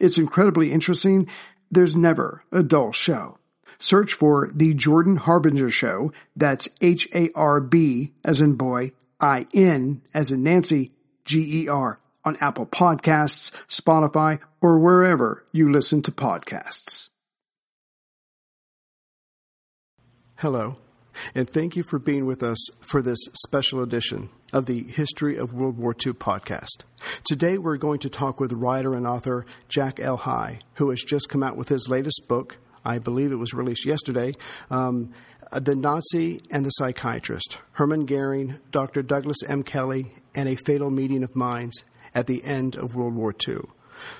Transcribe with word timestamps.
It's 0.00 0.18
incredibly 0.18 0.72
interesting. 0.72 1.28
There's 1.70 1.96
never 1.96 2.42
a 2.52 2.62
dull 2.62 2.92
show. 2.92 3.38
Search 3.78 4.14
for 4.14 4.48
The 4.54 4.74
Jordan 4.74 5.16
Harbinger 5.16 5.70
Show, 5.70 6.12
that's 6.34 6.68
H-A-R-B 6.80 8.12
as 8.24 8.40
in 8.40 8.54
boy, 8.54 8.92
I-N 9.20 10.02
as 10.14 10.32
in 10.32 10.42
Nancy, 10.42 10.92
G-E-R 11.24 12.00
on 12.24 12.36
Apple 12.40 12.66
Podcasts, 12.66 13.50
Spotify, 13.68 14.40
or 14.60 14.78
wherever 14.78 15.44
you 15.52 15.70
listen 15.70 16.02
to 16.02 16.10
podcasts. 16.10 17.10
Hello, 20.36 20.76
and 21.34 21.48
thank 21.48 21.76
you 21.76 21.82
for 21.82 21.98
being 21.98 22.26
with 22.26 22.42
us 22.42 22.58
for 22.82 23.00
this 23.00 23.20
special 23.32 23.82
edition 23.82 24.28
of 24.52 24.66
the 24.66 24.82
History 24.84 25.36
of 25.36 25.52
World 25.52 25.76
War 25.76 25.94
II 25.94 26.12
podcast. 26.12 26.84
Today 27.24 27.58
we're 27.58 27.76
going 27.76 27.98
to 28.00 28.10
talk 28.10 28.40
with 28.40 28.52
writer 28.52 28.94
and 28.94 29.06
author 29.06 29.46
Jack 29.68 30.00
El-Hai, 30.00 30.60
who 30.74 30.90
has 30.90 31.02
just 31.02 31.28
come 31.28 31.42
out 31.42 31.56
with 31.56 31.68
his 31.68 31.88
latest 31.88 32.22
book. 32.28 32.58
I 32.84 32.98
believe 32.98 33.32
it 33.32 33.36
was 33.36 33.54
released 33.54 33.84
yesterday. 33.84 34.34
Um, 34.70 35.12
the 35.52 35.76
Nazi 35.76 36.40
and 36.50 36.64
the 36.64 36.70
Psychiatrist, 36.70 37.58
Hermann 37.72 38.06
Goering, 38.06 38.58
Dr. 38.70 39.02
Douglas 39.02 39.38
M. 39.48 39.62
Kelley, 39.62 40.12
and 40.34 40.48
a 40.48 40.56
Fatal 40.56 40.90
Meeting 40.90 41.22
of 41.22 41.34
Minds 41.34 41.84
at 42.14 42.26
the 42.26 42.44
end 42.44 42.76
of 42.76 42.94
World 42.94 43.14
War 43.14 43.34
II. 43.46 43.58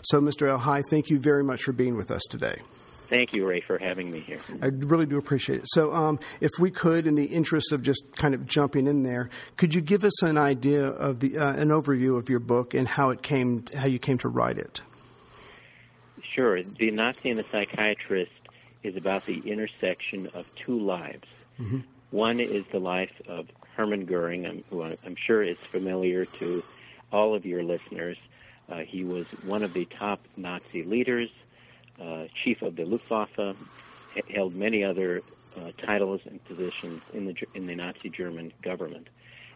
So, 0.02 0.20
Mr. 0.20 0.48
El-Hai, 0.48 0.82
thank 0.90 1.10
you 1.10 1.18
very 1.18 1.44
much 1.44 1.62
for 1.62 1.72
being 1.72 1.96
with 1.96 2.10
us 2.10 2.22
today. 2.30 2.60
Thank 3.08 3.32
you, 3.32 3.46
Ray, 3.46 3.60
for 3.60 3.78
having 3.78 4.10
me 4.10 4.20
here. 4.20 4.38
I 4.60 4.66
really 4.66 5.06
do 5.06 5.18
appreciate 5.18 5.60
it. 5.60 5.66
So, 5.68 5.92
um, 5.92 6.18
if 6.40 6.50
we 6.58 6.70
could, 6.70 7.06
in 7.06 7.14
the 7.14 7.26
interest 7.26 7.72
of 7.72 7.82
just 7.82 8.04
kind 8.16 8.34
of 8.34 8.46
jumping 8.46 8.86
in 8.86 9.02
there, 9.02 9.30
could 9.56 9.74
you 9.74 9.80
give 9.80 10.04
us 10.04 10.22
an 10.22 10.36
idea 10.36 10.86
of 10.86 11.20
the 11.20 11.38
uh, 11.38 11.54
an 11.54 11.68
overview 11.68 12.18
of 12.18 12.28
your 12.28 12.40
book 12.40 12.74
and 12.74 12.88
how 12.88 13.10
it 13.10 13.22
came, 13.22 13.64
how 13.76 13.86
you 13.86 13.98
came 13.98 14.18
to 14.18 14.28
write 14.28 14.58
it? 14.58 14.80
Sure. 16.34 16.62
The 16.62 16.90
Nazi 16.90 17.30
and 17.30 17.38
the 17.38 17.44
Psychiatrist 17.44 18.32
is 18.82 18.96
about 18.96 19.24
the 19.24 19.38
intersection 19.38 20.28
of 20.34 20.46
two 20.54 20.78
lives. 20.78 21.26
Mm-hmm. 21.60 21.80
One 22.10 22.40
is 22.40 22.64
the 22.66 22.78
life 22.78 23.12
of 23.26 23.46
Hermann 23.76 24.04
Goering, 24.04 24.64
who 24.70 24.82
I'm 24.82 25.16
sure 25.16 25.42
is 25.42 25.58
familiar 25.70 26.24
to 26.24 26.62
all 27.12 27.34
of 27.34 27.44
your 27.46 27.62
listeners. 27.62 28.16
Uh, 28.68 28.78
he 28.78 29.04
was 29.04 29.26
one 29.44 29.62
of 29.62 29.72
the 29.72 29.84
top 29.84 30.20
Nazi 30.36 30.82
leaders, 30.82 31.30
chief 32.42 32.62
of 32.62 32.76
the 32.76 32.84
Luftwaffe, 32.84 33.56
held 34.34 34.54
many 34.54 34.84
other 34.84 35.22
uh, 35.58 35.70
titles 35.78 36.20
and 36.26 36.42
positions 36.44 37.02
in 37.12 37.26
the 37.26 37.34
in 37.54 37.66
the 37.66 37.74
Nazi 37.74 38.10
German 38.10 38.52
government. 38.62 39.08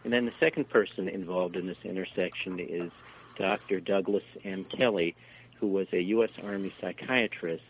And 0.03 0.11
then 0.11 0.25
the 0.25 0.33
second 0.39 0.69
person 0.69 1.07
involved 1.07 1.55
in 1.55 1.67
this 1.67 1.85
intersection 1.85 2.59
is 2.59 2.91
Dr. 3.37 3.79
Douglas 3.79 4.23
M. 4.43 4.65
Kelley, 4.65 5.15
who 5.59 5.67
was 5.67 5.87
a 5.93 6.01
U.S. 6.01 6.31
Army 6.43 6.73
psychiatrist 6.81 7.63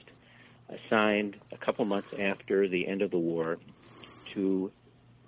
assigned 0.69 1.35
a 1.51 1.57
couple 1.57 1.83
months 1.85 2.13
after 2.17 2.67
the 2.67 2.87
end 2.87 3.01
of 3.01 3.11
the 3.11 3.19
war 3.19 3.57
to 4.31 4.71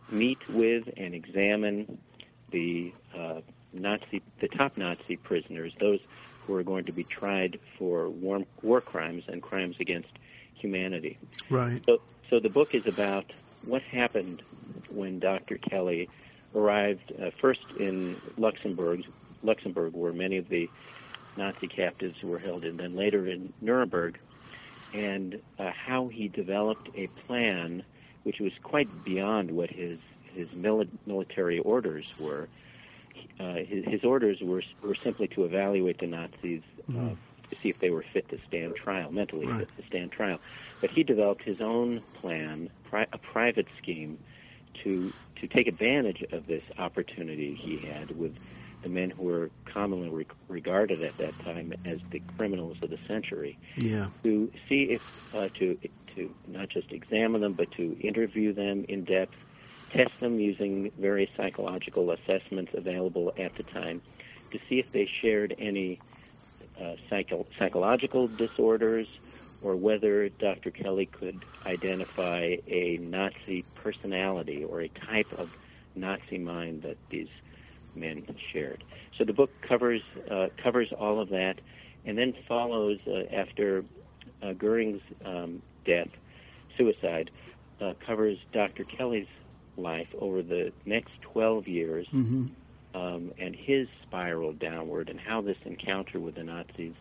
meet 0.10 0.48
with 0.50 0.90
and 0.96 1.14
examine 1.14 1.98
the 2.52 2.94
uh, 3.18 3.42
Nazi, 3.74 4.22
the 4.40 4.48
top 4.48 4.78
Nazi 4.78 5.18
prisoners, 5.18 5.74
those 5.80 6.00
who 6.46 6.54
are 6.54 6.64
going 6.64 6.86
to 6.86 6.92
be 6.92 7.04
tried 7.04 7.60
for 7.78 8.10
war, 8.10 8.44
war 8.62 8.82
crimes 8.82 9.24
and 9.28 9.42
crimes 9.42 9.76
against 9.80 10.10
humanity. 10.56 11.18
Right. 11.50 11.82
So, 11.86 12.00
so 12.30 12.40
the 12.40 12.50
book 12.50 12.70
is 12.74 12.84
about 12.88 13.32
what 13.62 13.82
happened 13.82 14.44
when 14.90 15.20
Dr. 15.20 15.58
Kelley 15.58 16.10
arrived 16.56 17.14
uh, 17.22 17.32
first 17.42 17.72
in 17.76 18.22
Luxembourg, 18.38 19.02
Luxembourg, 19.42 19.94
where 19.94 20.14
many 20.14 20.38
of 20.38 20.50
the 20.50 20.70
Nazi 21.36 21.68
captives 21.68 22.22
were 22.24 22.40
held, 22.40 22.64
and 22.64 22.80
then 22.80 22.96
later 22.96 23.28
in 23.28 23.54
Nuremberg, 23.62 24.20
and 24.94 25.42
uh, 25.58 25.72
how 25.72 26.08
he 26.08 26.28
developed 26.28 26.90
a 26.94 27.08
plan 27.08 27.84
which 28.24 28.40
was 28.40 28.52
quite 28.62 29.04
beyond 29.04 29.52
what 29.52 29.70
his 29.70 30.00
his 30.34 30.50
mili- 30.50 30.90
military 31.06 31.60
orders 31.60 32.14
were 32.18 32.50
uh, 33.40 33.56
his, 33.68 33.84
his, 33.86 34.04
orders 34.04 34.40
were 34.42 34.62
were 34.82 34.96
simply 35.04 35.28
to 35.30 35.44
evaluate 35.44 36.00
the 36.00 36.08
Nazis 36.08 36.62
uh, 36.90 37.10
to 37.50 37.56
see 37.62 37.70
if 37.70 37.80
they 37.80 37.90
were 37.90 38.06
fit 38.14 38.30
to 38.30 38.38
stand 38.48 38.76
trial, 38.76 39.12
mentally 39.12 39.48
right. 39.48 39.60
fit 39.62 39.70
to 39.78 39.84
stand 39.88 40.12
trial. 40.12 40.38
But 40.82 40.92
he 40.92 41.04
developed 41.04 41.44
his 41.44 41.58
own 41.62 42.04
plan, 42.14 42.70
pri- 42.84 43.08
a 43.12 43.18
private 43.18 43.68
scheme, 43.82 44.20
to 44.84 45.14
to 45.42 45.48
take 45.48 45.68
advantage 45.68 46.24
of 46.32 46.46
this 46.48 46.64
opportunity 46.78 47.60
he 47.62 47.86
had 47.86 48.12
with 48.12 48.34
the 48.84 48.90
men 48.90 49.10
who 49.10 49.24
were 49.24 49.52
commonly 49.66 50.10
re- 50.10 50.28
regarded 50.48 51.02
at 51.02 51.18
that 51.18 51.40
time 51.40 51.74
as 51.86 52.00
the 52.12 52.22
criminals 52.38 52.78
of 52.82 52.90
the 52.90 53.00
century. 53.08 53.58
Yeah. 53.78 54.10
To 54.24 54.52
see 54.70 54.88
if 54.92 55.02
uh, 55.34 55.50
to 55.60 55.78
to 56.16 56.30
not 56.48 56.70
just 56.70 56.92
examine 56.92 57.42
them, 57.42 57.54
but 57.54 57.72
to 57.72 57.98
interview 58.00 58.54
them 58.54 58.86
in 58.88 59.04
depth 59.04 59.36
test 59.96 60.12
them 60.22 60.40
using 60.40 60.92
various 61.00 61.30
psychological 61.38 62.12
assessments 62.12 62.72
available 62.76 63.32
at 63.38 63.56
the 63.56 63.64
time 63.64 64.02
to 64.52 64.60
see 64.70 64.76
if 64.80 64.86
they 64.94 65.08
shared 65.22 65.56
any 65.60 66.00
uh, 66.82 66.94
psycho- 67.10 67.48
psychological 67.58 68.28
disorders 68.28 69.08
or 69.62 69.76
whether 69.76 70.30
Dr. 70.30 70.72
Kelley 70.72 71.06
could 71.06 71.46
identify 71.66 72.56
a 72.68 72.98
Nazi 73.02 73.66
personality 73.76 74.64
or 74.64 74.82
a 74.82 74.90
type 74.90 75.32
of 75.38 75.50
Nazi 75.96 76.38
mind 76.38 76.84
that 76.84 76.98
these 77.10 77.30
men 77.96 78.26
shared. 78.52 78.84
So 79.18 79.24
the 79.24 79.34
book 79.34 79.52
covers 79.68 80.02
uh, 80.30 80.48
covers 80.62 80.90
all 81.00 81.22
of 81.22 81.30
that, 81.30 81.62
and 82.06 82.18
then 82.18 82.34
follows 82.48 83.00
uh, 83.08 83.34
after 83.34 83.86
uh, 84.42 84.54
Goering's 84.54 85.02
um, 85.26 85.62
death, 85.86 86.10
suicide, 86.78 87.30
uh, 87.80 87.94
covers 88.06 88.38
Dr. 88.52 88.84
Kelley's 88.84 89.28
life 89.78 90.08
over 90.20 90.42
the 90.42 90.72
next 90.86 91.12
12 91.22 91.68
years 91.68 92.08
mm-hmm. 92.14 92.46
um, 92.96 93.32
and 93.40 93.56
his 93.56 93.88
spiral 94.04 94.54
downward 94.54 95.10
and 95.10 95.20
how 95.20 95.42
this 95.42 95.58
encounter 95.66 96.20
with 96.20 96.36
the 96.36 96.44
Nazis 96.44 96.94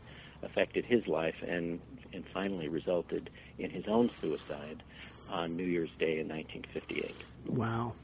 affected 0.43 0.85
his 0.85 1.07
life 1.07 1.37
and, 1.47 1.81
and 2.13 2.25
finally 2.33 2.69
resulted 2.69 3.31
in 3.59 3.71
his 3.71 3.85
own 3.89 4.11
suicide 4.21 4.83
on 5.31 5.57
New 5.57 5.65
Year's 5.65 5.91
Day 5.99 6.19
in 6.19 6.29
1958. 6.29 7.15
Wow. 7.47 7.95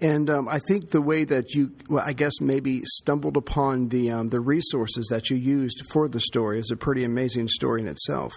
And 0.00 0.28
um, 0.30 0.48
I 0.48 0.58
think 0.66 0.90
the 0.90 1.00
way 1.00 1.24
that 1.24 1.54
you, 1.54 1.72
well, 1.88 2.04
I 2.04 2.12
guess 2.12 2.40
maybe 2.40 2.82
stumbled 2.84 3.36
upon 3.36 3.88
the 3.88 4.10
um, 4.10 4.28
the 4.28 4.40
resources 4.40 5.06
that 5.10 5.30
you 5.30 5.36
used 5.36 5.84
for 5.92 6.08
the 6.08 6.20
story 6.20 6.58
is 6.58 6.70
a 6.72 6.76
pretty 6.76 7.04
amazing 7.04 7.48
story 7.48 7.80
in 7.80 7.86
itself. 7.86 8.32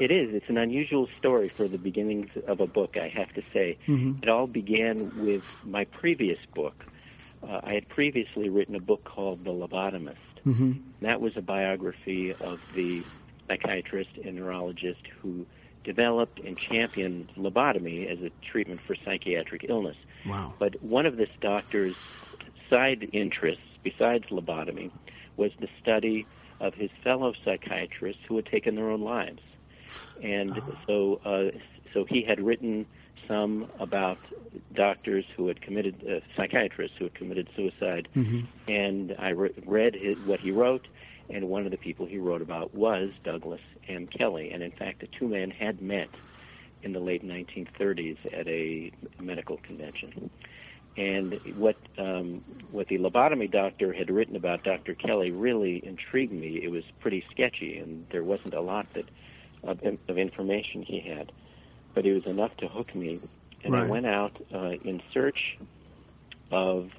It 0.00 0.10
is. 0.10 0.34
It's 0.34 0.48
an 0.48 0.56
unusual 0.56 1.08
story 1.18 1.50
for 1.50 1.68
the 1.68 1.76
beginnings 1.76 2.30
of 2.46 2.60
a 2.60 2.66
book, 2.66 2.96
I 2.96 3.08
have 3.08 3.30
to 3.34 3.42
say. 3.52 3.76
Mm-hmm. 3.86 4.22
It 4.22 4.30
all 4.30 4.46
began 4.46 5.24
with 5.26 5.44
my 5.62 5.84
previous 5.84 6.38
book. 6.54 6.86
Uh, 7.42 7.60
I 7.62 7.74
had 7.74 7.86
previously 7.86 8.48
written 8.48 8.74
a 8.74 8.80
book 8.80 9.04
called 9.04 9.44
The 9.44 9.50
Lobotomist. 9.50 10.16
Mm-hmm. 10.46 10.72
That 11.02 11.20
was 11.20 11.36
a 11.36 11.42
biography 11.42 12.32
of 12.32 12.62
the 12.74 13.02
psychiatrist 13.46 14.10
and 14.24 14.36
neurologist 14.36 15.02
who 15.20 15.44
developed 15.84 16.40
and 16.40 16.56
championed 16.56 17.30
lobotomy 17.36 18.10
as 18.10 18.22
a 18.22 18.30
treatment 18.50 18.80
for 18.80 18.94
psychiatric 18.94 19.66
illness. 19.68 19.96
Wow. 20.24 20.54
But 20.58 20.82
one 20.82 21.04
of 21.04 21.18
this 21.18 21.30
doctor's 21.42 21.96
side 22.70 23.10
interests, 23.12 23.64
besides 23.82 24.24
lobotomy, 24.30 24.92
was 25.36 25.52
the 25.60 25.68
study 25.82 26.26
of 26.58 26.72
his 26.72 26.90
fellow 27.04 27.34
psychiatrists 27.44 28.22
who 28.26 28.36
had 28.36 28.46
taken 28.46 28.76
their 28.76 28.90
own 28.90 29.02
lives. 29.02 29.40
And 30.22 30.60
so, 30.86 31.20
uh, 31.24 31.56
so 31.92 32.04
he 32.04 32.22
had 32.22 32.40
written 32.40 32.86
some 33.26 33.70
about 33.78 34.18
doctors 34.74 35.24
who 35.36 35.48
had 35.48 35.60
committed, 35.60 36.04
uh, 36.04 36.20
psychiatrists 36.36 36.96
who 36.98 37.04
had 37.04 37.14
committed 37.14 37.48
suicide. 37.54 38.08
And 38.68 39.14
I 39.18 39.30
re- 39.30 39.54
read 39.64 39.94
his, 39.94 40.18
what 40.18 40.40
he 40.40 40.50
wrote, 40.50 40.86
and 41.28 41.48
one 41.48 41.64
of 41.64 41.70
the 41.70 41.76
people 41.76 42.06
he 42.06 42.18
wrote 42.18 42.42
about 42.42 42.74
was 42.74 43.10
Douglas 43.22 43.60
M. 43.88 44.06
Kelley. 44.08 44.50
And 44.50 44.62
in 44.62 44.72
fact, 44.72 45.00
the 45.00 45.06
two 45.06 45.28
men 45.28 45.50
had 45.50 45.80
met 45.80 46.08
in 46.82 46.92
the 46.92 47.00
late 47.00 47.24
1930s 47.24 48.18
at 48.32 48.48
a 48.48 48.90
medical 49.20 49.58
convention. 49.58 50.30
And 50.96 51.34
what 51.56 51.76
um, 51.98 52.42
what 52.72 52.88
the 52.88 52.98
lobotomy 52.98 53.50
doctor 53.50 53.92
had 53.92 54.10
written 54.10 54.34
about 54.34 54.64
Dr. 54.64 54.94
Kelley 54.94 55.30
really 55.30 55.84
intrigued 55.86 56.32
me. 56.32 56.60
It 56.62 56.70
was 56.70 56.82
pretty 56.98 57.24
sketchy, 57.30 57.78
and 57.78 58.06
there 58.10 58.24
wasn't 58.24 58.54
a 58.54 58.60
lot 58.60 58.92
that 58.94 59.04
of, 59.62 59.80
of 60.08 60.18
information 60.18 60.82
he 60.82 61.00
had, 61.00 61.32
but 61.94 62.06
it 62.06 62.14
was 62.14 62.26
enough 62.26 62.56
to 62.58 62.68
hook 62.68 62.94
me. 62.94 63.20
And 63.62 63.76
I 63.76 63.86
went 63.86 64.06
out 64.06 64.40
uh, 64.54 64.70
in 64.84 65.02
search 65.12 65.58
of 66.50 66.90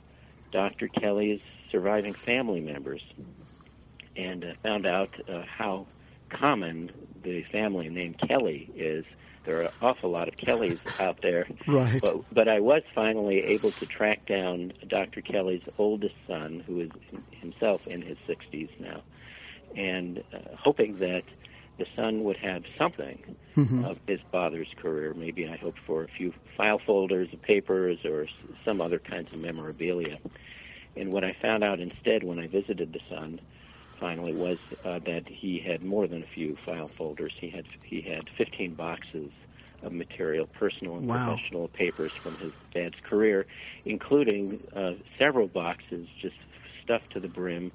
Dr. 0.52 0.88
Kelley's 0.88 1.42
surviving 1.72 2.14
family 2.14 2.60
members, 2.60 3.02
and 4.16 4.44
uh, 4.44 4.54
found 4.62 4.86
out 4.86 5.10
uh, 5.30 5.44
how 5.44 5.88
common 6.30 6.92
the 7.24 7.44
family 7.52 7.90
name 7.90 8.16
Kelley 8.28 8.70
is. 8.76 9.06
There 9.44 9.58
are 9.58 9.64
an 9.64 9.72
awful 9.82 10.12
lot 10.12 10.28
of 10.28 10.36
Kelleys 10.36 10.80
out 11.00 11.22
there. 11.22 11.48
Right. 11.68 12.00
But, 12.00 12.32
but 12.32 12.48
I 12.48 12.60
was 12.60 12.84
finally 12.94 13.40
able 13.40 13.72
to 13.72 13.86
track 13.86 14.28
down 14.28 14.74
Dr. 14.88 15.22
Kelley's 15.22 15.64
oldest 15.78 16.16
son, 16.28 16.64
who 16.68 16.82
is 16.82 16.92
himself 17.32 17.88
in 17.88 18.02
his 18.02 18.18
60s 18.28 18.70
now, 18.80 19.02
and 19.76 20.24
uh, 20.32 20.56
hoping 20.58 20.98
that 20.98 21.24
the 21.82 21.88
son 21.96 22.24
would 22.24 22.38
have 22.38 22.62
something 22.78 23.18
of 23.86 23.98
his 24.08 24.20
father's 24.32 24.70
career. 24.82 25.14
Maybe 25.16 25.48
I 25.48 25.58
hoped 25.58 25.80
for 25.88 26.04
a 26.04 26.08
few 26.18 26.32
file 26.56 26.80
folders 26.86 27.30
of 27.34 27.42
papers 27.42 27.98
or 28.06 28.28
some 28.64 28.82
other 28.82 29.00
kinds 29.00 29.30
of 29.34 29.40
memorabilia. 29.40 30.18
And 30.96 31.12
what 31.12 31.24
I 31.24 31.36
found 31.42 31.64
out 31.64 31.80
instead 31.80 32.24
when 32.24 32.38
I 32.38 32.48
visited 32.48 32.94
the 32.94 33.00
son 33.10 33.40
finally 34.00 34.34
was 34.34 34.58
uh, 34.86 35.00
that 35.06 35.24
he 35.28 35.60
had 35.66 35.84
more 35.84 36.08
than 36.08 36.22
a 36.24 36.28
few 36.36 36.56
file 36.66 36.92
folders. 36.98 37.34
He 37.40 37.50
had 37.50 37.66
he 37.84 38.02
had 38.02 38.24
15 38.38 38.76
boxes 38.76 39.32
of 39.82 39.92
material, 39.92 40.46
personal 40.48 40.98
and 40.98 41.08
Wow. 41.08 41.26
professional 41.26 41.68
papers 41.70 42.14
from 42.22 42.36
his 42.38 42.54
dad's 42.74 43.00
career, 43.10 43.48
including 43.86 44.60
uh, 44.76 44.94
several 45.18 45.48
boxes 45.48 46.08
just 46.22 46.36
stuffed 46.84 47.12
to 47.14 47.20
the 47.20 47.28
brim 47.28 47.72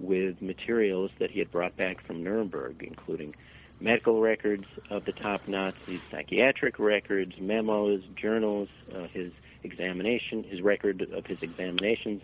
with 0.00 0.40
materials 0.40 1.10
that 1.18 1.30
he 1.30 1.38
had 1.38 1.50
brought 1.50 1.76
back 1.76 2.04
from 2.06 2.22
Nuremberg, 2.22 2.82
including 2.86 3.34
medical 3.80 4.20
records 4.20 4.66
of 4.90 5.04
the 5.04 5.12
top 5.12 5.46
Nazis, 5.46 6.02
psychiatric 6.10 6.78
records, 6.78 7.34
memos, 7.40 8.02
journals, 8.14 8.68
uh, 8.94 9.06
his 9.12 9.32
examination, 9.62 10.44
his 10.44 10.60
record 10.60 11.06
of 11.12 11.26
his 11.26 11.38
examinations 11.42 12.22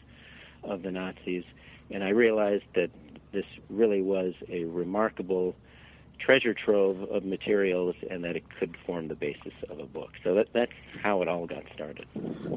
of 0.62 0.82
the 0.82 0.90
Nazis, 0.90 1.44
and 1.90 2.02
I 2.02 2.10
realized 2.10 2.64
that 2.74 2.90
this 3.32 3.44
really 3.70 4.02
was 4.02 4.34
a 4.48 4.64
remarkable 4.64 5.56
treasure 6.18 6.54
trove 6.54 7.02
of 7.10 7.24
materials 7.24 7.94
and 8.10 8.24
that 8.24 8.36
it 8.36 8.44
could 8.58 8.76
form 8.86 9.08
the 9.08 9.14
basis 9.14 9.52
of 9.68 9.78
a 9.78 9.86
book. 9.86 10.10
So 10.24 10.34
that, 10.34 10.48
that's 10.52 10.72
how 11.02 11.22
it 11.22 11.28
all 11.28 11.46
got 11.46 11.62
started. 11.74 12.06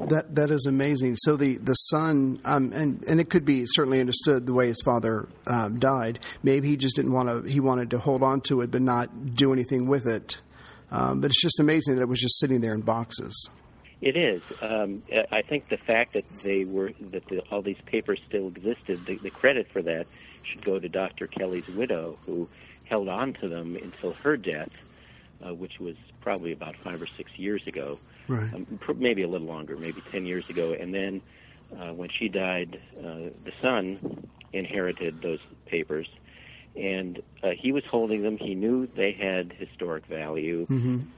That 0.08 0.34
that 0.34 0.50
is 0.50 0.66
amazing. 0.66 1.16
So 1.16 1.36
the 1.36 1.56
the 1.58 1.74
son, 1.74 2.40
um, 2.44 2.72
and 2.72 3.02
and 3.04 3.20
it 3.20 3.30
could 3.30 3.44
be 3.44 3.64
certainly 3.66 4.00
understood 4.00 4.46
the 4.46 4.52
way 4.52 4.68
his 4.68 4.80
father 4.84 5.28
um, 5.46 5.78
died. 5.78 6.20
Maybe 6.42 6.68
he 6.68 6.76
just 6.76 6.96
didn't 6.96 7.12
want 7.12 7.28
to. 7.28 7.50
He 7.50 7.60
wanted 7.60 7.90
to 7.90 7.98
hold 7.98 8.22
on 8.22 8.40
to 8.42 8.60
it, 8.62 8.70
but 8.70 8.82
not 8.82 9.34
do 9.34 9.52
anything 9.52 9.86
with 9.86 10.06
it. 10.06 10.40
Um, 10.90 11.20
but 11.20 11.30
it's 11.30 11.40
just 11.40 11.60
amazing 11.60 11.96
that 11.96 12.02
it 12.02 12.08
was 12.08 12.20
just 12.20 12.38
sitting 12.38 12.60
there 12.60 12.74
in 12.74 12.80
boxes. 12.80 13.48
It 14.00 14.16
is. 14.16 14.42
Um, 14.62 15.02
I 15.30 15.42
think 15.42 15.68
the 15.68 15.76
fact 15.76 16.14
that 16.14 16.24
they 16.42 16.64
were 16.64 16.92
that 17.10 17.26
the, 17.26 17.40
all 17.50 17.60
these 17.60 17.80
papers 17.84 18.18
still 18.26 18.48
existed, 18.48 19.04
the, 19.04 19.16
the 19.16 19.30
credit 19.30 19.68
for 19.72 19.82
that 19.82 20.06
should 20.42 20.64
go 20.64 20.78
to 20.78 20.88
Dr. 20.88 21.26
Kelley's 21.26 21.68
widow, 21.68 22.18
who 22.24 22.48
held 22.90 23.08
on 23.08 23.32
to 23.40 23.48
them 23.48 23.76
until 23.76 24.14
her 24.22 24.36
death, 24.36 24.68
uh, 25.46 25.54
which 25.54 25.78
was 25.80 25.94
probably 26.20 26.52
about 26.52 26.74
five 26.84 27.00
or 27.00 27.06
six 27.16 27.30
years 27.38 27.62
ago, 27.66 27.98
Right. 28.28 28.52
um, 28.52 28.66
pr- 28.80 28.92
maybe 28.92 29.22
a 29.22 29.28
little 29.28 29.46
longer, 29.46 29.76
maybe 29.76 30.02
ten 30.02 30.26
years 30.26 30.44
ago. 30.50 30.74
And 30.78 30.92
then 30.92 31.22
uh, 31.78 31.92
when 31.94 32.08
she 32.10 32.28
died, 32.28 32.80
uh, 32.98 33.30
the 33.44 33.52
son 33.62 34.26
inherited 34.52 35.22
those 35.22 35.38
papers, 35.66 36.08
and 36.76 37.22
uh, 37.42 37.50
he 37.58 37.72
was 37.72 37.84
holding 37.90 38.22
them. 38.22 38.36
He 38.36 38.54
knew 38.54 38.86
they 38.86 39.12
had 39.12 39.52
historic 39.52 40.06
value. 40.06 40.66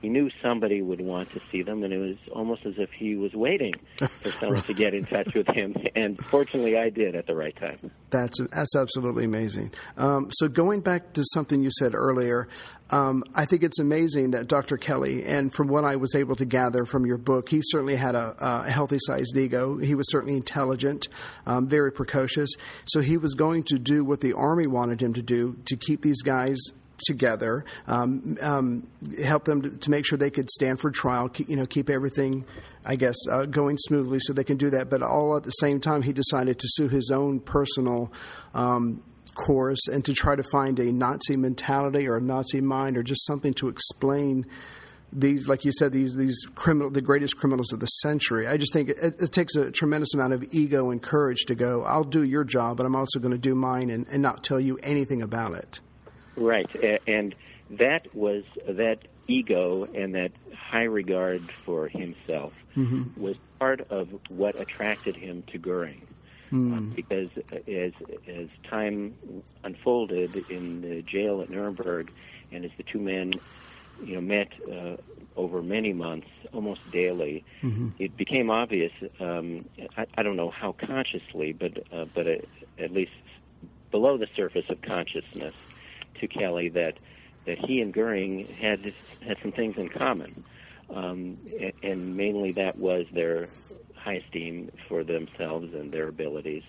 He 0.00 0.08
knew 0.08 0.30
somebody 0.42 0.82
would 0.82 1.00
want 1.00 1.30
to 1.32 1.40
see 1.50 1.62
them, 1.62 1.82
and 1.82 1.92
it 1.92 1.98
was 1.98 2.16
almost 2.32 2.64
as 2.64 2.74
if 2.78 2.90
he 2.90 3.16
was 3.16 3.32
waiting 3.34 3.74
for 3.98 4.30
someone 4.40 4.62
to 4.62 4.74
get 4.74 4.94
in 4.94 5.04
touch 5.04 5.34
with 5.34 5.46
him. 5.48 5.74
And 5.94 6.22
fortunately, 6.26 6.78
I 6.78 6.90
did 6.90 7.14
at 7.14 7.26
the 7.26 7.34
right 7.34 7.54
time. 7.56 7.90
That's 8.10 8.40
that's 8.50 8.76
absolutely 8.76 9.24
amazing. 9.24 9.72
Um, 9.96 10.28
so 10.32 10.48
going 10.48 10.80
back 10.80 11.12
to 11.14 11.24
something 11.32 11.62
you 11.62 11.70
said 11.78 11.94
earlier, 11.94 12.48
um, 12.92 13.24
I 13.34 13.46
think 13.46 13.62
it's 13.62 13.78
amazing 13.78 14.32
that 14.32 14.48
Dr. 14.48 14.76
Kelley, 14.76 15.24
and 15.24 15.52
from 15.52 15.68
what 15.68 15.84
I 15.84 15.96
was 15.96 16.14
able 16.14 16.36
to 16.36 16.44
gather 16.44 16.84
from 16.84 17.06
your 17.06 17.16
book, 17.16 17.48
he 17.48 17.60
certainly 17.64 17.96
had 17.96 18.14
a, 18.14 18.36
a 18.38 18.70
healthy 18.70 18.98
sized 19.00 19.34
ego. 19.36 19.78
He 19.78 19.94
was 19.94 20.10
certainly 20.10 20.36
intelligent, 20.36 21.08
um, 21.46 21.66
very 21.66 21.90
precocious. 21.90 22.50
So 22.84 23.00
he 23.00 23.16
was 23.16 23.32
going 23.32 23.64
to 23.64 23.78
do 23.78 24.04
what 24.04 24.20
the 24.20 24.34
Army 24.34 24.66
wanted 24.66 25.02
him 25.02 25.14
to 25.14 25.22
do 25.22 25.56
to 25.64 25.76
keep 25.76 26.02
these 26.02 26.20
guys 26.20 26.58
together, 27.06 27.64
um, 27.86 28.36
um, 28.42 28.86
help 29.24 29.44
them 29.44 29.62
to, 29.62 29.70
to 29.70 29.90
make 29.90 30.04
sure 30.06 30.18
they 30.18 30.30
could 30.30 30.50
stand 30.50 30.78
for 30.78 30.90
trial, 30.90 31.30
keep, 31.30 31.48
you 31.48 31.56
know, 31.56 31.66
keep 31.66 31.88
everything, 31.88 32.44
I 32.84 32.96
guess, 32.96 33.16
uh, 33.30 33.46
going 33.46 33.78
smoothly 33.78 34.18
so 34.20 34.34
they 34.34 34.44
can 34.44 34.58
do 34.58 34.68
that. 34.70 34.90
But 34.90 35.02
all 35.02 35.36
at 35.36 35.44
the 35.44 35.50
same 35.50 35.80
time, 35.80 36.02
he 36.02 36.12
decided 36.12 36.58
to 36.58 36.66
sue 36.68 36.88
his 36.88 37.10
own 37.10 37.40
personal 37.40 38.12
um, 38.54 39.02
course 39.34 39.88
and 39.88 40.04
to 40.04 40.14
try 40.14 40.36
to 40.36 40.42
find 40.42 40.78
a 40.78 40.92
Nazi 40.92 41.36
mentality 41.36 42.08
or 42.08 42.16
a 42.16 42.20
Nazi 42.20 42.60
mind 42.60 42.96
or 42.96 43.02
just 43.02 43.26
something 43.26 43.54
to 43.54 43.68
explain 43.68 44.46
these, 45.12 45.46
like 45.46 45.64
you 45.64 45.72
said, 45.72 45.92
these 45.92 46.14
these 46.14 46.46
criminal, 46.54 46.90
the 46.90 47.02
greatest 47.02 47.36
criminals 47.36 47.72
of 47.72 47.80
the 47.80 47.86
century. 47.86 48.46
I 48.46 48.56
just 48.56 48.72
think 48.72 48.88
it, 48.88 49.14
it 49.20 49.32
takes 49.32 49.56
a 49.56 49.70
tremendous 49.70 50.14
amount 50.14 50.32
of 50.32 50.44
ego 50.52 50.90
and 50.90 51.02
courage 51.02 51.44
to 51.46 51.54
go. 51.54 51.82
I'll 51.84 52.04
do 52.04 52.22
your 52.22 52.44
job, 52.44 52.78
but 52.78 52.86
I'm 52.86 52.96
also 52.96 53.18
going 53.18 53.32
to 53.32 53.38
do 53.38 53.54
mine 53.54 53.90
and, 53.90 54.06
and 54.08 54.22
not 54.22 54.42
tell 54.42 54.58
you 54.58 54.78
anything 54.82 55.22
about 55.22 55.52
it. 55.54 55.80
Right, 56.34 56.70
and 57.06 57.34
that 57.70 58.14
was 58.14 58.44
that 58.66 59.00
ego 59.28 59.84
and 59.94 60.14
that 60.14 60.32
high 60.54 60.84
regard 60.84 61.42
for 61.64 61.88
himself 61.88 62.54
mm-hmm. 62.76 63.20
was 63.20 63.36
part 63.58 63.80
of 63.90 64.08
what 64.28 64.58
attracted 64.60 65.16
him 65.16 65.42
to 65.48 65.58
Goering. 65.58 66.02
Uh, 66.52 66.80
because 66.94 67.30
as 67.66 67.92
as 68.28 68.48
time 68.68 69.14
unfolded 69.64 70.44
in 70.50 70.82
the 70.82 71.02
jail 71.02 71.40
at 71.40 71.48
Nuremberg, 71.48 72.12
and 72.50 72.64
as 72.64 72.70
the 72.76 72.82
two 72.82 72.98
men, 73.00 73.32
you 74.04 74.14
know, 74.16 74.20
met 74.20 74.48
uh, 74.70 74.96
over 75.36 75.62
many 75.62 75.92
months, 75.94 76.26
almost 76.52 76.80
daily, 76.90 77.42
it 77.98 78.16
became 78.16 78.50
obvious. 78.50 78.92
Um, 79.18 79.62
I, 79.96 80.06
I 80.18 80.22
don't 80.22 80.36
know 80.36 80.50
how 80.50 80.72
consciously, 80.72 81.52
but 81.52 81.78
uh, 81.90 82.04
but 82.14 82.26
uh, 82.26 82.34
at 82.78 82.92
least 82.92 83.12
below 83.90 84.18
the 84.18 84.28
surface 84.36 84.66
of 84.68 84.82
consciousness, 84.82 85.54
to 86.20 86.26
Kelley 86.28 86.68
that 86.70 86.98
that 87.46 87.58
he 87.58 87.80
and 87.80 87.92
Goering 87.94 88.46
had 88.60 88.92
had 89.26 89.38
some 89.42 89.52
things 89.52 89.76
in 89.78 89.88
common, 89.88 90.44
um, 90.94 91.38
and, 91.58 91.72
and 91.82 92.16
mainly 92.16 92.52
that 92.52 92.78
was 92.78 93.06
their 93.12 93.48
high 94.02 94.16
esteem 94.24 94.70
for 94.88 95.04
themselves 95.04 95.68
and 95.74 95.92
their 95.92 96.08
abilities, 96.08 96.64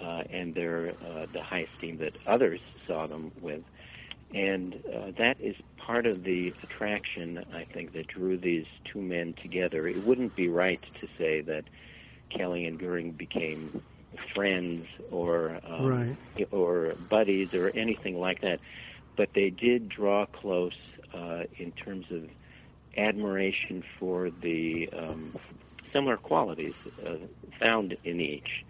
uh, 0.00 0.22
and 0.30 0.54
their 0.54 0.90
uh, 1.00 1.26
the 1.32 1.42
high 1.42 1.66
esteem 1.72 1.98
that 1.98 2.18
others 2.26 2.60
saw 2.86 3.06
them 3.06 3.32
with, 3.40 3.62
and 4.32 4.74
uh, 4.94 5.10
that 5.18 5.36
is 5.40 5.56
part 5.76 6.06
of 6.06 6.24
the 6.24 6.54
attraction 6.62 7.44
I 7.52 7.64
think 7.72 7.92
that 7.92 8.08
drew 8.08 8.38
these 8.38 8.66
two 8.92 9.00
men 9.02 9.34
together. 9.42 9.86
It 9.88 10.02
wouldn't 10.02 10.34
be 10.36 10.48
right 10.48 10.82
to 11.00 11.06
say 11.18 11.42
that 11.42 11.64
Kelley 12.36 12.64
and 12.66 12.78
Goering 12.78 13.12
became 13.12 13.82
friends 14.34 14.86
or 15.10 15.60
um, 15.64 16.06
Right. 16.08 16.18
or 16.50 16.94
buddies 16.98 17.50
or 17.54 17.70
anything 17.74 18.18
like 18.18 18.40
that, 18.42 18.60
but 19.16 19.30
they 19.34 19.50
did 19.50 19.88
draw 19.88 20.26
close 20.26 20.72
uh, 21.14 21.42
in 21.58 21.72
terms 21.72 22.06
of 22.10 22.24
admiration 22.96 23.82
for 23.98 24.30
the 24.30 24.88
um, 24.96 25.34
similar 25.92 26.16
qualities 26.16 26.74
uh, 27.06 27.16
found 27.58 27.96
in 28.04 28.20
each. 28.20 28.64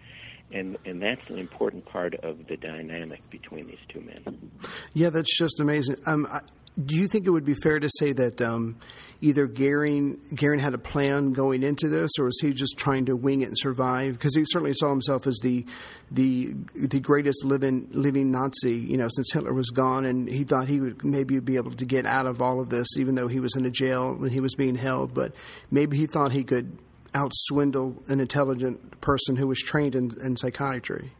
And, 0.53 0.77
and 0.85 1.01
that's 1.01 1.29
an 1.29 1.37
important 1.37 1.85
part 1.85 2.13
of 2.15 2.47
the 2.47 2.57
dynamic 2.57 3.27
between 3.29 3.67
these 3.67 3.79
two 3.87 4.01
men. 4.01 4.51
Yeah, 4.93 5.09
that's 5.09 5.37
just 5.37 5.61
amazing. 5.61 5.95
Um, 6.05 6.27
I, 6.29 6.41
do 6.85 6.95
you 6.95 7.07
think 7.07 7.27
it 7.27 7.29
would 7.29 7.45
be 7.45 7.53
fair 7.53 7.79
to 7.79 7.89
say 7.99 8.13
that 8.13 8.41
um, 8.41 8.77
either 9.19 9.45
Goering 9.45 10.19
had 10.39 10.73
a 10.73 10.77
plan 10.77 11.33
going 11.33 11.63
into 11.63 11.89
this, 11.89 12.11
or 12.17 12.25
was 12.25 12.39
he 12.41 12.53
just 12.53 12.77
trying 12.77 13.05
to 13.05 13.15
wing 13.15 13.41
it 13.41 13.47
and 13.47 13.57
survive? 13.57 14.13
Because 14.13 14.35
he 14.35 14.43
certainly 14.45 14.73
saw 14.73 14.89
himself 14.89 15.27
as 15.27 15.37
the 15.43 15.65
the 16.11 16.53
the 16.75 16.99
greatest 16.99 17.43
living 17.43 17.89
living 17.91 18.31
Nazi, 18.31 18.75
you 18.75 18.97
know, 18.97 19.09
since 19.13 19.31
Hitler 19.33 19.53
was 19.53 19.69
gone, 19.69 20.05
and 20.05 20.29
he 20.29 20.43
thought 20.43 20.67
he 20.67 20.79
would 20.79 21.03
maybe 21.03 21.39
be 21.39 21.57
able 21.57 21.71
to 21.71 21.85
get 21.85 22.05
out 22.05 22.25
of 22.25 22.41
all 22.41 22.61
of 22.61 22.69
this, 22.69 22.87
even 22.97 23.15
though 23.15 23.27
he 23.27 23.39
was 23.39 23.55
in 23.55 23.65
a 23.65 23.71
jail 23.71 24.11
and 24.11 24.31
he 24.31 24.39
was 24.39 24.55
being 24.55 24.75
held. 24.75 25.13
But 25.13 25.33
maybe 25.69 25.97
he 25.97 26.07
thought 26.07 26.31
he 26.31 26.43
could 26.45 26.77
outswindle 27.13 28.07
an 28.09 28.19
intelligent 28.19 29.01
person 29.01 29.35
who 29.35 29.47
was 29.47 29.59
trained 29.59 29.95
in, 29.95 30.15
in 30.23 30.37
psychiatry. 30.37 31.11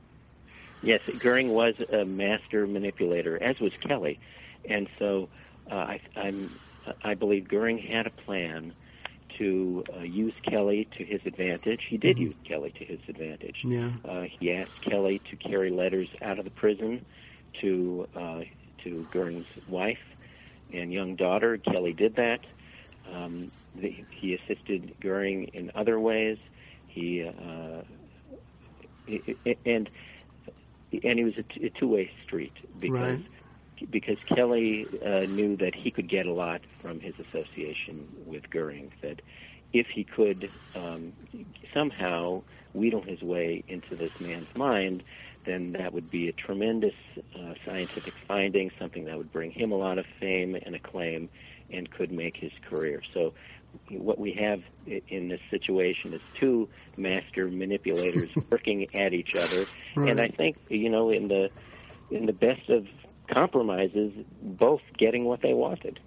Yes, 0.84 1.02
Goering 1.20 1.50
was 1.50 1.80
a 1.80 2.06
master 2.06 2.66
manipulator, 2.66 3.42
as 3.42 3.60
was 3.60 3.74
Kelley, 3.78 4.20
and 4.68 4.90
so 4.98 5.30
uh, 5.70 5.76
I, 5.76 6.02
I'm, 6.16 6.50
I 7.04 7.14
believe 7.14 7.48
Goering 7.48 7.78
had 7.78 8.08
a 8.08 8.10
plan 8.10 8.74
to 9.38 9.84
uh, 9.96 10.00
use 10.02 10.34
Kelley 10.44 10.88
to 10.98 11.04
his 11.04 11.22
advantage. 11.26 11.86
He 11.88 11.98
did 11.98 12.18
mm-hmm. 12.18 12.26
use 12.28 12.36
Kelley 12.44 12.72
to 12.72 12.86
his 12.86 13.00
advantage. 13.08 13.62
Yeah. 13.64 13.92
Uh, 14.04 14.22
he 14.22 14.54
asked 14.54 14.82
Kelley 14.82 15.20
to 15.30 15.36
carry 15.36 15.70
letters 15.70 16.10
out 16.22 16.40
of 16.40 16.46
the 16.46 16.52
prison 16.52 17.06
to 17.62 18.08
uh, 18.16 18.42
to 18.84 19.08
Goering's 19.12 19.46
wife 19.68 20.02
and 20.74 20.92
young 20.92 21.16
daughter. 21.16 21.58
Kelley 21.58 21.94
did 21.94 22.16
that. 22.16 22.42
Um, 23.12 23.52
the, 23.76 24.06
he 24.10 24.36
assisted 24.36 24.96
Goering 25.02 25.46
in 25.54 25.72
other 25.76 26.00
ways. 26.00 26.38
He, 26.88 27.24
uh, 27.28 27.82
and 29.66 29.90
and 31.04 31.20
he 31.20 31.24
was 31.24 31.34
a, 31.38 31.44
t- 31.44 31.66
a 31.66 31.80
two-way 31.80 32.10
street 32.26 32.54
because 32.80 33.20
right 33.20 33.28
because 33.90 34.18
Kelley 34.34 35.00
uh, 35.06 35.22
knew 35.28 35.58
that 35.58 35.74
he 35.76 35.92
could 35.92 36.10
get 36.10 36.26
a 36.26 36.34
lot 36.34 36.62
from 36.82 37.00
his 37.00 37.16
association 37.20 38.08
with 38.26 38.50
Goering. 38.52 38.92
That 39.02 39.22
if 39.74 39.88
he 39.94 40.04
could 40.04 40.52
um, 40.76 41.14
somehow 41.74 42.44
wheedle 42.74 43.04
his 43.04 43.22
way 43.22 43.64
into 43.68 43.96
this 43.96 44.12
man's 44.20 44.50
mind, 44.56 45.04
then 45.46 45.74
that 45.74 45.94
would 45.94 46.10
be 46.10 46.28
a 46.28 46.34
tremendous 46.34 46.94
uh, 47.36 47.54
scientific 47.66 48.16
finding, 48.28 48.70
something 48.80 49.06
that 49.06 49.18
would 49.18 49.32
bring 49.32 49.52
him 49.52 49.72
a 49.72 49.78
lot 49.78 49.98
of 49.98 50.06
fame 50.20 50.56
and 50.64 50.76
acclaim, 50.76 51.30
and 51.74 51.90
could 51.90 52.12
make 52.12 52.38
his 52.38 52.52
career. 52.70 53.02
So. 53.14 53.34
What 53.90 54.20
we 54.20 54.34
have 54.34 54.62
in 55.08 55.30
this 55.30 55.40
situation 55.50 56.14
is 56.14 56.20
two 56.34 56.68
master 56.98 57.48
manipulators 57.48 58.30
working 58.50 58.94
at 58.94 59.14
each 59.14 59.34
other, 59.34 59.64
right. 59.96 60.10
and 60.10 60.20
I 60.20 60.28
think 60.28 60.58
you 60.68 60.90
know 60.90 61.10
in 61.10 61.30
the 61.30 61.50
in 62.10 62.26
the 62.26 62.34
best 62.34 62.70
of 62.70 62.86
compromises 63.32 64.12
both 64.42 64.82
getting 64.98 65.26
what 65.26 65.42
they 65.42 65.54
wanted. 65.54 66.00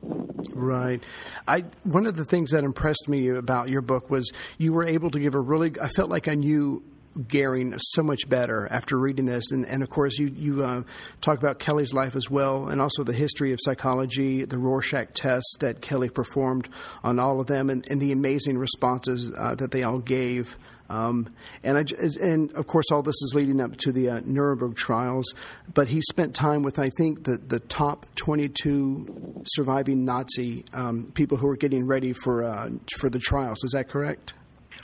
Right. 0.53 1.03
I 1.49 1.65
one 1.85 2.07
of 2.07 2.17
the 2.17 2.25
things 2.25 2.51
that 2.51 2.65
impressed 2.65 3.09
me 3.09 3.29
about 3.29 3.69
your 3.69 3.81
book 3.81 4.11
was 4.11 4.31
you 4.59 4.73
were 4.73 4.85
able 4.85 5.11
to 5.11 5.19
give 5.19 5.35
a 5.35 5.41
really 5.41 5.73
I 5.81 5.89
felt 5.89 6.11
like 6.11 6.29
I 6.29 6.35
knew 6.35 6.83
Goering 7.29 7.75
so 7.79 8.03
much 8.03 8.29
better 8.29 8.67
after 8.71 8.99
reading 8.99 9.27
this, 9.27 9.53
and, 9.53 9.67
and 9.67 9.83
of 9.83 9.91
course 9.91 10.19
you 10.19 10.27
you 10.27 10.65
uh, 10.65 10.83
talk 11.21 11.39
about 11.39 11.59
Kelley's 11.59 11.93
life 11.93 12.17
as 12.17 12.29
well, 12.29 12.69
and 12.69 12.81
also 12.81 13.05
the 13.05 13.13
history 13.13 13.53
of 13.53 13.59
psychology, 13.63 14.45
the 14.45 14.59
Rorschach 14.59 15.15
test 15.15 15.59
that 15.61 15.81
Kelley 15.81 16.09
performed 16.09 16.69
on 17.03 17.19
all 17.19 17.41
of 17.41 17.47
them, 17.47 17.71
and, 17.71 17.87
and 17.89 18.01
the 18.01 18.13
amazing 18.13 18.59
responses 18.59 19.31
uh, 19.39 19.55
that 19.57 19.71
they 19.71 19.83
all 19.83 19.99
gave. 19.99 20.57
Um, 20.89 21.33
and, 21.63 21.79
I, 21.79 21.85
and 22.23 22.53
of 22.53 22.67
course, 22.67 22.87
all 22.91 23.03
this 23.03 23.15
is 23.23 23.33
leading 23.35 23.61
up 23.61 23.77
to 23.79 23.93
the 23.93 24.11
uh, 24.11 24.21
Nuremberg 24.25 24.77
trials. 24.77 25.25
But 25.73 25.89
he 25.89 26.01
spent 26.11 26.35
time 26.35 26.63
with, 26.63 26.79
I 26.79 26.91
think, 26.99 27.25
the, 27.25 27.39
the 27.39 27.61
top 27.61 28.07
22 28.17 29.43
surviving 29.47 30.05
Nazi 30.05 30.65
um, 30.73 31.11
people 31.15 31.39
who 31.39 31.47
were 31.47 31.57
getting 31.57 31.87
ready 31.87 32.13
for 32.13 32.43
uh, 32.43 32.71
for 32.99 33.09
the 33.09 33.19
trials. 33.19 33.65
Is 33.65 33.73
that 33.73 33.89
correct? 33.89 34.35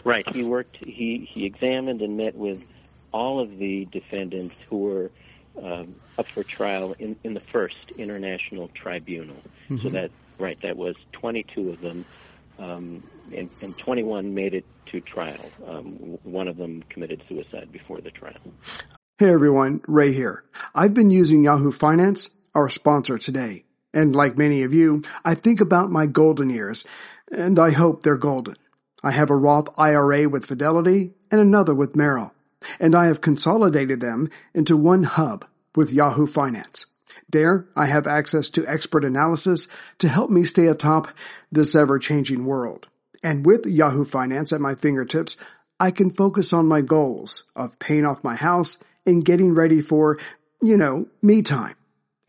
Right. 0.05 0.29
He 0.29 0.43
worked. 0.43 0.85
He 0.85 1.29
he 1.31 1.45
examined 1.45 2.03
and 2.03 2.17
met 2.17 2.35
with 2.35 2.63
all 3.13 3.41
of 3.41 3.59
the 3.59 3.87
defendants 3.87 4.55
who 4.69 4.79
were 4.79 5.11
um, 5.63 5.95
up 6.19 6.27
for 6.29 6.43
trial 6.43 6.95
in 6.99 7.17
in 7.25 7.35
the 7.35 7.41
first 7.41 7.91
international 7.93 8.69
tribunal. 8.69 9.37
Mm-hmm. 9.69 9.79
So 9.79 9.89
that 9.91 10.11
right, 10.39 10.61
that 10.63 10.77
was 10.77 10.97
22 11.13 11.71
of 11.71 11.81
them, 11.81 12.05
um, 12.59 13.03
and, 13.35 13.51
and 13.61 13.77
21 13.77 14.35
made 14.35 14.55
it 14.55 14.65
to 14.87 15.01
trial. 15.01 15.51
Um, 15.67 16.19
one 16.23 16.49
of 16.49 16.57
them 16.57 16.83
committed 16.89 17.23
suicide 17.29 17.71
before 17.71 18.01
the 18.01 18.11
trial. 18.11 18.41
Hey 19.19 19.31
everyone, 19.31 19.83
Ray 19.87 20.13
here. 20.13 20.45
I've 20.75 20.95
been 20.95 21.11
using 21.11 21.45
Yahoo 21.45 21.73
Finance, 21.73 22.31
our 22.55 22.69
sponsor 22.69 23.19
today. 23.19 23.65
And 23.93 24.15
like 24.15 24.39
many 24.39 24.63
of 24.63 24.73
you, 24.73 25.03
I 25.25 25.35
think 25.35 25.61
about 25.61 25.91
my 25.91 26.07
golden 26.07 26.49
years, 26.49 26.85
and 27.31 27.59
I 27.59 27.71
hope 27.71 28.03
they're 28.03 28.17
golden. 28.17 28.57
I 29.03 29.13
have 29.13 29.31
a 29.31 29.37
Roth 29.37 29.69
IRA 29.79 30.29
with 30.29 30.47
Fidelity 30.47 31.13
and 31.31 31.41
another 31.41 31.75
with 31.75 31.97
Merrill, 31.97 32.35
and 32.79 32.95
I 32.95 33.07
have 33.07 33.21
consolidated 33.21 34.01
them 34.01 34.29
into 34.55 34.77
one 34.77 35.05
hub 35.05 35.45
with 35.75 35.93
Yahoo 35.93 36.27
Finance. 36.27 36.87
There, 37.29 37.67
I 37.77 37.87
have 37.87 38.07
access 38.07 38.49
to 38.51 38.67
expert 38.67 39.05
analysis 39.05 39.69
to 39.99 40.09
help 40.09 40.31
me 40.31 40.45
stay 40.45 40.67
atop 40.67 41.09
this 41.51 41.75
ever-changing 41.75 42.45
world. 42.45 42.89
And 43.23 43.47
with 43.47 43.67
Yahoo 43.67 44.05
Finance 44.05 44.53
at 44.53 44.61
my 44.61 44.75
fingertips, 44.75 45.37
I 45.79 45.91
can 45.91 46.11
focus 46.11 46.53
on 46.53 46.67
my 46.67 46.81
goals 46.81 47.45
of 47.57 47.79
paying 47.79 48.05
off 48.05 48.25
my 48.25 48.35
house 48.35 48.79
and 49.07 49.25
getting 49.25 49.55
ready 49.55 49.81
for, 49.81 50.19
you 50.61 50.77
know, 50.77 51.07
me 51.23 51.43
time. 51.43 51.77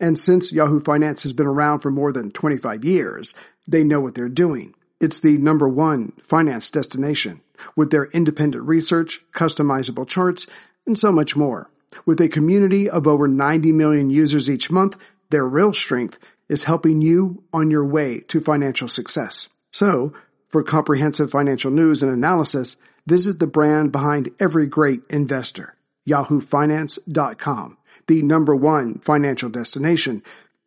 And 0.00 0.18
since 0.18 0.52
Yahoo 0.52 0.80
Finance 0.80 1.22
has 1.22 1.32
been 1.32 1.46
around 1.46 1.80
for 1.80 1.90
more 1.90 2.12
than 2.12 2.30
25 2.30 2.84
years, 2.84 3.34
they 3.66 3.84
know 3.84 4.00
what 4.00 4.14
they're 4.14 4.28
doing. 4.28 4.74
It's 5.02 5.18
the 5.18 5.36
number 5.36 5.68
one 5.68 6.12
finance 6.22 6.70
destination 6.70 7.40
with 7.74 7.90
their 7.90 8.04
independent 8.12 8.62
research, 8.64 9.24
customizable 9.32 10.06
charts, 10.06 10.46
and 10.86 10.96
so 10.96 11.10
much 11.10 11.34
more. 11.34 11.68
With 12.06 12.20
a 12.20 12.28
community 12.28 12.88
of 12.88 13.08
over 13.08 13.26
90 13.26 13.72
million 13.72 14.10
users 14.10 14.48
each 14.48 14.70
month, 14.70 14.96
their 15.30 15.44
real 15.44 15.72
strength 15.72 16.20
is 16.48 16.64
helping 16.64 17.02
you 17.02 17.42
on 17.52 17.68
your 17.68 17.84
way 17.84 18.20
to 18.28 18.40
financial 18.40 18.86
success. 18.86 19.48
So, 19.72 20.12
for 20.48 20.62
comprehensive 20.62 21.32
financial 21.32 21.72
news 21.72 22.04
and 22.04 22.12
analysis, 22.12 22.76
visit 23.04 23.40
the 23.40 23.48
brand 23.48 23.90
behind 23.90 24.30
every 24.38 24.66
great 24.66 25.00
investor, 25.10 25.74
yahoofinance.com, 26.08 27.76
the 28.06 28.22
number 28.22 28.54
one 28.54 29.00
financial 29.00 29.48
destination, 29.48 30.22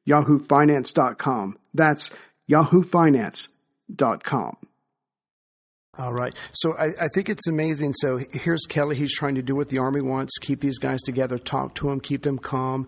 yahoofinance.com. 0.05 1.57
That's 1.73 2.09
yahoofinance.com. 2.51 3.54
All 5.97 6.13
right. 6.13 6.35
So 6.51 6.73
I, 6.77 6.87
I, 6.99 7.07
think 7.07 7.29
it's 7.29 7.47
amazing. 7.47 7.93
So 7.93 8.17
here's 8.17 8.65
Kelley. 8.67 8.97
He's 8.97 9.15
trying 9.15 9.35
to 9.35 9.41
do 9.41 9.55
what 9.55 9.69
the 9.69 9.77
Army 9.77 10.01
wants 10.01 10.37
keep 10.39 10.59
these 10.59 10.77
guys 10.77 11.01
together, 11.01 11.37
talk 11.37 11.73
to 11.75 11.87
them, 11.87 12.01
keep 12.01 12.21
them 12.21 12.37
calm, 12.37 12.87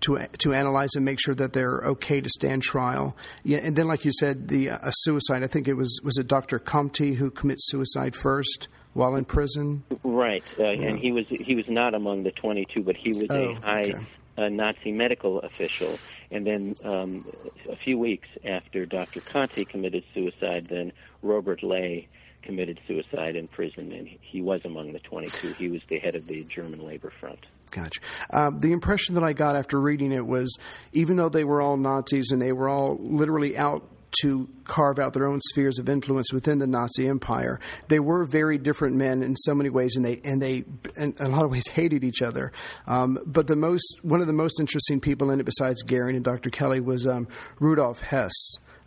to 0.00 0.26
to 0.38 0.54
analyze 0.54 0.90
and 0.96 1.04
make 1.04 1.20
sure 1.20 1.34
that 1.34 1.52
they're 1.52 1.80
okay 1.84 2.20
to 2.20 2.28
stand 2.28 2.62
trial. 2.62 3.16
Yeah, 3.44 3.58
and 3.58 3.76
then, 3.76 3.86
like 3.86 4.04
you 4.04 4.12
said, 4.18 4.48
the 4.48 4.70
uh, 4.70 4.90
suicide. 4.90 5.44
I 5.44 5.46
think 5.46 5.68
it 5.68 5.74
was 5.74 6.00
was 6.02 6.18
it 6.18 6.26
Dr. 6.26 6.58
Conti 6.58 7.14
who 7.14 7.30
commits 7.30 7.70
suicide 7.70 8.16
first 8.16 8.68
while 8.92 9.14
in 9.14 9.24
prison. 9.24 9.84
Right, 10.02 10.42
uh, 10.58 10.70
yeah. 10.70 10.88
and 10.88 10.98
he 10.98 11.12
was 11.12 11.28
he 11.28 11.54
was 11.54 11.68
not 11.68 11.94
among 11.94 12.24
the 12.24 12.32
22, 12.32 12.82
but 12.82 12.96
he 12.96 13.12
was 13.12 13.26
oh, 13.30 13.50
a 13.50 13.54
high. 13.54 13.82
Okay. 13.82 14.04
Uh, 14.38 14.48
Nazi 14.48 14.92
medical 14.92 15.40
official, 15.40 15.98
and 16.30 16.46
then 16.46 16.76
um, 16.84 17.26
a 17.68 17.74
few 17.74 17.98
weeks 17.98 18.28
after 18.44 18.86
Dr. 18.86 19.20
Conti 19.20 19.64
committed 19.64 20.04
suicide, 20.14 20.68
then 20.70 20.92
Robert 21.22 21.64
Ley 21.64 22.06
committed 22.42 22.78
suicide 22.86 23.34
in 23.34 23.48
prison, 23.48 23.90
and 23.90 24.06
he 24.06 24.40
was 24.40 24.60
among 24.64 24.92
the 24.92 25.00
22. 25.00 25.54
He 25.54 25.68
was 25.68 25.80
the 25.88 25.98
head 25.98 26.14
of 26.14 26.28
the 26.28 26.44
German 26.44 26.86
Labor 26.86 27.12
Front. 27.18 27.46
Gotcha. 27.70 28.00
Um, 28.32 28.58
the 28.60 28.72
impression 28.72 29.14
that 29.16 29.24
I 29.24 29.32
got 29.32 29.56
after 29.56 29.80
reading 29.80 30.12
it 30.12 30.26
was 30.26 30.56
even 30.92 31.16
though 31.16 31.28
they 31.28 31.44
were 31.44 31.60
all 31.60 31.76
Nazis 31.76 32.30
and 32.30 32.40
they 32.40 32.52
were 32.52 32.68
all 32.68 32.96
literally 33.00 33.56
out 33.56 33.82
to 34.22 34.48
carve 34.64 34.98
out 34.98 35.12
their 35.12 35.26
own 35.26 35.40
spheres 35.50 35.78
of 35.78 35.88
influence 35.88 36.32
within 36.32 36.58
the 36.58 36.66
Nazi 36.66 37.06
Empire. 37.06 37.60
They 37.88 38.00
were 38.00 38.24
very 38.24 38.58
different 38.58 38.96
men 38.96 39.22
in 39.22 39.36
so 39.36 39.54
many 39.54 39.70
ways, 39.70 39.96
and 39.96 40.04
they 40.04 40.20
and 40.24 40.40
they 40.40 40.64
in 40.96 41.14
a 41.20 41.28
lot 41.28 41.44
of 41.44 41.50
ways 41.50 41.66
hated 41.72 42.04
each 42.04 42.22
other. 42.22 42.52
Um, 42.86 43.18
but 43.26 43.46
the 43.46 43.56
most 43.56 43.98
one 44.02 44.20
of 44.20 44.26
the 44.26 44.32
most 44.32 44.60
interesting 44.60 45.00
people 45.00 45.30
in 45.30 45.40
it, 45.40 45.44
besides 45.44 45.82
Goering 45.82 46.16
and 46.16 46.24
Dr. 46.24 46.50
Kelly, 46.50 46.80
was 46.80 47.06
um, 47.06 47.28
Rudolf 47.60 48.00
Hess, 48.00 48.32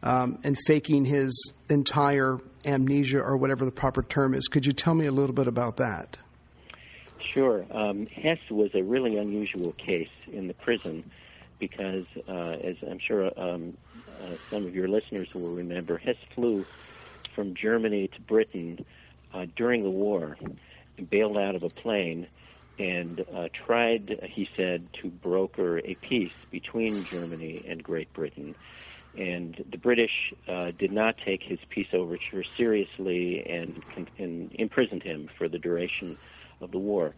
um, 0.04 0.40
and 0.44 0.58
faking 0.68 1.06
his 1.06 1.54
entire 1.70 2.40
amnesia 2.66 3.20
or 3.20 3.38
whatever 3.38 3.66
the 3.66 3.72
proper 3.72 4.04
term 4.04 4.34
is. 4.34 4.48
Could 4.48 4.66
you 4.66 4.74
tell 4.74 4.94
me 4.94 5.06
a 5.06 5.12
little 5.12 5.36
bit 5.36 5.48
about 5.48 5.78
that? 5.78 6.18
Sure. 7.34 7.66
Um, 7.72 8.08
Hess 8.08 8.40
was 8.50 8.74
a 8.75 8.84
really 8.84 9.18
unusual 9.18 9.72
case 9.74 10.10
in 10.32 10.48
the 10.48 10.54
prison 10.54 11.10
because, 11.60 12.06
uh, 12.28 12.58
as 12.62 12.75
I'm 12.88 13.00
sure 13.00 13.32
um, 13.40 13.78
uh, 14.22 14.38
some 14.50 14.66
of 14.66 14.75
your 14.75 14.88
listeners 14.88 15.30
will 15.34 15.50
remember, 15.51 15.98
Hess 15.98 16.16
flew 16.36 16.66
from 17.36 17.56
Germany 17.56 18.10
to 18.16 18.22
Britain 18.22 18.86
uh, 19.34 19.46
during 19.56 19.84
the 19.84 19.90
war 19.90 20.38
bailed 21.10 21.38
out 21.38 21.56
of 21.56 21.63
a 21.63 21.70
plane 21.70 22.28
and 22.78 23.25
uh, 23.36 23.48
tried, 23.66 24.20
he 24.24 24.48
said, 24.56 24.90
to 25.01 25.10
broker 25.10 25.80
a 25.80 25.96
peace 25.96 26.34
between 26.50 27.06
Germany 27.06 27.63
and 27.68 27.84
Great 27.84 28.12
Britain. 28.13 28.56
And 29.13 29.63
the 29.70 29.78
British 29.78 30.34
uh, 30.48 30.72
did 30.78 30.92
not 30.92 31.16
take 31.24 31.44
his 31.44 31.60
peace 31.70 31.90
overture 31.94 32.44
seriously 32.58 33.46
and, 33.46 33.84
and 34.18 34.51
imprisoned 34.54 35.04
him 35.04 35.30
for 35.38 35.50
the 35.50 35.60
duration 35.60 36.18
of 36.62 36.72
the 36.72 36.80
war. 36.80 37.13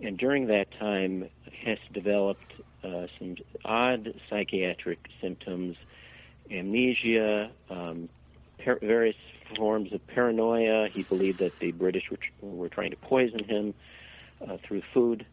And 0.00 0.16
during 0.18 0.46
that 0.48 0.66
time, 0.78 1.28
Hess 1.64 1.78
developed 1.92 2.52
uh, 2.84 3.06
some 3.18 3.36
odd 3.64 4.14
psychiatric 4.28 5.06
symptoms, 5.20 5.76
amnesia, 6.50 7.50
um, 7.70 8.08
par- 8.64 8.78
various 8.82 9.16
forms 9.56 9.92
of 9.92 10.06
paranoia. 10.06 10.88
He 10.92 11.02
believed 11.02 11.38
that 11.40 11.58
the 11.60 11.72
British 11.72 12.04
were, 12.10 12.16
tr- 12.18 12.44
were 12.46 12.68
trying 12.68 12.90
to 12.90 12.96
poison 12.96 13.44
him 13.44 13.74
uh, 14.46 14.56
through 14.66 14.82
food, 14.92 15.26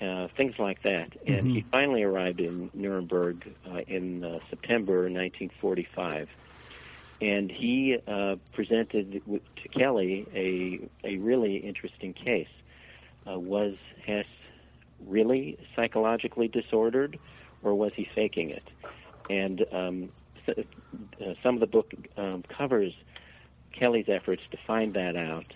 uh, 0.00 0.28
things 0.36 0.54
like 0.58 0.82
that. 0.82 1.12
And 1.26 1.46
Mhm. 1.46 1.54
he 1.54 1.64
finally 1.70 2.02
arrived 2.02 2.40
in 2.40 2.70
Nuremberg 2.74 3.54
uh, 3.70 3.80
in 3.86 4.24
uh, 4.24 4.38
September 4.48 5.02
1945. 5.10 6.28
And 7.20 7.50
he 7.50 7.98
uh, 8.06 8.36
presented 8.52 9.20
w- 9.24 9.40
to 9.62 9.68
Kelley 9.68 10.26
a, 11.04 11.06
a 11.06 11.18
really 11.18 11.56
interesting 11.56 12.14
case. 12.14 12.48
Uh, 13.30 13.38
was 13.38 13.74
Hess 14.06 14.24
really 15.06 15.58
psychologically 15.76 16.48
disordered, 16.48 17.18
or 17.62 17.74
was 17.74 17.92
he 17.94 18.06
faking 18.14 18.50
it? 18.50 18.70
And 19.28 19.64
um, 19.72 20.08
some 21.42 21.54
of 21.54 21.60
the 21.60 21.66
book 21.66 21.92
um, 22.16 22.42
covers 22.56 22.92
Kelley's 23.72 24.08
efforts 24.08 24.42
to 24.50 24.58
find 24.66 24.94
that 24.94 25.16
out 25.16 25.52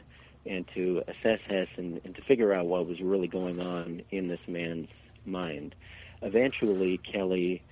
and 0.46 0.68
to 0.74 1.02
assess 1.08 1.40
Hess 1.48 1.68
and, 1.76 2.00
and 2.04 2.14
to 2.14 2.22
figure 2.22 2.52
out 2.52 2.66
what 2.66 2.86
was 2.86 3.00
really 3.00 3.28
going 3.28 3.60
on 3.60 4.02
in 4.10 4.28
this 4.28 4.40
man's 4.46 4.88
mind. 5.24 5.74
Eventually, 6.22 6.98
Kelley 6.98 7.62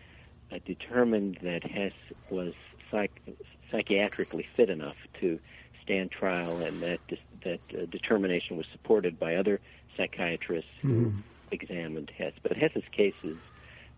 uh, 0.50 0.58
determined 0.64 1.38
that 1.42 1.64
Hess 1.64 1.92
was 2.30 2.54
psych- 2.90 3.22
psychiatrically 3.70 4.46
fit 4.56 4.70
enough 4.70 4.96
to 5.20 5.38
stand 5.82 6.10
trial, 6.10 6.62
and 6.62 6.82
that 6.82 7.00
dis- 7.08 7.18
that 7.44 7.60
uh, 7.74 7.86
determination 7.86 8.56
was 8.56 8.66
supported 8.72 9.18
by 9.18 9.34
other 9.34 9.60
psychiatrists 9.96 10.70
who 10.80 11.12
examined 11.50 12.10
Hess. 12.16 12.32
But 12.42 12.56
Hess's 12.56 12.84
case 12.92 13.14
is 13.22 13.36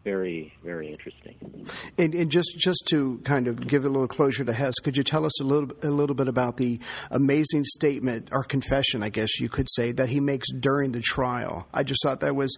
very, 0.04 0.52
very 0.62 0.92
interesting. 0.92 1.66
And, 1.99 2.14
and 2.14 2.30
just 2.30 2.54
just 2.58 2.87
to 2.90 3.18
kind 3.25 3.49
of 3.49 3.66
give 3.66 3.84
a 3.84 3.88
little 3.88 4.06
closure 4.06 4.44
to 4.44 4.52
Hess, 4.52 4.75
could 4.82 4.96
you 4.96 5.02
tell 5.02 5.25
us 5.25 5.40
a 5.40 5.44
little 5.44 5.70
a 5.82 5.90
little 5.90 6.14
bit 6.14 6.28
about 6.28 6.58
the 6.58 6.78
amazing 7.11 7.64
statement 7.64 8.28
or 8.30 8.44
confession, 8.44 9.02
I 9.02 9.08
guess 9.08 9.40
you 9.40 9.49
could 9.49 9.68
say, 9.70 9.92
that 9.92 10.11
he 10.11 10.20
makes 10.20 10.46
during 10.52 10.92
the 10.92 11.00
trial? 11.00 11.66
I 11.73 11.82
just 11.82 12.00
thought 12.02 12.20
that 12.20 12.37
was 12.37 12.54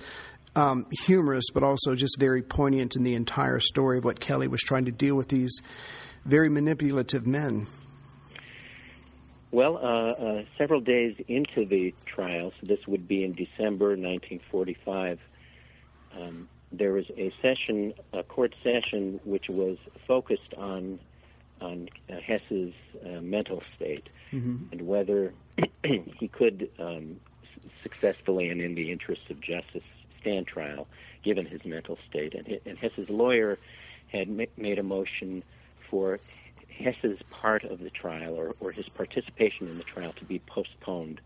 um, 0.57 0.87
humorous, 1.05 1.45
but 1.55 1.63
also 1.63 1.95
just 1.95 2.19
very 2.19 2.43
poignant 2.43 2.97
in 2.97 3.05
the 3.05 3.15
entire 3.15 3.61
story 3.61 3.99
of 3.99 4.05
what 4.05 4.19
Kelley 4.19 4.49
was 4.49 4.61
trying 4.61 4.87
to 4.87 4.93
deal 4.93 5.15
with 5.15 5.29
these 5.29 5.61
very 6.25 6.49
manipulative 6.49 7.27
men. 7.27 7.69
Well, 9.53 9.77
uh, 9.77 10.11
uh, 10.11 10.45
several 10.59 10.81
days 10.81 11.15
into 11.29 11.65
the 11.65 11.95
trial, 12.05 12.53
so 12.61 12.67
this 12.67 12.81
would 12.89 13.07
be 13.07 13.25
in 13.25 13.33
December 13.33 13.91
1945, 13.91 15.21
um, 16.19 16.49
there 16.73 16.93
was 16.93 17.07
a 17.17 17.33
session, 17.43 17.95
a 18.13 18.23
court 18.23 18.55
session, 18.63 19.21
which 19.25 19.49
was 19.49 19.79
focused 20.07 20.55
on 20.57 20.99
on 21.61 21.89
uh, 22.11 22.17
Hess's 22.21 22.75
uh, 23.05 23.21
mental 23.23 23.63
state 23.75 24.09
and 24.73 24.83
whether 24.87 25.33
he 25.85 26.29
could 26.29 26.69
um, 26.79 27.17
s- 27.43 27.71
successfully 27.83 28.49
and 28.51 28.61
in 28.61 28.75
the 28.75 28.93
interests 28.93 29.25
of 29.31 29.41
justice 29.41 29.83
stand 30.21 30.47
trial, 30.47 30.87
given 31.25 31.47
his 31.47 31.65
mental 31.65 31.97
state. 32.11 32.35
And, 32.35 32.61
and 32.67 32.77
Hess's 32.77 33.09
lawyer 33.09 33.59
had 34.09 34.29
ma- 34.29 34.45
made 34.59 34.79
a 34.79 34.83
motion 34.83 35.45
for 35.91 36.21
Hess's 36.69 37.19
part 37.31 37.65
of 37.65 37.79
the 37.79 37.91
trial 37.91 38.35
or, 38.35 38.55
or 38.61 38.73
his 38.73 38.89
participation 38.91 39.67
in 39.69 39.79
the 39.79 39.85
trial 39.85 40.13
to 40.19 40.25
be 40.27 40.41
postponed 40.41 41.21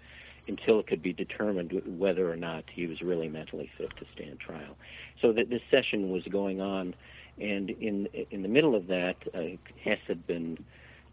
until 0.48 0.80
it 0.80 0.86
could 0.86 1.02
be 1.02 1.12
determined 1.12 1.82
whether 1.98 2.30
or 2.30 2.36
not 2.36 2.64
he 2.72 2.86
was 2.86 3.00
really 3.00 3.28
mentally 3.28 3.70
fit 3.76 3.90
to 3.98 4.06
stand 4.14 4.40
trial. 4.40 4.76
So 5.20 5.32
that 5.32 5.50
this 5.50 5.62
session 5.70 6.10
was 6.10 6.24
going 6.24 6.60
on, 6.60 6.94
and 7.38 7.70
in 7.70 8.08
in 8.30 8.42
the 8.42 8.48
middle 8.48 8.74
of 8.74 8.86
that, 8.88 9.16
uh, 9.34 9.56
Hess 9.82 9.98
had 10.06 10.26
been 10.26 10.58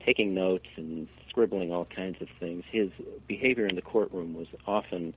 taking 0.06 0.34
notes 0.34 0.68
and 0.76 1.08
scribbling 1.30 1.74
all 1.74 1.86
kinds 1.86 2.22
of 2.22 2.30
things. 2.40 2.64
His 2.72 2.90
behavior 3.28 3.66
in 3.66 3.76
the 3.76 3.82
courtroom 3.82 4.34
was 4.34 4.48
often 4.66 5.14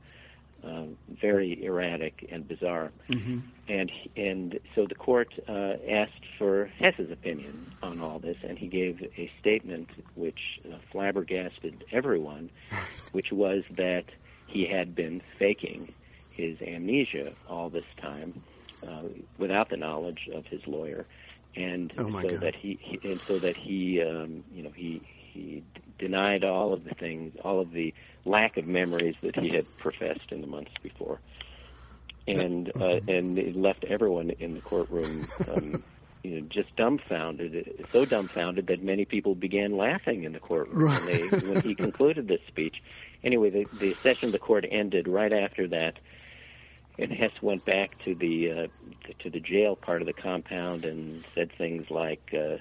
uh, 0.64 0.84
very 1.20 1.62
erratic 1.64 2.26
and 2.30 2.46
bizarre, 2.48 2.90
and 3.68 3.90
he- 3.90 4.10
and 4.22 4.58
so 4.74 4.86
the 4.86 4.94
court 4.94 5.28
uh, 5.48 5.74
asked 5.88 6.24
for 6.38 6.66
Hess's 6.78 7.10
opinion 7.10 7.72
on 7.82 8.00
all 8.00 8.18
this, 8.18 8.36
and 8.42 8.58
he 8.58 8.66
gave 8.66 9.00
a 9.16 9.30
statement 9.40 9.88
which 10.14 10.60
uh, 10.66 10.76
flabbergasted 10.92 11.84
everyone, 11.92 12.50
which 13.12 13.28
was 13.32 13.62
that 13.76 14.04
he 14.46 14.66
had 14.66 14.94
been 14.94 15.22
faking 15.38 15.94
his 16.30 16.60
amnesia 16.62 17.32
all 17.48 17.68
this 17.70 17.84
time 18.00 18.42
uh, 18.86 19.02
without 19.38 19.68
the 19.70 19.76
knowledge 19.76 20.28
of 20.34 20.46
his 20.46 20.60
lawyer, 20.66 21.06
and 21.56 21.92
Oh, 21.98 22.10
so 22.22 22.28
God. 22.28 22.40
that 22.40 22.54
he, 22.56 22.78
he 22.80 23.10
and 23.10 23.20
so 23.26 23.38
that 23.38 23.56
he 23.56 24.00
um, 24.02 24.44
you 24.52 24.62
know 24.62 24.70
he 24.74 25.02
he 25.32 25.62
denied 25.98 26.42
all 26.44 26.72
of 26.72 26.82
the 26.84 26.94
things, 26.94 27.34
all 27.44 27.60
of 27.60 27.70
the 27.72 27.92
lack 28.24 28.56
of 28.56 28.66
memories 28.66 29.16
that 29.22 29.36
he 29.38 29.50
had 29.50 29.76
professed 29.78 30.30
in 30.30 30.40
the 30.40 30.46
months 30.46 30.72
before, 30.82 31.20
and 32.26 32.70
uh, 32.80 33.00
and 33.08 33.38
it 33.38 33.56
left 33.56 33.84
everyone 33.84 34.30
in 34.30 34.54
the 34.54 34.60
courtroom. 34.60 35.28
Um, 35.48 35.82
You 36.22 36.38
know, 36.42 36.46
just 36.52 36.76
dumbfounded, 36.76 37.86
so 37.92 38.04
dumbfounded 38.04 38.66
that 38.66 38.82
many 38.82 39.06
people 39.06 39.34
began 39.34 39.78
laughing 39.78 40.24
in 40.24 40.34
the 40.34 40.38
courtroom 40.38 40.82
when, 40.82 41.06
they, 41.06 41.28
when 41.46 41.62
he 41.62 41.74
concluded 41.74 42.28
this 42.28 42.40
speech. 42.46 42.76
Anyway, 43.24 43.48
the, 43.48 43.68
the 43.72 43.96
session 44.02 44.26
of 44.26 44.32
the 44.32 44.38
court 44.38 44.66
ended 44.70 45.08
right 45.08 45.32
after 45.32 45.66
that, 45.68 45.94
and 46.98 47.10
Hess 47.10 47.32
went 47.40 47.64
back 47.64 47.96
to 48.04 48.14
the 48.14 48.50
uh, 48.50 48.66
to 49.20 49.30
the 49.30 49.40
jail 49.40 49.76
part 49.76 50.02
of 50.02 50.06
the 50.06 50.12
compound 50.12 50.84
and 50.84 51.24
said 51.34 51.52
things 51.56 51.86
like, 51.88 52.34
uh, 52.34 52.58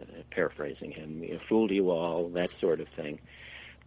uh, 0.00 0.22
paraphrasing 0.30 0.90
him, 0.90 1.22
you 1.22 1.34
know, 1.34 1.40
"fooled 1.46 1.72
you 1.72 1.90
all," 1.90 2.30
that 2.30 2.52
sort 2.58 2.80
of 2.80 2.88
thing. 2.96 3.20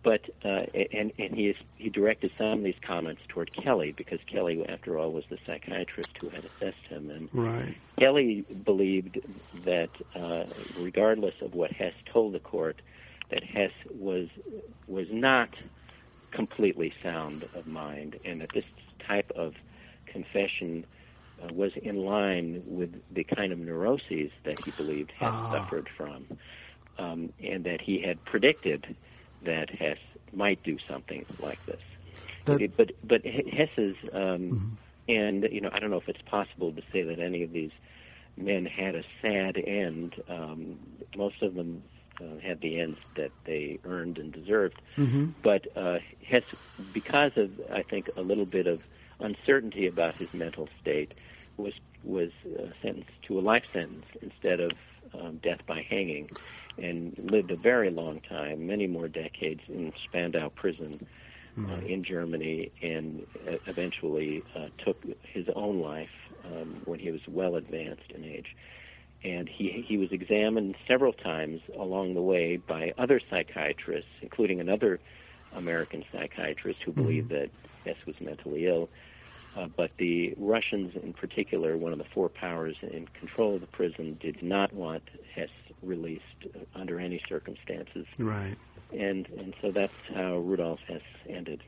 But 0.04 0.22
uh, 0.46 0.66
and 0.94 1.12
and 1.20 1.34
he 1.36 1.48
is, 1.50 1.56
he 1.76 1.90
directed 1.90 2.32
some 2.38 2.60
of 2.60 2.64
these 2.64 2.80
comments 2.82 3.22
toward 3.28 3.52
Kelley 3.52 3.92
because 3.92 4.20
Kelley, 4.32 4.66
after 4.68 4.98
all, 4.98 5.12
was 5.12 5.26
the 5.30 5.38
psychiatrist 5.46 6.10
who 6.22 6.30
had 6.30 6.46
assessed 6.46 6.86
him, 6.88 7.10
and 7.10 7.30
Right. 7.34 7.76
Kelley 8.00 8.46
believed 8.64 9.20
that, 9.66 9.90
uh, 10.16 10.46
regardless 10.80 11.34
of 11.42 11.56
what 11.56 11.72
Hess 11.72 11.94
told 12.06 12.34
the 12.34 12.40
court, 12.40 12.80
that 13.32 13.44
Hess 13.44 13.72
was 14.00 14.30
was 14.88 15.08
not 15.12 15.50
completely 16.32 16.94
sound 17.04 17.44
of 17.56 17.68
mind, 17.68 18.18
and 18.24 18.40
that 18.42 18.50
this 18.54 18.66
type 19.00 19.32
of 19.36 19.56
confession 20.06 20.86
uh, 21.44 21.52
was 21.54 21.72
in 21.76 21.98
line 22.06 22.64
with 22.66 22.94
the 23.14 23.24
kind 23.24 23.52
of 23.52 23.60
neuroses 23.60 24.32
that 24.44 24.64
he 24.64 24.72
believed 24.72 25.12
Hess 25.12 25.34
Ah. 25.34 25.52
suffered 25.52 25.90
from, 25.98 26.26
um, 26.98 27.34
and 27.44 27.64
that 27.66 27.82
he 27.82 28.00
had 28.02 28.24
predicted 28.26 28.96
that 29.44 29.70
Hess 29.70 29.98
might 30.34 30.64
do 30.64 30.78
something 30.90 31.26
like 31.40 31.64
this. 31.66 31.82
That- 32.46 32.62
but 32.78 32.92
but 33.04 33.26
Hess's 33.26 33.96
um, 34.14 34.78
and 35.08 35.48
you 35.52 35.62
know 35.62 35.70
I 35.72 35.80
don't 35.80 35.90
know 35.92 35.98
if 35.98 36.10
it's 36.10 36.22
possible 36.26 36.72
to 36.74 36.82
say 36.92 37.04
that 37.04 37.20
any 37.20 37.44
of 37.44 37.52
these 37.52 37.72
men 38.36 38.66
had 38.66 38.96
a 38.96 39.04
sad 39.22 39.58
end. 39.58 40.16
Um, 40.30 40.80
most 41.16 41.42
of 41.42 41.56
them 41.56 41.84
uh, 42.22 42.40
had 42.42 42.62
the 42.62 42.80
ends 42.80 43.00
that 43.16 43.32
they 43.46 43.80
earned 43.84 44.18
and 44.18 44.32
deserved. 44.32 44.82
But 45.44 45.68
uh, 45.78 46.00
Hess, 46.28 46.44
because 46.94 47.32
of 47.36 47.52
I 47.72 47.84
think 47.84 48.10
a 48.16 48.22
little 48.22 48.46
bit 48.46 48.68
of 48.68 48.82
uncertainty 49.20 49.88
about 49.88 50.16
his 50.16 50.34
mental 50.34 50.70
state, 50.82 51.14
was 51.58 51.74
was 52.04 52.32
uh, 52.46 52.68
sentenced 52.82 53.12
to 53.28 53.40
a 53.40 53.42
life 53.42 53.64
sentence 53.74 54.06
instead 54.22 54.60
of 54.60 54.72
um, 55.14 55.38
death 55.38 55.62
by 55.66 55.82
hanging, 55.82 56.30
and 56.78 57.18
lived 57.18 57.52
a 57.52 57.56
very 57.56 57.90
long 57.90 58.22
time, 58.22 58.68
many 58.68 58.88
more 58.88 59.08
decades 59.08 59.62
in 59.68 59.94
Spandau 60.06 60.50
prison 60.50 61.06
uh, 61.58 61.82
in 61.86 62.04
Germany, 62.04 62.72
and 62.82 63.26
uh, 63.48 63.58
eventually 63.66 64.44
uh, 64.56 64.68
took 64.78 65.04
his 65.24 65.48
own 65.56 65.80
life 65.80 66.10
um, 66.46 66.82
when 66.86 67.00
he 67.00 67.12
was 67.12 67.22
well 67.28 67.56
advanced 67.56 68.12
in 68.14 68.24
age. 68.24 68.56
And 69.24 69.50
he 69.50 69.84
he 69.88 69.98
was 69.98 70.12
examined 70.12 70.76
several 70.88 71.14
times 71.14 71.62
along 71.76 72.14
the 72.14 72.22
way 72.22 72.58
by 72.58 72.94
other 72.98 73.20
psychiatrists, 73.30 74.12
including 74.22 74.60
another 74.60 75.00
American 75.54 76.06
psychiatrist 76.12 76.84
who 76.84 76.92
believed 76.92 77.30
that 77.30 77.50
Hess 77.86 77.98
was 78.06 78.22
mentally 78.22 78.68
ill. 78.68 78.90
Uh, 79.56 79.68
but 79.76 79.92
the 79.98 80.34
Russians, 80.38 80.96
in 81.02 81.14
particular, 81.14 81.78
one 81.78 81.92
of 81.92 81.98
the 81.98 82.06
four 82.14 82.30
powers 82.30 82.76
in 82.82 83.08
control 83.20 83.56
of 83.56 83.62
the 83.62 83.68
prison, 83.68 84.18
did 84.20 84.44
not 84.44 84.72
want 84.72 85.04
Hess 85.34 85.50
released 85.82 86.24
uh, 86.46 86.60
under 86.76 87.00
any 87.00 87.22
circumstances. 87.28 88.06
Right 88.20 88.58
and 88.92 89.28
and 89.38 89.54
so 89.62 89.72
that's 89.72 89.94
how 90.14 90.38
Rudolf 90.38 90.80
Hess 90.88 91.02
ended. 91.28 91.62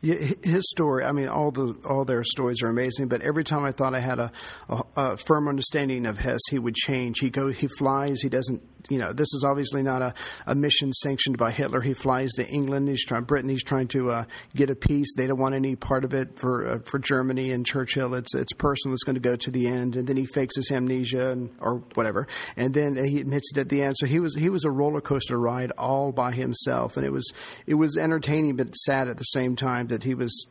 Yeah, 0.00 0.16
his 0.42 0.68
story. 0.70 1.04
I 1.04 1.12
mean, 1.12 1.28
all 1.28 1.50
the 1.50 1.80
all 1.88 2.04
their 2.04 2.22
stories 2.24 2.62
are 2.62 2.68
amazing. 2.68 3.08
But 3.08 3.22
every 3.22 3.44
time 3.44 3.64
I 3.64 3.72
thought 3.72 3.94
I 3.94 4.00
had 4.00 4.18
a, 4.18 4.32
a, 4.68 4.82
a 4.96 5.16
firm 5.16 5.48
understanding 5.48 6.06
of 6.06 6.18
Hess, 6.18 6.40
he 6.50 6.58
would 6.58 6.74
change. 6.74 7.20
He 7.20 7.30
go, 7.30 7.48
he 7.48 7.68
flies. 7.78 8.20
He 8.20 8.28
doesn't 8.28 8.62
you 8.88 8.98
know, 8.98 9.12
this 9.12 9.32
is 9.34 9.44
obviously 9.44 9.82
not 9.82 10.02
a, 10.02 10.14
a 10.46 10.54
mission 10.54 10.92
sanctioned 10.92 11.38
by 11.38 11.50
Hitler. 11.50 11.80
He 11.80 11.94
flies 11.94 12.32
to 12.34 12.46
England. 12.46 12.88
He's 12.88 13.04
trying 13.04 13.24
Britain. 13.24 13.48
He's 13.48 13.62
trying 13.62 13.88
to 13.88 14.10
uh, 14.10 14.24
get 14.54 14.70
a 14.70 14.74
peace. 14.74 15.14
They 15.16 15.26
don't 15.26 15.38
want 15.38 15.54
any 15.54 15.76
part 15.76 16.04
of 16.04 16.12
it 16.12 16.38
for 16.38 16.66
uh, 16.66 16.78
for 16.80 16.98
Germany 16.98 17.50
and 17.52 17.64
Churchill. 17.64 18.14
It's 18.14 18.34
it's 18.34 18.52
personal. 18.52 18.94
It's 18.94 19.04
going 19.04 19.14
to 19.14 19.20
go 19.20 19.36
to 19.36 19.50
the 19.50 19.68
end. 19.68 19.96
And 19.96 20.06
then 20.06 20.16
he 20.16 20.26
fakes 20.26 20.56
his 20.56 20.70
amnesia 20.70 21.30
and 21.30 21.50
or 21.60 21.76
whatever. 21.94 22.26
And 22.56 22.74
then 22.74 23.02
he 23.02 23.20
admits 23.20 23.50
it 23.52 23.58
at 23.58 23.68
the 23.68 23.82
end. 23.82 23.96
So 23.98 24.06
he 24.06 24.20
was 24.20 24.34
he 24.34 24.50
was 24.50 24.64
a 24.64 24.70
roller 24.70 25.00
coaster 25.00 25.38
ride 25.38 25.70
all 25.72 26.12
by 26.12 26.32
himself. 26.32 26.96
And 26.96 27.06
it 27.06 27.12
was 27.12 27.32
it 27.66 27.74
was 27.74 27.96
entertaining 27.96 28.56
but 28.56 28.74
sad 28.76 29.08
at 29.08 29.16
the 29.16 29.24
same 29.24 29.56
time 29.56 29.88
that 29.88 30.02
he 30.02 30.14
was 30.14 30.46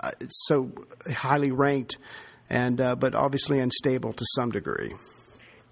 uh, 0.00 0.10
so 0.28 0.72
highly 1.12 1.50
ranked 1.50 1.98
and 2.50 2.80
uh, 2.80 2.96
but 2.96 3.14
obviously 3.14 3.60
unstable 3.60 4.12
to 4.12 4.24
some 4.34 4.50
degree. 4.50 4.92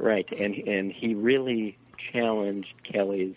Right, 0.01 0.31
and 0.33 0.55
and 0.55 0.91
he 0.91 1.15
really 1.15 1.77
challenged 2.13 2.73
Kelley's 2.85 3.37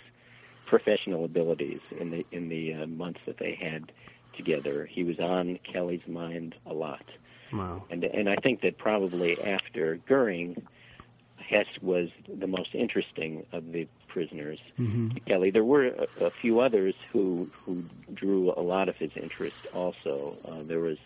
professional 0.66 1.26
abilities 1.26 1.82
in 2.00 2.12
the 2.12 2.26
in 2.32 2.48
the 2.48 2.74
uh, 2.74 2.88
months 2.88 3.20
that 3.26 3.38
they 3.38 3.54
had 3.54 3.92
together. 4.36 4.86
He 4.86 5.04
was 5.04 5.20
on 5.20 5.60
Kelley's 5.64 6.08
mind 6.08 6.56
a 6.66 6.74
lot. 6.74 7.04
Wow. 7.52 7.84
And 7.90 8.06
and 8.06 8.30
I 8.30 8.38
think 8.38 8.62
that 8.62 8.78
probably 8.78 9.42
after 9.44 9.98
Goering, 10.08 10.66
Hess 11.38 11.68
was 11.82 12.10
the 12.28 12.48
most 12.48 12.74
interesting 12.74 13.46
of 13.52 13.74
the 13.74 13.88
prisoners. 14.08 14.60
Mm-hmm. 14.80 15.18
Kelley. 15.26 15.52
There 15.52 15.66
were 15.66 15.88
a, 15.88 16.26
a, 16.26 16.30
few 16.30 16.62
others 16.62 16.96
who 17.12 17.50
who 17.66 17.84
drew 18.14 18.54
a 18.56 18.62
lot 18.62 18.88
of 18.88 18.96
his 18.96 19.12
interest. 19.16 19.68
Also, 19.74 20.38
uh, 20.46 20.64
there 20.64 20.80
was 20.80 20.98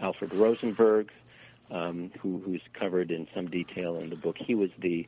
Alfred 0.00 0.32
Rosenberg, 0.34 1.10
um, 1.70 2.10
who, 2.20 2.38
who's 2.44 2.62
covered 2.72 3.10
in 3.10 3.26
some 3.34 3.48
detail 3.48 3.98
in 3.98 4.08
the 4.08 4.16
book. 4.16 4.36
He 4.38 4.54
was 4.54 4.70
the 4.78 5.06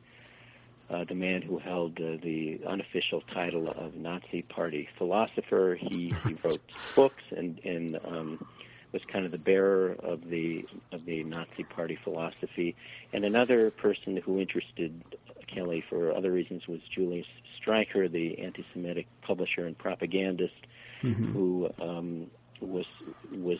uh, 0.89 1.05
the 1.05 1.15
man 1.15 1.41
who 1.41 1.57
held 1.57 1.97
uh, 2.01 2.17
the 2.21 2.59
unofficial 2.67 3.21
title 3.33 3.69
of 3.69 3.95
Nazi 3.95 4.41
Party 4.41 4.89
philosopher. 4.97 5.77
He, 5.79 6.13
he 6.25 6.35
wrote 6.43 6.59
books 6.95 7.23
and 7.31 7.59
and 7.63 7.97
um, 8.03 8.45
was 8.91 9.01
kind 9.05 9.25
of 9.25 9.31
the 9.31 9.37
bearer 9.37 9.95
of 10.03 10.27
the 10.29 10.65
of 10.91 11.05
the 11.05 11.23
Nazi 11.23 11.63
Party 11.63 11.97
philosophy. 12.03 12.75
And 13.13 13.23
another 13.23 13.71
person 13.71 14.17
who 14.17 14.39
interested 14.39 15.01
Kelley 15.47 15.83
for 15.87 16.13
other 16.15 16.31
reasons 16.31 16.67
was 16.67 16.81
Julius 16.93 17.27
Streicher, 17.59 18.11
the 18.11 18.39
anti-Semitic 18.39 19.07
publisher 19.21 19.65
and 19.65 19.77
propagandist, 19.77 20.55
mm-hmm. 21.01 21.31
who 21.31 21.69
um, 21.79 22.31
was 22.59 22.85
was 23.31 23.59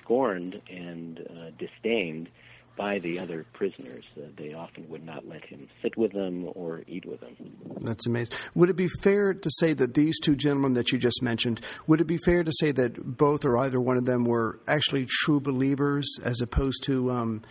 scorned 0.00 0.60
and 0.70 1.20
uh, 1.20 1.50
disdained 1.58 2.28
by 2.76 2.98
the 2.98 3.18
other 3.18 3.44
prisoners. 3.52 4.04
Uh, 4.16 4.22
they 4.36 4.54
often 4.54 4.88
would 4.88 5.04
not 5.04 5.26
let 5.28 5.44
him 5.44 5.68
sit 5.82 5.96
with 5.96 6.12
them 6.12 6.48
or 6.54 6.82
eat 6.86 7.04
with 7.04 7.20
them. 7.20 7.36
That's 7.80 8.06
amazing. 8.06 8.34
Would 8.54 8.70
it 8.70 8.76
be 8.76 8.88
fair 8.88 9.34
to 9.34 9.50
say 9.58 9.74
that 9.74 9.94
these 9.94 10.18
two 10.20 10.34
gentlemen 10.34 10.74
that 10.74 10.90
you 10.90 10.98
just 10.98 11.22
mentioned, 11.22 11.60
would 11.86 12.00
it 12.00 12.06
be 12.06 12.16
fair 12.16 12.42
to 12.42 12.52
say 12.60 12.72
that 12.72 13.16
both 13.16 13.44
or 13.44 13.58
either 13.58 13.80
one 13.80 13.98
of 13.98 14.04
them 14.04 14.24
were 14.24 14.58
actually 14.66 15.06
true 15.06 15.40
believers 15.40 16.10
as 16.24 16.40
opposed 16.40 16.82
to. 16.84 17.10
Um, 17.10 17.42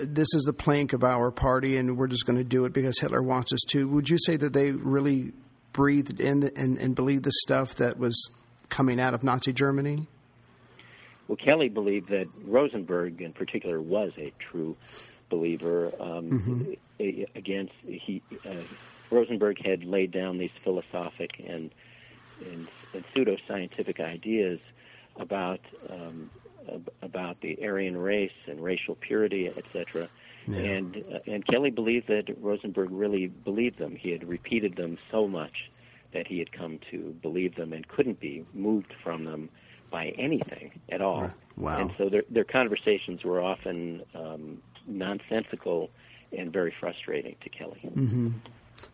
this 0.00 0.28
is 0.34 0.44
the 0.44 0.52
plank 0.52 0.92
of 0.92 1.02
our 1.02 1.30
party, 1.30 1.76
and 1.76 1.96
we're 1.96 2.06
just 2.06 2.24
going 2.24 2.38
to 2.38 2.44
do 2.44 2.64
it 2.64 2.72
because 2.72 2.98
Hitler 3.00 3.22
wants 3.22 3.52
us 3.52 3.60
to. 3.70 3.88
Would 3.88 4.08
you 4.08 4.18
say 4.18 4.36
that 4.36 4.52
they 4.52 4.70
really 4.70 5.32
breathed 5.72 6.20
in 6.20 6.50
and, 6.56 6.78
and 6.78 6.94
believed 6.94 7.24
the 7.24 7.32
stuff 7.32 7.74
that 7.76 7.98
was 7.98 8.30
coming 8.68 9.00
out 9.00 9.14
of 9.14 9.24
Nazi 9.24 9.52
Germany? 9.52 10.06
Well, 11.28 11.36
Kelley 11.36 11.68
believed 11.68 12.08
that 12.08 12.26
Rosenberg, 12.44 13.20
in 13.20 13.34
particular, 13.34 13.80
was 13.80 14.12
a 14.16 14.32
true 14.38 14.76
believer. 15.28 15.92
Um, 16.00 16.30
mm-hmm. 16.30 16.72
Against 17.36 17.74
he, 17.86 18.22
uh, 18.44 18.54
Rosenberg 19.10 19.64
had 19.64 19.84
laid 19.84 20.10
down 20.10 20.38
these 20.38 20.50
philosophic 20.64 21.30
and 21.46 21.70
and, 22.40 22.68
and 22.94 23.04
pseudo 23.12 23.36
scientific 23.46 24.00
ideas 24.00 24.58
about 25.16 25.60
um, 25.88 26.30
about 27.02 27.40
the 27.40 27.58
Aryan 27.62 27.96
race 27.96 28.32
and 28.46 28.62
racial 28.62 28.96
purity, 28.96 29.48
etc. 29.48 30.08
Yeah. 30.46 30.56
And 30.58 31.04
uh, 31.12 31.18
and 31.26 31.46
Kelley 31.46 31.70
believed 31.70 32.08
that 32.08 32.34
Rosenberg 32.40 32.90
really 32.90 33.26
believed 33.26 33.78
them. 33.78 33.94
He 33.94 34.10
had 34.10 34.26
repeated 34.28 34.76
them 34.76 34.98
so 35.10 35.28
much 35.28 35.70
that 36.12 36.26
he 36.26 36.38
had 36.38 36.52
come 36.52 36.80
to 36.90 37.14
believe 37.22 37.54
them 37.54 37.72
and 37.72 37.86
couldn't 37.86 38.18
be 38.18 38.44
moved 38.54 38.94
from 39.04 39.24
them 39.24 39.50
by 39.90 40.08
anything 40.18 40.80
at 40.88 41.00
all. 41.00 41.30
Wow. 41.56 41.80
And 41.80 41.92
so 41.98 42.08
their, 42.08 42.22
their 42.30 42.44
conversations 42.44 43.24
were 43.24 43.40
often 43.40 44.02
um, 44.14 44.62
nonsensical 44.86 45.90
and 46.36 46.52
very 46.52 46.74
frustrating 46.78 47.36
to 47.42 47.48
Kelley. 47.48 47.80
Mm-hmm. 47.84 48.30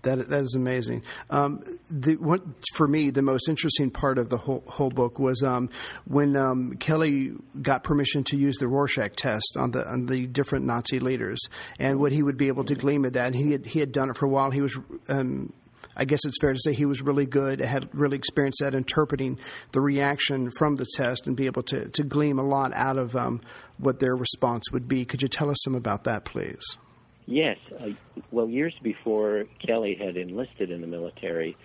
That 0.03 0.29
that 0.29 0.45
is 0.45 0.55
amazing. 0.55 1.03
Um, 1.31 1.63
the 1.91 2.17
what 2.17 2.43
for 2.75 2.87
me 2.87 3.11
the 3.11 3.23
most 3.23 3.49
interesting 3.49 3.91
part 3.91 4.19
of 4.19 4.29
the 4.29 4.39
whole 4.39 4.63
whole 4.67 4.91
book 4.91 5.19
was 5.19 5.43
um, 5.43 5.71
when 6.07 6.37
um, 6.37 6.77
Kelley 6.79 7.33
got 7.61 7.85
permission 7.85 8.25
to 8.25 8.37
use 8.37 8.57
the 8.57 8.69
Rorschach 8.69 9.15
test 9.17 9.57
on 9.59 9.73
the 9.73 9.87
on 9.87 10.07
the 10.07 10.27
different 10.27 10.65
Nazi 10.65 11.01
leaders 11.01 11.41
and 11.79 11.99
what 12.01 12.13
he 12.13 12.23
would 12.23 12.37
be 12.37 12.49
able 12.49 12.65
to 12.65 12.75
glean 12.75 13.05
at 13.05 13.15
that. 13.15 13.27
And 13.27 13.35
he 13.35 13.53
had 13.53 13.67
he 13.67 13.81
had 13.81 13.93
done 13.93 14.11
it 14.11 14.17
for 14.17 14.27
a 14.27 14.29
while. 14.29 14.51
He 14.51 14.61
was 14.61 14.79
um, 15.09 15.53
I 15.97 16.05
guess 16.05 16.21
it's 16.25 16.39
fair 16.41 16.53
to 16.53 16.59
say 16.59 16.73
he 16.73 16.87
was 16.87 17.03
really 17.03 17.27
good, 17.27 17.61
had 17.61 17.89
really 17.93 18.17
experienced 18.17 18.63
at 18.63 18.75
interpreting 18.75 19.39
the 19.73 19.81
reaction 19.81 20.51
from 20.59 20.77
the 20.77 20.87
test 20.97 21.27
and 21.27 21.37
be 21.37 21.47
able 21.47 21.63
to, 21.65 21.89
to 21.89 22.03
glean 22.03 22.39
a 22.39 22.43
lot 22.43 22.73
out 22.75 22.99
of 22.99 23.15
um, 23.17 23.41
what 23.79 23.99
their 23.99 24.17
response 24.17 24.65
would 24.73 24.89
be. 24.89 25.05
Could 25.05 25.23
you 25.23 25.29
tell 25.29 25.51
us 25.51 25.59
some 25.63 25.75
about 25.75 26.05
that, 26.05 26.25
please? 26.25 26.79
Yes. 27.27 27.59
Uh, 27.79 27.91
well, 28.31 28.49
years 28.49 28.75
before 28.83 29.45
Kelley 29.65 29.95
had 29.95 30.17
enlisted 30.17 30.71
in 30.71 30.81
the 30.81 30.87
military, 30.87 31.57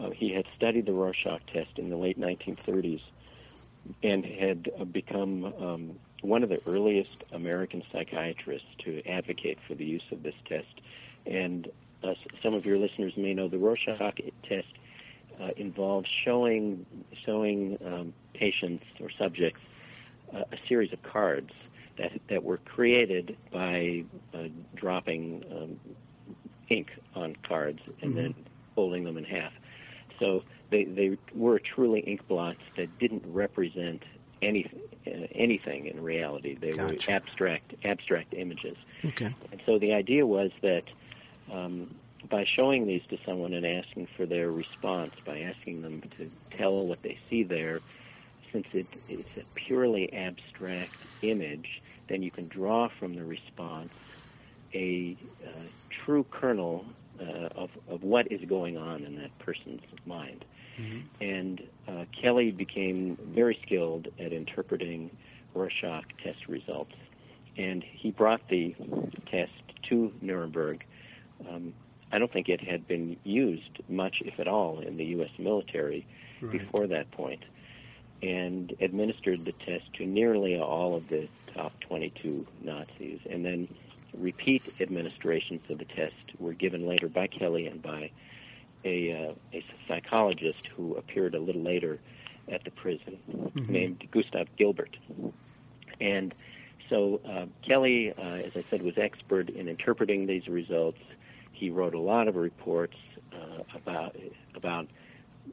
uh, 0.00 0.10
he 0.10 0.32
had 0.32 0.44
studied 0.56 0.86
the 0.86 0.92
Rorschach 0.92 1.40
test 1.52 1.78
in 1.78 1.90
the 1.90 1.96
late 1.96 2.18
1930s 2.18 3.02
and 4.02 4.24
had 4.24 4.70
uh, 4.78 4.84
become 4.84 5.44
um, 5.44 5.98
one 6.22 6.42
of 6.42 6.48
the 6.48 6.60
earliest 6.66 7.24
American 7.32 7.82
psychiatrists 7.92 8.68
to 8.84 9.06
advocate 9.06 9.58
for 9.68 9.74
the 9.74 9.84
use 9.84 10.04
of 10.10 10.22
this 10.22 10.34
test. 10.48 10.80
And 11.26 11.68
uh, 12.04 12.14
some 12.42 12.54
of 12.54 12.66
your 12.66 12.78
listeners 12.78 13.16
may 13.16 13.34
know 13.34 13.48
the 13.48 13.58
Rorschach 13.58 14.20
test 14.48 14.68
uh, 15.40 15.50
involves 15.56 16.08
showing 16.24 16.86
showing 17.24 17.78
um, 17.84 18.14
patients 18.34 18.84
or 19.00 19.10
subjects 19.10 19.60
uh, 20.32 20.44
a 20.52 20.68
series 20.68 20.92
of 20.92 21.02
cards 21.02 21.50
that 21.98 22.12
that 22.28 22.42
were 22.42 22.58
created 22.58 23.36
by 23.52 24.04
uh, 24.34 24.44
dropping 24.74 25.44
um, 25.50 25.80
ink 26.68 26.90
on 27.14 27.36
cards 27.46 27.82
and 28.00 28.12
mm-hmm. 28.12 28.22
then 28.22 28.34
folding 28.74 29.04
them 29.04 29.16
in 29.16 29.24
half. 29.24 29.52
So 30.18 30.42
they 30.70 30.84
they 30.84 31.18
were 31.34 31.58
truly 31.58 32.00
ink 32.00 32.26
blots 32.28 32.60
that 32.76 32.98
didn't 32.98 33.24
represent 33.26 34.02
any, 34.42 34.70
uh, 35.06 35.26
anything 35.34 35.86
in 35.86 36.02
reality. 36.02 36.54
They 36.54 36.72
gotcha. 36.72 37.10
were 37.10 37.16
abstract 37.16 37.74
abstract 37.84 38.34
images. 38.34 38.76
Okay. 39.04 39.34
And 39.50 39.60
so 39.66 39.78
the 39.78 39.92
idea 39.94 40.26
was 40.26 40.50
that 40.62 40.92
um, 41.52 41.94
by 42.28 42.44
showing 42.44 42.86
these 42.86 43.02
to 43.08 43.18
someone 43.24 43.52
and 43.52 43.66
asking 43.66 44.08
for 44.16 44.26
their 44.26 44.50
response, 44.50 45.14
by 45.24 45.40
asking 45.40 45.82
them 45.82 46.02
to 46.16 46.30
tell 46.50 46.86
what 46.86 47.02
they 47.02 47.18
see 47.28 47.42
there, 47.42 47.80
since 48.52 48.66
it, 48.72 48.86
it's 49.08 49.36
a 49.36 49.44
purely 49.54 50.12
abstract 50.12 50.96
image, 51.22 51.82
then 52.08 52.22
you 52.22 52.30
can 52.30 52.48
draw 52.48 52.88
from 52.88 53.14
the 53.14 53.24
response 53.24 53.92
a 54.72 55.16
uh, 55.46 55.50
true 55.90 56.24
kernel 56.30 56.84
uh, 57.20 57.48
of, 57.54 57.70
of 57.88 58.02
what 58.02 58.30
is 58.32 58.40
going 58.48 58.76
on 58.76 59.04
in 59.04 59.16
that 59.16 59.36
person's 59.38 59.82
mind. 60.06 60.44
Mm-hmm. 60.78 61.00
And 61.20 61.62
uh, 61.86 62.04
Kelley 62.20 62.50
became 62.50 63.16
very 63.22 63.58
skilled 63.64 64.08
at 64.18 64.32
interpreting 64.32 65.10
Rorschach 65.54 66.04
test 66.22 66.48
results. 66.48 66.94
And 67.56 67.84
he 67.84 68.10
brought 68.10 68.48
the 68.48 68.74
test 69.30 69.52
to 69.88 70.12
Nuremberg 70.20 70.84
um, 71.48 71.74
I 72.12 72.18
don't 72.18 72.32
think 72.32 72.48
it 72.48 72.60
had 72.60 72.86
been 72.86 73.16
used 73.24 73.80
much, 73.88 74.22
if 74.24 74.38
at 74.38 74.48
all, 74.48 74.80
in 74.80 74.96
the 74.96 75.04
U.S. 75.06 75.30
military 75.38 76.06
right. 76.40 76.52
before 76.52 76.86
that 76.86 77.10
point, 77.10 77.42
and 78.22 78.74
administered 78.80 79.44
the 79.44 79.52
test 79.52 79.92
to 79.94 80.06
nearly 80.06 80.58
all 80.58 80.96
of 80.96 81.08
the 81.08 81.28
top 81.54 81.78
22 81.80 82.46
Nazis. 82.62 83.20
And 83.28 83.44
then 83.44 83.68
repeat 84.16 84.62
administrations 84.80 85.62
of 85.68 85.78
the 85.78 85.84
test 85.84 86.14
were 86.38 86.52
given 86.52 86.86
later 86.86 87.08
by 87.08 87.26
Kelley 87.26 87.66
and 87.66 87.82
by 87.82 88.10
a, 88.84 89.12
uh, 89.12 89.34
a 89.52 89.64
psychologist 89.88 90.66
who 90.68 90.94
appeared 90.96 91.34
a 91.34 91.40
little 91.40 91.62
later 91.62 91.98
at 92.48 92.64
the 92.64 92.70
prison 92.70 93.18
mm-hmm. 93.30 93.72
named 93.72 94.08
Gustav 94.10 94.48
Gilbert. 94.56 94.96
And 96.00 96.34
so 96.88 97.20
uh, 97.26 97.46
Kelley, 97.62 98.12
uh, 98.12 98.20
as 98.20 98.56
I 98.56 98.64
said, 98.68 98.82
was 98.82 98.98
expert 98.98 99.48
in 99.48 99.68
interpreting 99.68 100.26
these 100.26 100.48
results. 100.48 101.00
He 101.54 101.70
wrote 101.70 101.94
a 101.94 102.00
lot 102.00 102.28
of 102.28 102.36
reports 102.36 102.96
uh, 103.32 103.62
about 103.74 104.16
about 104.54 104.88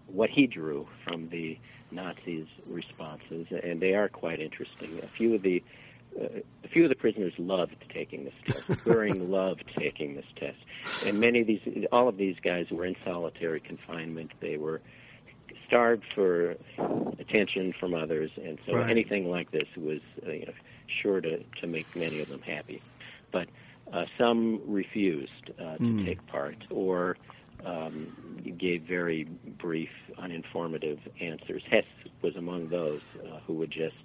what 0.05 0.29
he 0.29 0.47
drew 0.47 0.87
from 1.03 1.29
the 1.29 1.59
Nazis' 1.91 2.47
responses, 2.65 3.47
and 3.63 3.81
they 3.81 3.93
are 3.93 4.09
quite 4.09 4.39
interesting. 4.39 4.99
A 5.03 5.09
few 5.09 5.35
of 5.35 5.41
the 5.41 5.63
uh, 6.19 6.39
a 6.63 6.67
few 6.67 6.83
of 6.83 6.89
the 6.89 6.95
prisoners 6.95 7.33
loved 7.37 7.75
taking 7.93 8.25
this 8.25 8.33
test. 8.45 8.65
Goering 8.83 9.29
loved 9.31 9.63
taking 9.77 10.15
this 10.15 10.25
test, 10.37 10.57
and 11.05 11.19
many 11.19 11.41
of 11.41 11.47
these, 11.47 11.61
all 11.91 12.07
of 12.09 12.17
these 12.17 12.35
guys 12.43 12.65
were 12.71 12.85
in 12.85 12.95
solitary 13.05 13.59
confinement. 13.61 14.31
They 14.41 14.57
were 14.57 14.81
starved 15.67 16.03
for 16.15 16.55
attention 17.19 17.73
from 17.79 17.93
others, 17.93 18.31
and 18.37 18.59
so 18.65 18.73
Right. 18.73 18.89
anything 18.89 19.29
like 19.29 19.51
this 19.51 19.67
was 19.77 19.99
uh, 20.25 20.31
you 20.31 20.45
know, 20.47 20.53
sure 21.01 21.21
to, 21.21 21.43
to 21.61 21.67
make 21.67 21.95
many 21.95 22.21
of 22.21 22.29
them 22.29 22.41
happy. 22.41 22.83
But 23.31 23.49
uh, 23.93 24.05
some 24.17 24.61
refused 24.67 25.51
uh, 25.59 25.77
to 25.77 26.05
take 26.05 26.25
part, 26.27 26.57
or 26.69 27.17
um, 27.65 28.07
gave 28.57 28.83
very 28.83 29.25
brief, 29.59 29.89
uninformative 30.19 30.99
answers. 31.19 31.63
Hess 31.69 31.83
was 32.21 32.35
among 32.35 32.69
those 32.69 33.01
uh, 33.19 33.39
who 33.45 33.53
would 33.55 33.71
just 33.71 33.95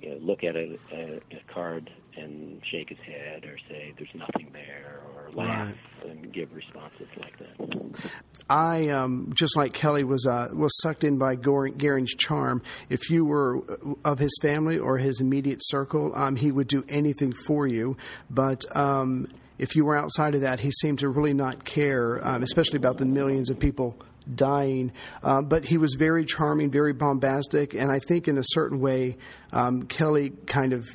you 0.00 0.10
know, 0.10 0.16
look 0.20 0.44
at 0.44 0.56
a, 0.56 0.78
a, 0.92 1.16
a 1.16 1.52
card 1.52 1.90
and 2.16 2.60
shake 2.70 2.88
his 2.88 2.98
head, 2.98 3.44
or 3.44 3.56
say 3.68 3.92
"there's 3.96 4.14
nothing 4.14 4.50
there," 4.52 5.00
or 5.14 5.30
laugh 5.32 5.74
and 6.04 6.32
give 6.32 6.52
responses 6.54 7.08
like 7.18 7.38
that. 7.38 8.10
I 8.48 8.88
um, 8.88 9.32
just 9.34 9.56
like 9.56 9.72
Kelley 9.72 10.04
was 10.04 10.26
uh, 10.26 10.48
was 10.52 10.76
sucked 10.82 11.04
in 11.04 11.18
by 11.18 11.36
Goring, 11.36 12.06
charm. 12.18 12.62
If 12.88 13.10
you 13.10 13.24
were 13.24 13.62
of 14.04 14.18
his 14.18 14.36
family 14.42 14.78
or 14.78 14.98
his 14.98 15.20
immediate 15.20 15.60
circle, 15.62 16.12
um, 16.14 16.36
he 16.36 16.50
would 16.50 16.68
do 16.68 16.84
anything 16.88 17.32
for 17.32 17.66
you. 17.66 17.96
But 18.28 18.64
um, 18.76 19.28
if 19.58 19.76
you 19.76 19.84
were 19.84 19.96
outside 19.96 20.34
of 20.34 20.40
that, 20.40 20.60
he 20.60 20.70
seemed 20.70 21.00
to 21.00 21.08
really 21.08 21.34
not 21.34 21.64
care, 21.64 22.18
um, 22.26 22.42
especially 22.42 22.78
about 22.78 22.96
the 22.96 23.06
millions 23.06 23.50
of 23.50 23.58
people 23.58 23.96
dying. 24.34 24.92
Uh, 25.22 25.42
but 25.42 25.64
he 25.64 25.78
was 25.78 25.94
very 25.98 26.24
charming, 26.24 26.70
very 26.70 26.92
bombastic, 26.92 27.74
and 27.74 27.90
I 27.90 27.98
think 28.08 28.28
in 28.28 28.38
a 28.38 28.44
certain 28.44 28.80
way, 28.80 29.16
um, 29.52 29.84
Kelley 29.84 30.30
kind 30.46 30.72
of 30.72 30.86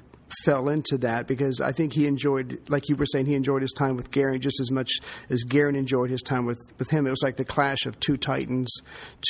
fell 0.44 0.70
into 0.70 0.98
that 0.98 1.28
because 1.28 1.62
I 1.62 1.72
think 1.72 1.94
he 1.94 2.08
enjoyed, 2.08 2.60
like 2.68 2.90
you 2.90 2.96
were 2.96 3.06
saying, 3.06 3.26
he 3.26 3.36
enjoyed 3.36 3.62
his 3.62 3.72
time 3.72 3.96
with 3.96 4.12
Goering 4.12 4.42
just 4.42 4.60
as 4.60 4.72
much 4.72 4.90
as 5.30 5.44
Goering 5.44 5.76
enjoyed 5.76 6.10
his 6.10 6.22
time 6.22 6.46
with, 6.46 6.60
with 6.78 6.90
him. 6.90 7.06
It 7.08 7.12
was 7.12 7.24
like 7.24 7.38
the 7.38 7.46
clash 7.46 7.86
of 7.86 8.00
two 8.00 8.18
titans, 8.18 8.74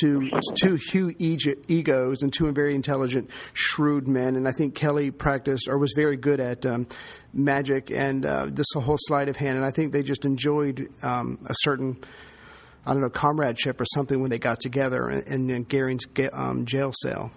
two 0.00 0.30
two 0.56 0.78
huge 0.90 1.48
egos, 1.68 2.22
and 2.22 2.32
two 2.32 2.50
very 2.52 2.74
intelligent, 2.74 3.30
shrewd 3.52 4.08
men. 4.08 4.36
And 4.36 4.48
I 4.48 4.52
think 4.52 4.74
Kelley 4.74 5.10
practiced 5.10 5.68
or 5.68 5.78
was 5.78 5.92
very 5.94 6.16
good 6.16 6.40
at 6.40 6.64
um, 6.66 6.86
magic 7.32 7.90
and 7.90 8.24
uh, 8.24 8.46
this 8.50 8.66
whole 8.74 8.98
sleight 9.00 9.28
of 9.28 9.36
hand. 9.36 9.56
And 9.56 9.64
I 9.64 9.70
think 9.70 9.92
they 9.92 10.02
just 10.02 10.24
enjoyed 10.24 10.88
um, 11.02 11.38
a 11.46 11.54
certain. 11.60 11.98
I 12.86 12.92
don't 12.92 13.02
know, 13.02 13.10
comradeship 13.10 13.80
or 13.80 13.84
something 13.84 14.20
when 14.20 14.30
they 14.30 14.38
got 14.38 14.60
together 14.60 15.10
in, 15.10 15.50
in 15.50 15.64
Goering's 15.64 16.06
um, 16.32 16.64
jail 16.66 16.92
cell. 16.94 17.32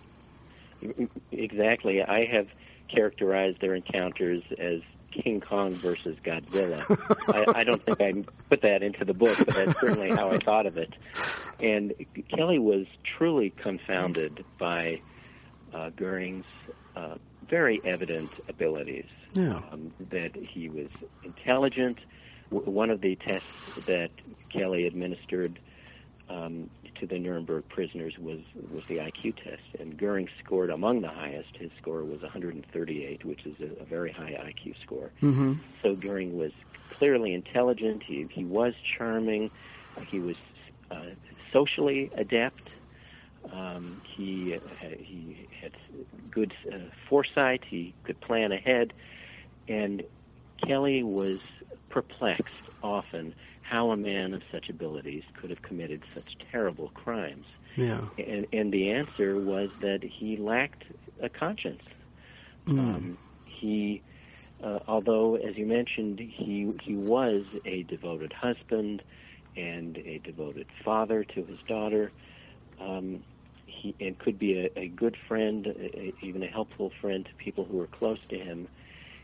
Exactly. 1.31 2.01
I 2.01 2.25
have 2.25 2.47
characterized 2.87 3.59
their 3.61 3.75
encounters 3.75 4.43
as 4.57 4.81
King 5.11 5.41
Kong 5.41 5.73
versus 5.73 6.17
Godzilla. 6.23 6.83
I, 7.55 7.61
I 7.61 7.63
don't 7.63 7.83
think 7.83 8.01
I 8.01 8.13
put 8.49 8.61
that 8.61 8.83
into 8.83 9.05
the 9.05 9.13
book, 9.13 9.37
but 9.37 9.55
that's 9.55 9.79
certainly 9.79 10.11
how 10.11 10.29
I 10.29 10.37
thought 10.37 10.65
of 10.65 10.77
it. 10.77 10.93
And 11.59 11.93
Kelley 12.35 12.59
was 12.59 12.85
truly 13.17 13.49
confounded 13.49 14.45
by 14.57 15.01
uh, 15.73 15.89
Goering's 15.89 16.45
uh, 16.95 17.15
very 17.49 17.81
evident 17.83 18.31
abilities. 18.47 19.05
Yeah. 19.33 19.61
Um, 19.71 19.91
that 20.09 20.35
he 20.35 20.69
was 20.69 20.87
intelligent. 21.23 21.99
W- 22.51 22.71
one 22.71 22.89
of 22.89 23.01
the 23.01 23.15
tests 23.15 23.47
that 23.85 24.11
Kelley 24.49 24.85
administered 24.87 25.59
um, 26.29 26.69
to 26.99 27.07
the 27.07 27.17
Nuremberg 27.17 27.67
prisoners 27.69 28.17
was 28.19 28.39
was 28.71 28.83
the 28.87 28.97
IQ 28.97 29.35
test, 29.43 29.63
and 29.79 29.97
Goering 29.97 30.29
scored 30.43 30.69
among 30.69 31.01
the 31.01 31.09
highest. 31.09 31.55
His 31.57 31.71
score 31.81 32.03
was 32.03 32.21
138, 32.21 33.25
which 33.25 33.45
is 33.45 33.55
a, 33.59 33.81
a 33.81 33.85
very 33.85 34.11
high 34.11 34.33
IQ 34.33 34.75
score. 34.83 35.11
Mm-hmm. 35.21 35.53
So 35.81 35.95
Goering 35.95 36.37
was 36.37 36.51
clearly 36.89 37.33
intelligent. 37.33 38.03
He 38.03 38.27
he 38.31 38.45
was 38.45 38.73
charming. 38.97 39.49
He 40.07 40.19
was 40.19 40.35
uh, 40.91 41.01
socially 41.51 42.11
adept. 42.15 42.69
Um, 43.51 44.01
he 44.03 44.55
uh, 44.55 44.59
he 44.99 45.47
had 45.61 45.71
good 46.29 46.53
uh, 46.71 46.77
foresight. 47.07 47.63
He 47.67 47.93
could 48.03 48.19
plan 48.21 48.51
ahead, 48.51 48.93
and 49.67 50.03
Kelley 50.65 51.03
was 51.03 51.39
perplexed 51.89 52.69
often 52.81 53.33
how 53.61 53.91
a 53.91 53.97
man 53.97 54.33
of 54.33 54.41
such 54.51 54.69
abilities 54.69 55.23
could 55.39 55.49
have 55.49 55.61
committed 55.61 56.03
such 56.13 56.37
terrible 56.51 56.89
crimes. 56.89 57.45
Yeah. 57.75 58.01
And, 58.17 58.47
and 58.51 58.71
the 58.71 58.89
answer 58.91 59.37
was 59.37 59.69
that 59.81 60.03
he 60.03 60.37
lacked 60.37 60.83
a 61.21 61.29
conscience. 61.29 61.83
Um, 62.67 63.17
he, 63.45 64.03
uh, 64.63 64.79
although, 64.87 65.35
as 65.35 65.57
you 65.57 65.65
mentioned, 65.65 66.19
he 66.19 66.71
he 66.83 66.95
was 66.95 67.43
a 67.65 67.83
devoted 67.83 68.33
husband 68.33 69.01
and 69.55 69.97
a 69.97 70.19
devoted 70.19 70.67
father 70.83 71.23
to 71.23 71.43
his 71.45 71.59
daughter. 71.67 72.11
Um, 72.79 73.23
he 73.65 73.95
and 73.99 74.17
could 74.19 74.37
be 74.37 74.59
a, 74.59 74.79
a 74.79 74.87
good 74.87 75.17
friend, 75.27 75.67
a- 75.67 76.13
even 76.21 76.43
a 76.43 76.47
helpful 76.47 76.91
friend 77.01 77.25
to 77.25 77.43
people 77.43 77.65
who 77.65 77.77
were 77.77 77.87
close 77.87 78.19
to 78.29 78.37
him. 78.37 78.67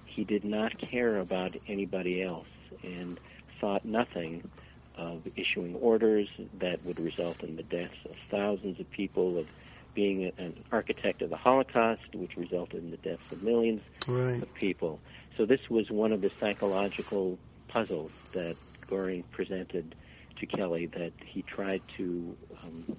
He 0.06 0.24
did 0.24 0.44
not 0.44 0.78
care 0.80 1.18
about 1.20 1.56
anybody 1.68 2.24
else 2.24 2.48
and 2.86 3.20
thought 3.60 3.84
nothing 3.86 4.50
of 4.98 5.22
issuing 5.36 5.76
orders 5.76 6.28
that 6.60 6.84
would 6.86 7.00
result 7.00 7.42
in 7.44 7.56
the 7.58 7.64
deaths 7.64 7.98
of 8.06 8.16
thousands 8.32 8.80
of 8.80 8.90
people, 8.92 9.38
of 9.38 9.48
being 9.94 10.32
an 10.38 10.56
architect 10.72 11.22
of 11.22 11.30
the 11.30 11.38
Holocaust, 11.38 12.02
which 12.14 12.36
resulted 12.38 12.84
in 12.84 12.92
the 12.92 12.98
deaths 12.98 13.24
of 13.32 13.44
millions 13.44 13.82
Right. 14.08 14.42
of 14.42 14.54
people. 14.54 15.00
So 15.38 15.46
this 15.46 15.70
was 15.70 15.90
one 15.90 16.12
of 16.14 16.22
the 16.22 16.32
psychological 16.40 17.38
puzzles 17.68 18.12
that 18.34 18.56
Goring 18.88 19.24
presented 19.32 19.96
to 20.40 20.46
Kelley 20.46 20.86
that 20.88 21.12
he 21.26 21.42
tried 21.42 21.82
to 21.98 22.36
um, 22.64 22.98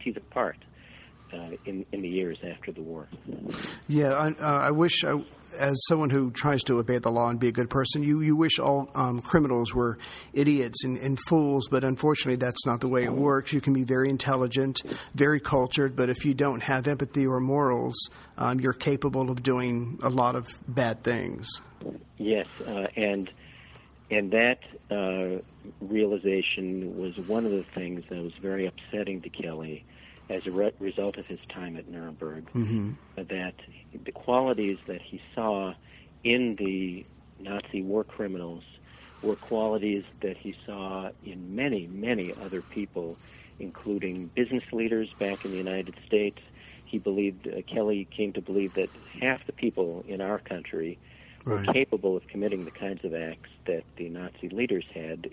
tease 0.00 0.16
apart 0.16 0.58
uh, 1.32 1.50
in 1.64 1.86
in 1.92 2.02
the 2.02 2.08
years 2.08 2.38
after 2.44 2.70
the 2.70 2.82
war. 2.82 3.08
Yeah, 3.88 4.12
I, 4.12 4.28
uh, 4.30 4.58
I 4.68 4.70
wish, 4.72 5.04
I, 5.04 5.22
as 5.58 5.74
someone 5.86 6.10
who 6.10 6.30
tries 6.30 6.62
to 6.64 6.78
obey 6.78 6.98
the 6.98 7.10
law 7.10 7.28
and 7.28 7.38
be 7.38 7.48
a 7.48 7.52
good 7.52 7.70
person, 7.70 8.02
you, 8.02 8.20
you 8.20 8.36
wish 8.36 8.58
all 8.58 8.90
um, 8.94 9.20
criminals 9.20 9.74
were 9.74 9.98
idiots 10.32 10.84
and, 10.84 10.96
and 10.98 11.18
fools, 11.26 11.68
but 11.68 11.84
unfortunately, 11.84 12.36
that's 12.36 12.66
not 12.66 12.80
the 12.80 12.88
way 12.88 13.04
it 13.04 13.12
works. 13.12 13.52
You 13.52 13.60
can 13.60 13.72
be 13.72 13.84
very 13.84 14.10
intelligent, 14.10 14.82
very 15.14 15.40
cultured, 15.40 15.96
but 15.96 16.08
if 16.08 16.24
you 16.24 16.34
don't 16.34 16.62
have 16.62 16.86
empathy 16.86 17.26
or 17.26 17.40
morals, 17.40 17.94
um, 18.36 18.60
you're 18.60 18.72
capable 18.72 19.30
of 19.30 19.42
doing 19.42 19.98
a 20.02 20.10
lot 20.10 20.36
of 20.36 20.48
bad 20.68 21.02
things. 21.02 21.60
Yes, 22.18 22.46
uh, 22.66 22.86
and 22.96 23.30
and 24.10 24.30
that 24.32 24.58
uh, 24.90 25.40
realization 25.80 26.96
was 26.98 27.16
one 27.26 27.46
of 27.46 27.52
the 27.52 27.64
things 27.74 28.04
that 28.10 28.22
was 28.22 28.34
very 28.40 28.66
upsetting 28.66 29.22
to 29.22 29.28
Kelley 29.30 29.84
as 30.30 30.46
a 30.46 30.50
re- 30.50 30.72
result 30.78 31.18
of 31.18 31.26
his 31.26 31.40
time 31.52 31.76
at 31.76 31.88
Nuremberg. 31.88 32.50
Mm-hmm. 32.54 32.92
That 33.16 33.54
the 33.92 34.12
qualities 34.12 34.78
that 34.86 35.00
he 35.02 35.20
saw 35.34 35.74
in 36.22 36.56
the 36.58 37.06
Nazi 37.38 37.82
war 37.82 38.04
criminals 38.04 38.64
were 39.22 39.36
qualities 39.36 40.04
that 40.22 40.36
he 40.36 40.54
saw 40.66 41.10
in 41.22 41.54
many, 41.54 41.86
many 41.86 42.34
other 42.40 42.62
people, 42.62 43.18
including 43.58 44.30
business 44.34 44.64
leaders 44.72 45.08
back 45.18 45.44
in 45.44 45.50
the 45.50 45.56
United 45.56 45.94
States. 46.06 46.38
He 46.84 46.98
believed 46.98 47.48
uh, 47.48 47.62
Kelley 47.72 48.06
came 48.14 48.32
to 48.34 48.42
believe 48.42 48.74
that 48.74 48.90
half 49.20 49.40
the 49.46 49.52
people 49.52 50.04
in 50.06 50.20
our 50.20 50.38
country 50.38 50.98
were 51.44 51.56
Right. 51.56 51.72
capable 51.72 52.16
of 52.16 52.26
committing 52.28 52.64
the 52.64 52.70
kinds 52.70 53.04
of 53.04 53.14
acts 53.14 53.50
that 53.66 53.84
the 53.96 54.08
Nazi 54.08 54.48
leaders 54.50 54.84
had, 54.94 55.28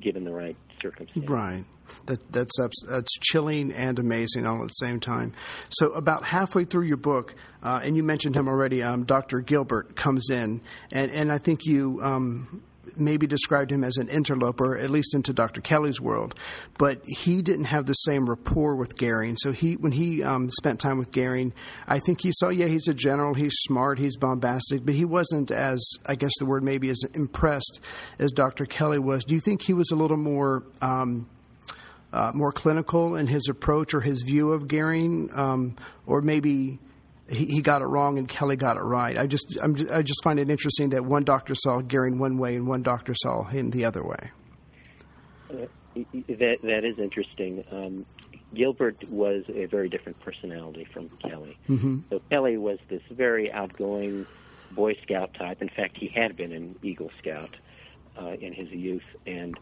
given 0.00 0.24
the 0.24 0.32
right 0.32 0.56
circumstances. 0.82 1.28
Right. 1.30 1.64
That 2.06 2.30
that's 2.32 2.52
that's 2.88 3.12
chilling 3.18 3.72
and 3.72 3.98
amazing 3.98 4.46
all 4.46 4.62
at 4.62 4.68
the 4.68 4.72
same 4.74 5.00
time. 5.00 5.32
So 5.70 5.90
about 5.92 6.24
halfway 6.24 6.64
through 6.64 6.84
your 6.84 6.96
book, 6.96 7.34
uh, 7.62 7.80
and 7.82 7.96
you 7.96 8.02
mentioned 8.02 8.36
him 8.36 8.48
already, 8.48 8.82
um, 8.82 9.04
Dr. 9.04 9.40
Gilbert 9.40 9.96
comes 9.96 10.30
in, 10.30 10.62
and 10.92 11.10
and 11.10 11.32
I 11.32 11.38
think 11.38 11.66
you. 11.66 11.98
Um, 12.02 12.62
Maybe 12.96 13.26
described 13.26 13.70
him 13.70 13.84
as 13.84 13.96
an 13.96 14.08
interloper, 14.08 14.76
at 14.76 14.90
least 14.90 15.14
into 15.14 15.32
Dr. 15.32 15.60
Kelley's 15.60 16.00
world, 16.00 16.34
but 16.78 17.02
he 17.06 17.42
didn't 17.42 17.66
have 17.66 17.86
the 17.86 17.94
same 17.94 18.28
rapport 18.28 18.76
with 18.76 18.96
Goering. 18.96 19.36
So 19.36 19.52
he, 19.52 19.74
when 19.74 19.92
he 19.92 20.22
um, 20.22 20.50
spent 20.50 20.80
time 20.80 20.98
with 20.98 21.12
Goering, 21.12 21.52
I 21.86 21.98
think 21.98 22.20
he 22.22 22.32
saw, 22.32 22.48
yeah, 22.48 22.66
he's 22.66 22.88
a 22.88 22.94
general, 22.94 23.34
he's 23.34 23.54
smart, 23.62 23.98
he's 23.98 24.16
bombastic, 24.16 24.84
but 24.84 24.94
he 24.94 25.04
wasn't 25.04 25.50
as, 25.50 25.80
I 26.06 26.14
guess 26.14 26.32
the 26.38 26.46
word 26.46 26.62
maybe, 26.62 26.88
as 26.90 27.02
impressed 27.14 27.80
as 28.18 28.32
Dr. 28.32 28.66
Kelley 28.66 28.98
was. 28.98 29.24
Do 29.24 29.34
you 29.34 29.40
think 29.40 29.62
he 29.62 29.72
was 29.72 29.90
a 29.90 29.96
little 29.96 30.16
more 30.16 30.64
um, 30.80 31.28
uh, 32.12 32.32
more 32.34 32.52
clinical 32.52 33.14
in 33.14 33.26
his 33.26 33.48
approach 33.48 33.94
or 33.94 34.00
his 34.00 34.22
view 34.22 34.52
of 34.52 34.66
Goering, 34.68 35.30
um, 35.32 35.76
or 36.06 36.20
maybe 36.22 36.78
he, 37.30 37.46
he 37.46 37.60
got 37.62 37.82
it 37.82 37.86
wrong 37.86 38.18
and 38.18 38.28
Kelley 38.28 38.56
got 38.56 38.76
it 38.76 38.82
right. 38.82 39.16
I 39.16 39.26
just 39.26 39.58
I'm, 39.62 39.76
I 39.92 40.02
just 40.02 40.22
find 40.22 40.38
it 40.38 40.50
interesting 40.50 40.90
that 40.90 41.04
one 41.04 41.24
doctor 41.24 41.54
saw 41.54 41.80
Goering 41.80 42.18
one 42.18 42.38
way 42.38 42.56
and 42.56 42.66
one 42.66 42.82
doctor 42.82 43.14
saw 43.14 43.44
him 43.44 43.70
the 43.70 43.84
other 43.84 44.04
way. 44.04 44.30
Uh, 45.50 45.66
that 46.28 46.58
that 46.62 46.84
is 46.84 46.98
interesting. 46.98 47.64
Um, 47.70 48.06
Gilbert 48.54 49.08
was 49.10 49.44
a 49.48 49.66
very 49.66 49.88
different 49.88 50.18
personality 50.20 50.84
from 50.92 51.08
Kelley. 51.22 51.56
Mm-hmm. 51.68 52.00
So 52.10 52.20
Kelley 52.30 52.56
was 52.56 52.78
this 52.88 53.02
very 53.10 53.52
outgoing 53.52 54.26
Boy 54.72 54.94
Scout 55.02 55.34
type. 55.34 55.62
In 55.62 55.68
fact, 55.68 55.96
he 55.96 56.08
had 56.08 56.36
been 56.36 56.52
an 56.52 56.76
Eagle 56.82 57.10
Scout 57.18 57.56
uh, 58.20 58.32
in 58.40 58.52
his 58.52 58.70
youth 58.70 59.06
and 59.26 59.56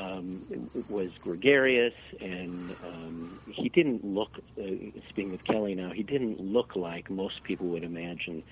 um, 0.00 0.42
was 0.88 1.10
gregarious. 1.20 1.94
And 2.20 2.76
um, 2.82 3.40
he 3.44 3.68
didn't 3.68 4.04
look, 4.04 4.30
uh, 4.58 4.62
speaking 5.08 5.32
with 5.32 5.44
Kelley 5.44 5.74
now, 5.74 5.90
he 5.94 6.02
didn't 6.02 6.40
look 6.40 6.76
like 6.76 7.10
most 7.10 7.42
people 7.44 7.68
would 7.68 7.84
imagine 7.84 8.42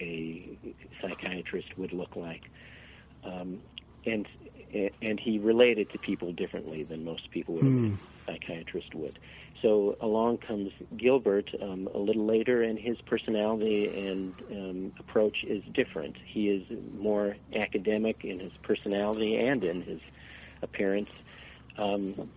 a 0.00 0.58
psychiatrist 1.00 1.68
would 1.76 1.92
look 1.92 2.16
like. 2.16 2.42
Um, 3.24 3.60
and 4.06 4.26
and 5.00 5.20
he 5.22 5.38
related 5.38 5.88
to 5.90 5.98
people 5.98 6.32
differently 6.32 6.82
than 6.82 7.04
most 7.04 7.30
people 7.30 7.54
would. 7.54 7.64
Mm 7.64 7.98
psychiatrist 8.26 8.94
would. 8.94 9.18
So 9.62 9.96
along 10.00 10.38
comes 10.38 10.70
Gilbert 10.96 11.50
um, 11.62 11.88
a 11.94 11.98
little 11.98 12.26
later, 12.26 12.62
and 12.62 12.78
his 12.78 12.96
personality 13.06 13.92
and 13.94 14.34
um, 14.50 14.92
approach 14.98 15.38
is 15.46 15.62
different. 15.72 16.16
He 16.26 16.48
is 16.48 16.64
more 16.98 17.36
academic 17.54 18.24
in 18.24 18.40
his 18.40 18.52
personality 18.62 19.36
and 19.36 19.62
in 19.64 19.82
his 19.82 20.00
appearance. 20.64 21.10
Um, 21.78 22.28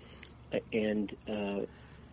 and, 0.71 1.15
uh, 1.27 1.65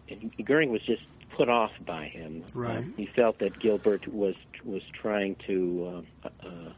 and 0.09 0.33
Goering 0.45 0.71
was 0.71 0.83
just 0.83 1.03
put 1.35 1.49
off 1.49 1.73
by 1.85 2.07
him. 2.07 2.45
Right. 2.55 2.79
Uh, 2.79 2.83
he 2.97 3.07
felt 3.07 3.39
that 3.41 3.59
Gilbert 3.59 4.07
was 4.09 4.37
was 4.65 4.83
trying 4.93 5.37
to 5.47 6.05
uh, 6.25 6.29
uh, 6.47 6.73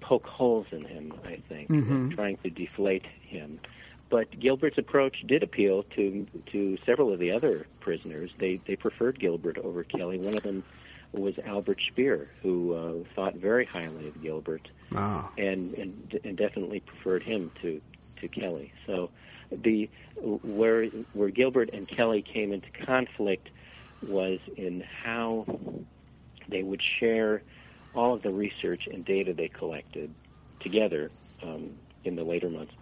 poke 0.00 0.26
holes 0.26 0.66
in 0.72 0.84
him. 0.84 1.12
I 1.24 1.36
think, 1.48 1.68
mm-hmm. 1.68 2.10
trying 2.10 2.38
to 2.38 2.50
deflate 2.50 3.06
him. 3.20 3.60
But 4.08 4.38
Gilbert's 4.38 4.78
approach 4.78 5.24
did 5.26 5.42
appeal 5.42 5.84
to 5.94 6.26
to 6.52 6.78
several 6.84 7.12
of 7.12 7.18
the 7.18 7.30
other 7.30 7.66
prisoners. 7.80 8.30
They 8.38 8.56
they 8.56 8.76
preferred 8.76 9.18
Gilbert 9.18 9.58
over 9.58 9.84
Kelley. 9.84 10.18
One 10.18 10.36
of 10.36 10.42
them 10.42 10.64
was 11.12 11.38
Albert 11.44 11.80
Speer, 11.88 12.28
who 12.42 12.74
uh, 12.74 13.14
thought 13.14 13.34
very 13.34 13.66
highly 13.66 14.08
of 14.08 14.22
Gilbert, 14.22 14.68
oh. 14.94 15.30
and, 15.36 15.74
and 15.74 16.20
and 16.24 16.36
definitely 16.36 16.80
preferred 16.80 17.22
him 17.22 17.50
to 17.60 17.80
to 18.22 18.28
Kelley. 18.28 18.72
So 18.86 19.10
the 19.50 19.90
where 20.16 20.86
where 21.12 21.28
Gilbert 21.28 21.70
and 21.72 21.86
Kelley 21.86 22.22
came 22.22 22.52
into 22.52 22.70
conflict 22.84 23.50
was 24.02 24.40
in 24.56 24.82
how 25.04 25.46
they 26.48 26.62
would 26.62 26.82
share 26.98 27.42
all 27.94 28.14
of 28.14 28.22
the 28.22 28.30
research 28.30 28.88
and 28.90 29.04
data 29.04 29.34
they 29.34 29.48
collected 29.48 30.12
together 30.60 31.10
um, 31.42 31.70
in 32.04 32.16
the 32.16 32.24
later 32.24 32.48
months 32.48 32.72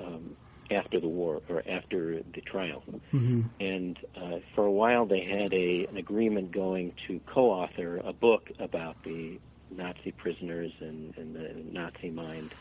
um, 0.00 0.36
after 0.70 1.00
the 1.00 1.08
war 1.08 1.42
or 1.48 1.62
after 1.68 2.22
the 2.34 2.40
trial. 2.40 2.82
Mm-hmm. 3.12 3.42
And 3.60 3.98
uh, 4.16 4.38
for 4.54 4.64
a 4.64 4.70
while, 4.70 5.06
they 5.06 5.22
had 5.22 5.52
a, 5.52 5.86
an 5.86 5.96
agreement 5.96 6.52
going 6.52 6.94
to 7.08 7.20
co-author 7.26 8.00
a 8.04 8.12
book 8.12 8.50
about 8.58 8.96
the 9.04 9.38
Nazi 9.70 10.12
prisoners 10.12 10.72
and, 10.80 11.16
and 11.16 11.34
the 11.34 11.54
Nazi 11.70 12.10
mind. 12.10 12.54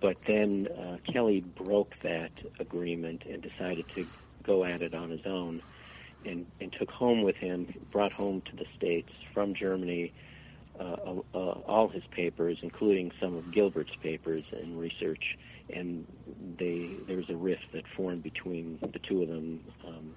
But 0.00 0.16
then 0.26 0.66
uh, 0.68 0.96
Kelley 1.12 1.40
broke 1.40 1.94
that 2.02 2.32
agreement 2.58 3.22
and 3.30 3.42
decided 3.42 3.86
to 3.94 4.06
go 4.42 4.64
at 4.64 4.82
it 4.82 4.94
on 4.94 5.10
his 5.10 5.26
own, 5.26 5.62
and, 6.24 6.46
and 6.60 6.72
took 6.72 6.90
home 6.90 7.22
with 7.22 7.36
him, 7.36 7.72
brought 7.92 8.12
home 8.12 8.42
to 8.50 8.56
the 8.56 8.66
states 8.76 9.12
from 9.34 9.54
Germany. 9.54 10.12
Uh, 10.78 11.16
uh, 11.34 11.38
all 11.66 11.88
his 11.88 12.04
papers, 12.10 12.56
including 12.62 13.10
some 13.20 13.36
of 13.36 13.50
Gilbert's 13.50 13.94
papers 14.00 14.44
and 14.52 14.78
research, 14.78 15.36
and 15.68 16.06
they 16.58 17.00
there 17.06 17.16
was 17.16 17.28
a 17.28 17.36
rift 17.36 17.66
that 17.74 17.84
formed 17.94 18.22
between 18.22 18.78
the 18.80 18.98
two 19.00 19.20
of 19.20 19.28
them 19.28 19.60
um, 19.86 20.14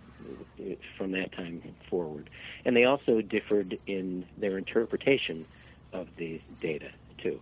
from 0.97 1.11
that 1.11 1.33
time 1.33 1.61
forward. 1.89 2.29
And 2.63 2.77
they 2.77 2.85
also 2.85 3.19
differed 3.19 3.77
in 3.87 4.25
their 4.37 4.57
interpretation 4.57 5.45
of 5.91 6.07
the 6.17 6.39
data 6.61 6.91
too. 7.17 7.41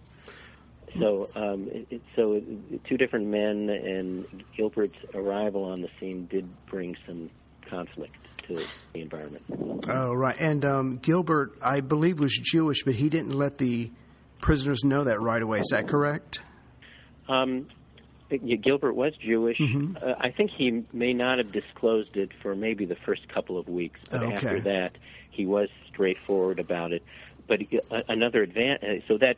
So, 0.99 1.29
um, 1.35 1.69
it, 1.71 2.01
so 2.15 2.41
two 2.87 2.97
different 2.97 3.27
men, 3.27 3.69
and 3.69 4.43
Gilbert's 4.55 4.97
arrival 5.13 5.63
on 5.63 5.81
the 5.81 5.89
scene 5.99 6.27
did 6.27 6.49
bring 6.65 6.97
some 7.07 7.29
conflict 7.69 8.15
to 8.47 8.55
the 8.93 9.01
environment. 9.01 9.43
Oh, 9.87 10.13
right. 10.13 10.35
And 10.39 10.65
um, 10.65 10.97
Gilbert, 10.97 11.57
I 11.61 11.79
believe, 11.79 12.19
was 12.19 12.37
Jewish, 12.37 12.83
but 12.83 12.95
he 12.95 13.09
didn't 13.09 13.33
let 13.33 13.57
the 13.57 13.91
prisoners 14.39 14.83
know 14.83 15.05
that 15.05 15.21
right 15.21 15.41
away. 15.41 15.59
Is 15.59 15.69
that 15.71 15.87
correct? 15.87 16.41
Um, 17.29 17.67
Gilbert 18.29 18.93
was 18.93 19.13
Jewish. 19.17 19.57
Mm-hmm. 19.57 19.97
Uh, 19.97 20.13
I 20.19 20.31
think 20.31 20.51
he 20.51 20.83
may 20.93 21.13
not 21.13 21.37
have 21.37 21.51
disclosed 21.51 22.17
it 22.17 22.31
for 22.41 22.55
maybe 22.55 22.85
the 22.85 22.95
first 23.05 23.27
couple 23.29 23.57
of 23.57 23.67
weeks, 23.67 23.99
but 24.09 24.23
okay. 24.23 24.35
after 24.35 24.59
that, 24.61 24.97
he 25.31 25.45
was 25.45 25.69
straightforward 25.87 26.59
about 26.59 26.91
it. 26.91 27.03
But 27.47 27.61
uh, 27.91 28.01
another 28.07 28.43
advantage, 28.43 29.03
uh, 29.03 29.07
so 29.07 29.17
that 29.17 29.37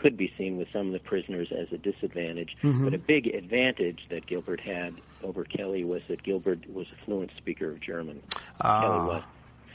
could 0.00 0.16
be 0.16 0.32
seen 0.38 0.56
with 0.56 0.68
some 0.72 0.88
of 0.88 0.92
the 0.92 0.98
prisoners 1.00 1.48
as 1.52 1.66
a 1.72 1.78
disadvantage. 1.78 2.56
Mm-hmm. 2.62 2.84
But 2.84 2.94
a 2.94 2.98
big 2.98 3.26
advantage 3.26 4.00
that 4.10 4.26
Gilbert 4.26 4.60
had 4.60 4.94
over 5.22 5.44
Kelley 5.44 5.84
was 5.84 6.02
that 6.08 6.22
Gilbert 6.22 6.68
was 6.70 6.86
a 6.92 7.04
fluent 7.04 7.30
speaker 7.36 7.70
of 7.70 7.80
German. 7.80 8.22
Ah, 8.60 8.80
Kelley 8.80 9.08
was. 9.08 9.22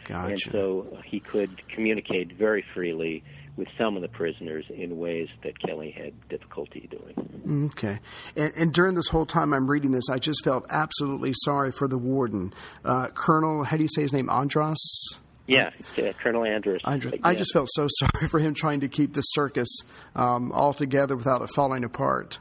Gotcha. 0.05 0.31
And 0.31 0.39
so 0.51 0.97
he 1.05 1.19
could 1.19 1.65
communicate 1.69 2.33
very 2.33 2.63
freely 2.73 3.23
with 3.55 3.67
some 3.77 3.95
of 3.95 4.01
the 4.01 4.07
prisoners 4.07 4.65
in 4.69 4.97
ways 4.97 5.29
that 5.43 5.59
Kelley 5.59 5.91
had 5.91 6.13
difficulty 6.27 6.89
doing. 6.89 7.69
Okay. 7.71 7.99
And, 8.35 8.51
and, 8.55 8.73
during 8.73 8.95
this 8.95 9.07
whole 9.07 9.25
time 9.25 9.53
I'm 9.53 9.69
reading 9.69 9.91
this, 9.91 10.09
I 10.09 10.17
just 10.17 10.43
felt 10.43 10.65
absolutely 10.69 11.33
sorry 11.43 11.71
for 11.71 11.87
the 11.87 11.97
warden. 11.97 12.53
Uh, 12.83 13.09
Colonel, 13.09 13.63
how 13.63 13.77
do 13.77 13.83
you 13.83 13.89
say 13.93 14.01
his 14.01 14.13
name? 14.13 14.29
Andrus? 14.29 15.19
Yeah, 15.45 15.71
uh, 15.97 16.13
Colonel 16.21 16.45
Andrews. 16.45 16.81
Andrus. 16.85 17.15
I 17.23 17.35
just 17.35 17.51
felt 17.53 17.69
so 17.71 17.87
sorry 17.99 18.27
for 18.29 18.39
him 18.39 18.53
trying 18.53 18.81
to 18.81 18.87
keep 18.87 19.13
the 19.13 19.21
circus 19.21 19.69
um, 20.15 20.51
all 20.51 20.73
together 20.73 21.15
without 21.15 21.41
it 21.41 21.49
falling 21.49 21.83
apart. 21.83 22.39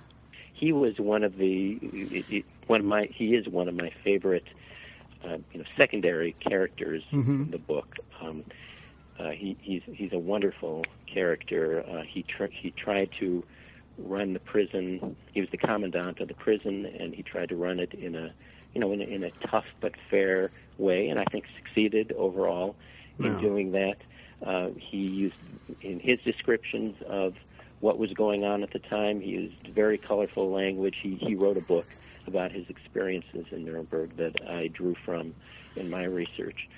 He 0.54 0.72
was 0.72 0.94
one 0.98 1.24
of 1.24 1.36
the 1.36 2.44
one 2.68 2.80
of 2.80 2.86
my. 2.86 3.08
He 3.12 3.34
is 3.34 3.48
one 3.48 3.68
of 3.68 3.74
my 3.74 3.90
favorite, 4.04 4.44
uh, 5.24 5.38
you 5.52 5.58
know, 5.58 5.64
secondary 5.76 6.36
characters 6.48 7.02
mm-hmm. 7.12 7.42
in 7.42 7.50
the 7.50 7.58
book. 7.58 7.96
Um, 8.20 8.44
uh, 9.18 9.30
he, 9.30 9.56
he's 9.60 9.82
he's 9.86 10.12
a 10.12 10.18
wonderful 10.18 10.84
character. 11.12 11.84
Uh, 11.88 12.02
he 12.08 12.22
tr- 12.22 12.52
he 12.52 12.70
tried 12.70 13.10
to 13.18 13.42
run 13.98 14.32
the 14.32 14.40
prison. 14.40 15.16
He 15.32 15.40
was 15.40 15.50
the 15.50 15.56
commandant 15.56 16.20
of 16.20 16.28
the 16.28 16.34
prison, 16.34 16.86
and 16.86 17.14
he 17.14 17.22
tried 17.22 17.48
to 17.50 17.56
run 17.56 17.80
it 17.80 17.94
in 17.94 18.14
a 18.14 18.32
you 18.74 18.80
know 18.80 18.92
in 18.92 19.00
a, 19.00 19.04
in 19.04 19.24
a 19.24 19.30
tough 19.46 19.66
but 19.80 19.92
fair 20.10 20.50
way, 20.78 21.08
and 21.08 21.18
I 21.18 21.24
think 21.24 21.44
succeeded 21.56 22.12
overall 22.12 22.76
in 23.18 23.38
doing 23.40 23.72
that. 23.72 23.96
Uh, 24.44 24.70
he 24.76 24.98
used 24.98 25.36
in 25.82 26.00
his 26.00 26.18
descriptions 26.20 26.96
of 27.06 27.34
what 27.80 27.98
was 27.98 28.12
going 28.12 28.44
on 28.44 28.62
at 28.62 28.72
the 28.72 28.80
time. 28.80 29.20
He 29.20 29.30
used 29.30 29.68
very 29.68 29.98
colorful 29.98 30.50
language. 30.50 30.96
He 31.02 31.14
he 31.14 31.34
wrote 31.34 31.56
a 31.56 31.62
book 31.62 31.86
about 32.26 32.52
his 32.52 32.68
experiences 32.68 33.46
in 33.50 33.64
Nuremberg 33.64 34.16
that 34.16 34.48
I 34.48 34.68
drew 34.68 34.94
from 35.04 35.34
in 35.76 35.90
my 35.90 36.04
research, 36.04 36.68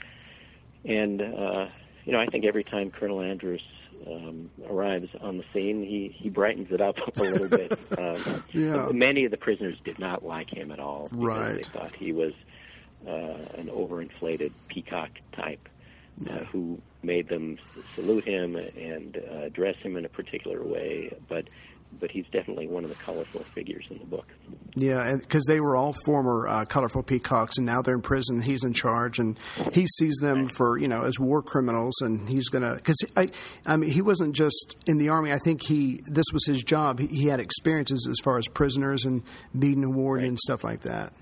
and. 0.84 1.20
Uh, 1.20 1.66
you 2.04 2.12
know, 2.12 2.20
I 2.20 2.26
think 2.26 2.44
every 2.44 2.64
time 2.64 2.90
Colonel 2.90 3.20
Andrus 3.20 3.62
um, 4.06 4.50
arrives 4.68 5.08
on 5.20 5.38
the 5.38 5.44
scene, 5.52 5.82
he 5.82 6.14
he 6.14 6.28
brightens 6.28 6.70
it 6.70 6.80
up 6.80 6.96
a 7.16 7.20
little 7.20 7.48
bit. 7.48 7.72
Um, 7.98 8.44
yeah. 8.52 8.88
Many 8.92 9.24
of 9.24 9.30
the 9.30 9.36
prisoners 9.36 9.78
did 9.84 9.98
not 9.98 10.24
like 10.24 10.50
him 10.50 10.70
at 10.70 10.80
all 10.80 11.08
right. 11.12 11.56
they 11.56 11.62
thought 11.62 11.92
he 11.92 12.12
was 12.12 12.32
uh, 13.06 13.38
an 13.56 13.68
overinflated 13.68 14.52
peacock 14.68 15.10
type 15.32 15.68
yeah. 16.18 16.36
uh, 16.36 16.44
who 16.44 16.80
made 17.02 17.28
them 17.28 17.58
salute 17.94 18.24
him 18.24 18.56
and 18.56 19.16
uh, 19.30 19.48
dress 19.50 19.76
him 19.76 19.96
in 19.96 20.04
a 20.04 20.08
particular 20.08 20.62
way. 20.62 21.14
But 21.28 21.48
but 22.00 22.10
he's 22.10 22.26
definitely 22.32 22.66
one 22.66 22.84
of 22.84 22.90
the 22.90 22.96
colorful 22.96 23.44
figures 23.54 23.84
in 23.90 23.98
the 23.98 24.04
book. 24.04 24.26
Yeah, 24.74 25.16
because 25.20 25.44
they 25.46 25.60
were 25.60 25.76
all 25.76 25.94
former 26.04 26.48
uh, 26.48 26.64
colorful 26.64 27.02
peacocks, 27.02 27.58
and 27.58 27.66
now 27.66 27.82
they're 27.82 27.94
in 27.94 28.02
prison. 28.02 28.42
He's 28.42 28.64
in 28.64 28.72
charge, 28.72 29.18
and 29.18 29.38
he 29.72 29.86
sees 29.86 30.16
them 30.20 30.48
for 30.48 30.78
you 30.78 30.88
know 30.88 31.02
as 31.02 31.18
war 31.18 31.42
criminals, 31.42 31.94
and 32.00 32.28
he's 32.28 32.48
gonna 32.48 32.74
because 32.74 32.96
I, 33.16 33.28
I 33.66 33.76
mean 33.76 33.90
he 33.90 34.02
wasn't 34.02 34.34
just 34.34 34.76
in 34.86 34.98
the 34.98 35.08
army. 35.08 35.32
I 35.32 35.38
think 35.44 35.62
he 35.62 36.02
this 36.06 36.26
was 36.32 36.46
his 36.46 36.62
job. 36.62 36.98
He, 36.98 37.06
he 37.06 37.26
had 37.26 37.40
experiences 37.40 38.06
as 38.10 38.16
far 38.22 38.38
as 38.38 38.46
prisoners 38.48 39.04
and 39.04 39.22
beating 39.58 39.84
a 39.84 39.90
ward 39.90 40.20
right. 40.20 40.28
and 40.28 40.38
stuff 40.38 40.64
like 40.64 40.80
that. 40.82 41.12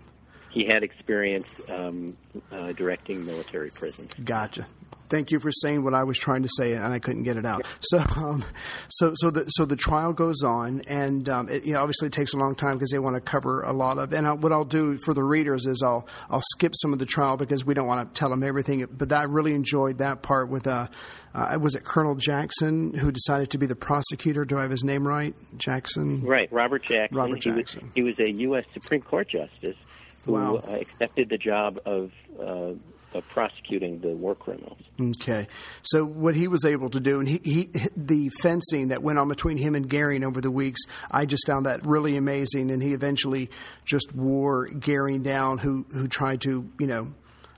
He 0.51 0.67
had 0.67 0.83
experience 0.83 1.49
um, 1.71 2.17
uh, 2.51 2.73
directing 2.73 3.25
military 3.25 3.71
prisons. 3.71 4.13
Gotcha. 4.23 4.67
Thank 5.13 5.31
you 5.31 5.39
for 5.39 5.53
saying 5.53 5.85
what 5.85 5.95
I 5.95 6.03
was 6.03 6.19
trying 6.19 6.43
to 6.43 6.49
say, 6.57 6.73
and 6.73 6.93
I 6.93 6.99
couldn't 6.99 7.23
get 7.23 7.37
it 7.37 7.47
out. 7.47 7.67
So, 7.81 7.99
um, 8.17 8.45
so, 8.89 9.13
so 9.15 9.31
the 9.31 9.45
so 9.47 9.65
the 9.65 9.77
trial 9.77 10.13
goes 10.13 10.43
on, 10.43 10.83
and 10.89 11.29
um, 11.29 11.49
it, 11.49 11.65
you 11.65 11.75
know, 11.75 11.81
obviously 11.83 12.07
it 12.07 12.13
takes 12.13 12.33
a 12.33 12.37
long 12.37 12.55
time 12.57 12.77
because 12.77 12.91
they 12.91 12.99
want 12.99 13.15
to 13.15 13.21
cover 13.21 13.63
a 13.63 13.73
lot 13.73 13.99
of. 13.99 14.13
And 14.13 14.27
I, 14.27 14.33
what 14.33 14.51
I'll 14.53 14.65
do 14.65 14.99
for 15.05 15.15
the 15.15 15.23
readers 15.23 15.67
is 15.67 15.83
I'll 15.85 16.09
I'll 16.31 16.43
skip 16.55 16.73
some 16.75 16.93
of 16.93 16.99
the 16.99 17.07
trial 17.07 17.37
because 17.37 17.65
we 17.65 17.75
don't 17.75 17.87
want 17.87 18.13
to 18.13 18.19
tell 18.19 18.31
them 18.31 18.43
everything. 18.43 18.85
But 18.91 19.13
I 19.13 19.23
really 19.25 19.55
enjoyed 19.55 19.99
that 19.99 20.23
part 20.23 20.49
with 20.49 20.67
uh, 20.67 20.89
uh, 21.35 21.59
was 21.61 21.75
it 21.75 21.85
Colonel 21.85 22.15
Jackson 22.15 22.95
who 22.95 23.13
decided 23.13 23.51
to 23.51 23.59
be 23.59 23.67
the 23.67 23.77
prosecutor? 23.77 24.45
Do 24.45 24.59
I 24.59 24.63
have 24.63 24.71
his 24.71 24.83
name 24.85 25.07
right? 25.07 25.35
Jackson. 25.59 26.25
Right, 26.25 26.51
Robert 26.53 26.83
Jackson. 26.85 27.17
Robert 27.19 27.41
Jackson. 27.41 27.91
He 27.95 28.03
was, 28.03 28.17
he 28.17 28.23
was 28.25 28.31
a 28.31 28.39
U.S. 28.43 28.65
Supreme 28.73 29.03
Court 29.03 29.29
justice 29.29 29.77
who 30.25 30.33
Wow. 30.33 30.57
uh, 30.57 30.71
accepted 30.81 31.29
the 31.29 31.39
job 31.39 31.79
of, 31.85 32.13
uh, 32.41 32.73
of 33.15 33.29
prosecuting 33.29 34.01
the 34.01 34.09
war 34.09 34.35
criminals. 34.35 34.79
Okay, 35.01 35.49
so 35.83 36.05
what 36.05 36.35
he 36.35 36.49
was 36.49 36.65
able 36.65 36.91
to 36.91 37.01
do, 37.01 37.21
and 37.21 37.29
he, 37.29 37.41
he 37.45 37.69
the 37.97 38.31
fencing 38.41 38.89
that 38.89 39.03
went 39.03 39.19
on 39.19 39.29
between 39.29 39.57
him 39.57 39.75
and 39.75 39.89
Goering 39.89 40.25
over 40.25 40.41
the 40.41 40.51
weeks, 40.51 40.81
I 41.11 41.27
just 41.27 41.47
found 41.47 41.67
that 41.67 41.85
really 41.87 42.17
amazing. 42.17 42.71
And 42.71 42.83
he 42.83 42.93
eventually 42.93 43.51
just 43.85 44.15
wore 44.15 44.69
Goering 44.69 45.23
down, 45.23 45.59
who 45.59 45.85
who 45.93 46.09
tried 46.09 46.41
to 46.43 46.71
you 46.79 46.87
know 46.87 47.13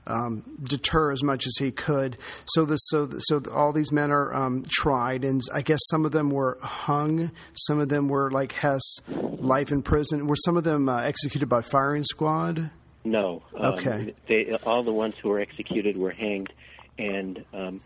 um, 0.07 0.43
deter 0.61 1.11
as 1.11 1.23
much 1.23 1.47
as 1.47 1.55
he 1.57 1.71
could. 1.71 2.17
So 2.47 2.65
this 2.65 2.79
so 2.89 3.09
so 3.17 3.41
all 3.51 3.73
these 3.73 3.91
men 3.91 4.11
are 4.11 4.33
um, 4.33 4.63
tried, 4.69 5.25
and 5.25 5.41
I 5.53 5.61
guess 5.61 5.79
some 5.89 6.05
of 6.05 6.11
them 6.11 6.29
were 6.29 6.57
hung, 6.61 7.31
some 7.53 7.79
of 7.79 7.89
them 7.89 8.07
were 8.07 8.31
like 8.31 8.51
Hess, 8.51 8.83
life 9.07 9.71
in 9.71 9.81
prison. 9.81 10.27
Were 10.27 10.35
some 10.45 10.57
of 10.57 10.63
them 10.63 10.89
uh, 10.89 11.01
executed 11.01 11.47
by 11.47 11.61
firing 11.61 12.03
squad? 12.03 12.71
No. 13.05 13.43
Um, 13.57 13.73
Okay. 13.75 14.13
They, 14.27 14.51
all 14.63 14.83
the 14.83 14.91
ones 14.91 15.15
who 15.21 15.29
were 15.29 15.39
executed 15.39 15.95
were 15.95 16.11
hanged, 16.11 16.51
and 16.97 17.45
um, 17.53 17.79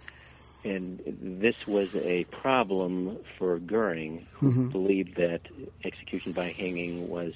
and 0.64 1.00
this 1.42 1.56
was 1.68 1.90
a 1.96 2.24
problem 2.26 3.18
for 3.38 3.60
Goering, 3.60 4.26
who 4.34 4.50
Mm-hmm. 4.52 4.70
believed 4.70 5.16
that 5.18 5.42
execution 5.84 6.32
by 6.34 6.52
hanging 6.52 7.08
was 7.10 7.34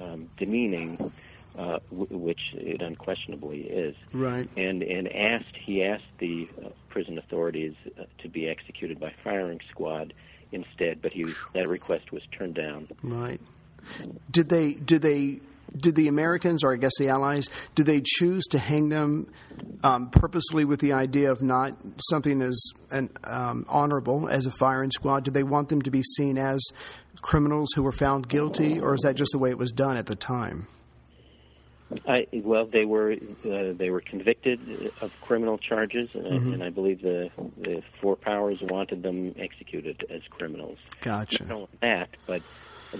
um, 0.00 0.28
demeaning, 0.36 1.12
uh, 1.58 1.78
w- 1.90 2.16
which 2.16 2.40
it 2.54 2.80
unquestionably 2.82 3.62
is. 3.62 3.94
Right. 4.12 4.48
And 4.56 4.82
and 4.82 5.08
asked 5.12 5.56
he 5.60 5.82
asked 5.84 6.04
the 6.18 6.48
uh, 6.64 6.68
prison 6.88 7.18
authorities 7.18 7.74
uh, 7.98 8.04
to 8.22 8.28
be 8.28 8.48
executed 8.48 8.98
by 9.00 9.12
firing 9.24 9.60
squad 9.70 10.12
instead, 10.52 11.02
but 11.02 11.12
he 11.12 11.26
that 11.54 11.68
request 11.68 12.12
was 12.12 12.22
turned 12.36 12.54
down. 12.54 12.88
Right. 13.02 13.40
Did 14.30 14.48
they? 14.48 14.72
Did 14.74 15.02
they? 15.02 15.40
Did 15.76 15.94
the 15.94 16.08
Americans, 16.08 16.64
or 16.64 16.72
I 16.72 16.76
guess 16.76 16.92
the 16.98 17.08
Allies, 17.08 17.48
do 17.74 17.82
they 17.84 18.00
choose 18.04 18.44
to 18.46 18.58
hang 18.58 18.88
them 18.88 19.32
um, 19.84 20.10
purposely 20.10 20.64
with 20.64 20.80
the 20.80 20.92
idea 20.92 21.30
of 21.30 21.42
not 21.42 21.76
something 22.10 22.42
as 22.42 22.60
an, 22.90 23.10
um, 23.24 23.64
honorable 23.68 24.28
as 24.28 24.46
a 24.46 24.50
firing 24.50 24.90
squad? 24.90 25.24
Do 25.24 25.30
they 25.30 25.44
want 25.44 25.68
them 25.68 25.82
to 25.82 25.90
be 25.90 26.02
seen 26.02 26.38
as 26.38 26.60
criminals 27.22 27.68
who 27.74 27.82
were 27.82 27.92
found 27.92 28.28
guilty, 28.28 28.80
or 28.80 28.94
is 28.94 29.02
that 29.02 29.14
just 29.14 29.30
the 29.32 29.38
way 29.38 29.50
it 29.50 29.58
was 29.58 29.70
done 29.70 29.96
at 29.96 30.06
the 30.06 30.16
time? 30.16 30.66
I, 32.06 32.26
well, 32.32 32.66
they 32.66 32.84
were 32.84 33.12
uh, 33.12 33.72
they 33.72 33.90
were 33.90 34.00
convicted 34.00 34.92
of 35.00 35.12
criminal 35.22 35.58
charges, 35.58 36.08
and, 36.14 36.24
Mm-hmm. 36.24 36.52
and 36.52 36.62
I 36.62 36.70
believe 36.70 37.02
the 37.02 37.30
the 37.58 37.82
four 38.00 38.14
powers 38.14 38.58
wanted 38.62 39.02
them 39.02 39.34
executed 39.36 40.04
as 40.08 40.22
criminals. 40.30 40.78
Gotcha. 41.00 41.44
Not 41.46 41.52
only 41.54 41.68
that, 41.80 42.10
but 42.28 42.42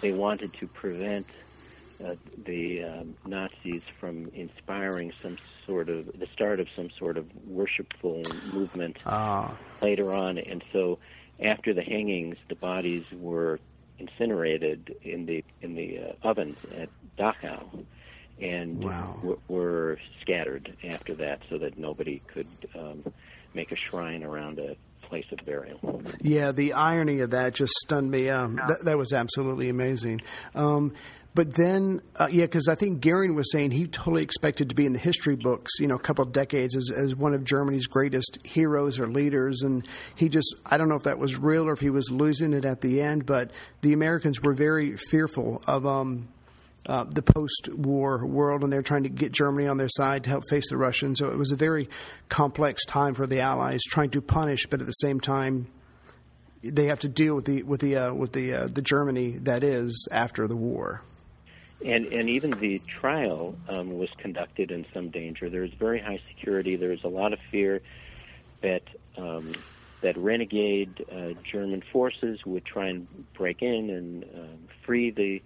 they 0.01 0.13
wanted 0.13 0.53
to 0.55 0.67
prevent 0.67 1.27
uh, 2.05 2.15
the 2.45 2.83
um, 2.85 3.15
Nazis 3.27 3.83
from 3.99 4.31
inspiring 4.35 5.13
some 5.23 5.37
sort 5.67 5.89
of 5.89 6.07
the 6.19 6.27
start 6.33 6.61
of 6.61 6.69
some 6.75 6.91
sort 6.99 7.17
of 7.17 7.27
worshipful 7.47 8.23
movement 8.53 8.97
Ah, 9.07 9.57
later 9.83 10.13
on, 10.13 10.39
and 10.39 10.63
so 10.73 10.99
after 11.43 11.73
the 11.75 11.83
hangings, 11.83 12.37
the 12.49 12.55
bodies 12.55 13.05
were 13.13 13.59
incinerated 13.99 14.95
in 15.03 15.27
the 15.27 15.45
in 15.63 15.75
the 15.75 15.99
uh, 15.99 16.29
ovens 16.29 16.57
at 16.77 16.89
Dachau, 17.19 17.85
and 18.41 18.83
Wow. 18.83 19.15
w- 19.21 19.41
were 19.49 19.99
scattered 20.21 20.75
after 20.85 21.15
that, 21.17 21.41
so 21.51 21.59
that 21.59 21.79
nobody 21.79 22.21
could 22.27 22.47
um, 22.75 23.05
make 23.55 23.73
a 23.73 23.77
shrine 23.77 24.23
around 24.23 24.59
a 24.59 24.77
place 25.07 25.27
of 25.33 25.45
burial. 25.45 26.03
Yeah, 26.21 26.53
the 26.53 26.75
irony 26.75 27.21
of 27.21 27.31
that 27.31 27.55
just 27.55 27.73
stunned 27.85 28.11
me. 28.11 28.29
Um, 28.31 28.57
that, 28.69 28.85
that 28.85 28.97
was 28.97 29.13
absolutely 29.13 29.69
amazing. 29.69 30.21
Um, 30.55 30.95
but 31.33 31.55
then, 31.55 32.03
uh, 32.17 32.29
yeah, 32.31 32.45
because 32.45 32.67
I 32.67 32.75
think 32.75 33.01
Goering 33.01 33.37
was 33.37 33.53
saying 33.53 33.71
he 33.71 33.87
totally 33.87 34.23
expected 34.23 34.71
to 34.71 34.75
be 34.75 34.85
in 34.85 34.93
the 34.93 34.99
history 34.99 35.37
books, 35.37 35.79
you 35.79 35.87
know, 35.87 35.95
a 35.95 36.01
couple 36.01 36.25
of 36.25 36.33
decades 36.33 36.75
as, 36.75 36.91
as 36.91 37.15
one 37.15 37.35
of 37.35 37.45
Germany's 37.45 37.87
greatest 37.87 38.39
heroes 38.43 38.99
or 38.99 39.07
leaders. 39.07 39.63
And 39.63 39.87
he 40.17 40.29
just, 40.29 40.55
I 40.67 40.77
don't 40.77 40.89
know 40.89 40.97
if 40.97 41.05
that 41.05 41.19
was 41.19 41.39
real 41.39 41.69
or 41.69 41.73
if 41.73 41.81
he 41.81 41.91
was 41.91 42.11
losing 42.11 42.53
it 42.53 42.65
at 42.65 42.81
the 42.81 43.01
end, 43.01 43.27
but 43.27 43.53
the 43.81 43.93
Americans 43.93 44.43
were 44.43 44.55
very 44.55 44.97
fearful 44.97 45.63
of. 45.67 45.87
Um, 45.87 46.29
uh, 46.87 47.05
the 47.05 47.23
post-war 47.23 48.27
world, 48.27 48.65
and 48.65 48.73
they're 48.73 48.81
trying 48.81 49.03
to 49.03 49.11
get 49.11 49.33
Germany 49.33 49.69
on 49.69 49.77
their 49.77 49.89
side 49.89 50.25
to 50.25 50.31
help 50.31 50.49
face 50.49 50.71
the 50.71 50.79
Russians. 50.79 51.19
So 51.19 51.31
it 51.31 51.37
was 51.37 51.53
a 51.53 51.57
very 51.57 51.91
complex 52.31 52.87
time 52.87 53.15
for 53.15 53.27
the 53.27 53.41
Allies, 53.41 53.83
trying 53.87 54.11
to 54.11 54.23
punish, 54.23 54.67
but 54.67 54.81
at 54.81 54.87
the 54.87 54.93
same 54.93 55.21
time, 55.21 55.67
they 56.63 56.87
have 56.87 57.01
to 57.01 57.09
deal 57.09 57.35
with 57.35 57.45
the 57.45 57.63
with 57.65 57.81
the 57.81 57.97
uh, 57.97 58.15
with 58.15 58.33
the 58.33 58.55
uh, 58.55 58.67
the 58.67 58.83
Germany 58.83 59.33
that 59.43 59.63
is 59.63 60.09
after 60.11 60.49
the 60.49 60.57
war. 60.57 61.03
And 61.85 62.07
and 62.07 62.29
even 62.29 62.51
the 62.53 62.79
trial 62.81 63.57
um, 63.69 63.99
was 63.99 64.11
conducted 64.19 64.71
in 64.71 64.85
some 64.93 65.09
danger. 65.09 65.49
There 65.49 65.63
was 65.63 65.73
very 65.73 66.01
high 66.01 66.21
security. 66.29 66.77
There 66.77 66.91
was 66.91 67.05
a 67.05 67.09
lot 67.09 67.33
of 67.33 67.39
fear 67.51 67.81
that 68.61 68.83
um, 69.17 69.55
that 70.03 70.17
renegade 70.17 71.05
uh, 71.11 71.41
German 71.43 71.83
forces 71.83 72.45
would 72.45 72.65
try 72.65 72.89
and 72.89 73.07
break 73.35 73.63
in 73.63 73.91
and 73.91 74.25
um, 74.25 74.59
free 74.85 75.11
the 75.11 75.43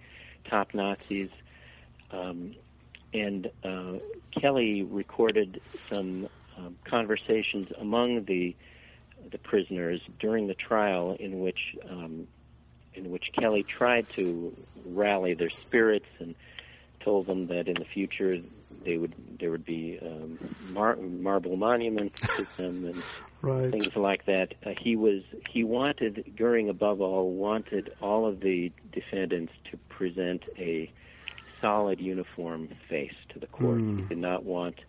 top 0.49 0.73
Nazis. 0.73 1.29
Um, 2.11 2.55
and 3.13 3.49
uh, 3.63 3.93
Kelley 4.31 4.83
recorded 4.83 5.61
some 5.89 6.27
um, 6.57 6.75
conversations 6.85 7.71
among 7.77 8.25
the 8.25 8.55
the 9.31 9.37
prisoners 9.39 10.01
during 10.19 10.47
the 10.47 10.53
trial 10.53 11.15
in 11.19 11.39
which 11.39 11.75
um, 11.89 12.27
in 12.95 13.09
which 13.11 13.31
Kelley 13.37 13.63
tried 13.63 14.09
to 14.11 14.55
rally 14.85 15.33
their 15.33 15.49
spirits 15.49 16.05
and 16.19 16.35
told 17.01 17.27
them 17.27 17.47
that 17.47 17.67
in 17.67 17.75
the 17.75 17.85
future 17.85 18.39
they 18.83 18.97
would 18.97 19.13
there 19.39 19.51
would 19.51 19.65
be 19.65 19.99
um, 20.01 20.37
mar- 20.71 20.95
marble 20.97 21.55
monuments 21.55 22.19
to 22.35 22.45
them 22.57 22.85
and 22.85 23.03
Right. 23.41 23.69
things 23.69 23.95
like 23.95 24.25
that. 24.25 24.55
Uh, 24.65 24.71
he 24.79 24.95
was 24.95 25.21
he 25.47 25.63
wanted 25.63 26.33
Goering 26.35 26.67
above 26.67 26.99
all 26.99 27.29
wanted 27.31 27.91
all 28.01 28.25
of 28.27 28.39
the 28.39 28.71
defendants 28.91 29.53
to 29.69 29.77
present 29.87 30.41
a 30.57 30.91
solid 31.61 31.99
uniform 32.01 32.69
face 32.89 33.13
to 33.29 33.39
the 33.39 33.45
court. 33.45 33.81
He 33.81 34.01
did 34.01 34.17
not 34.17 34.43
want 34.43 34.79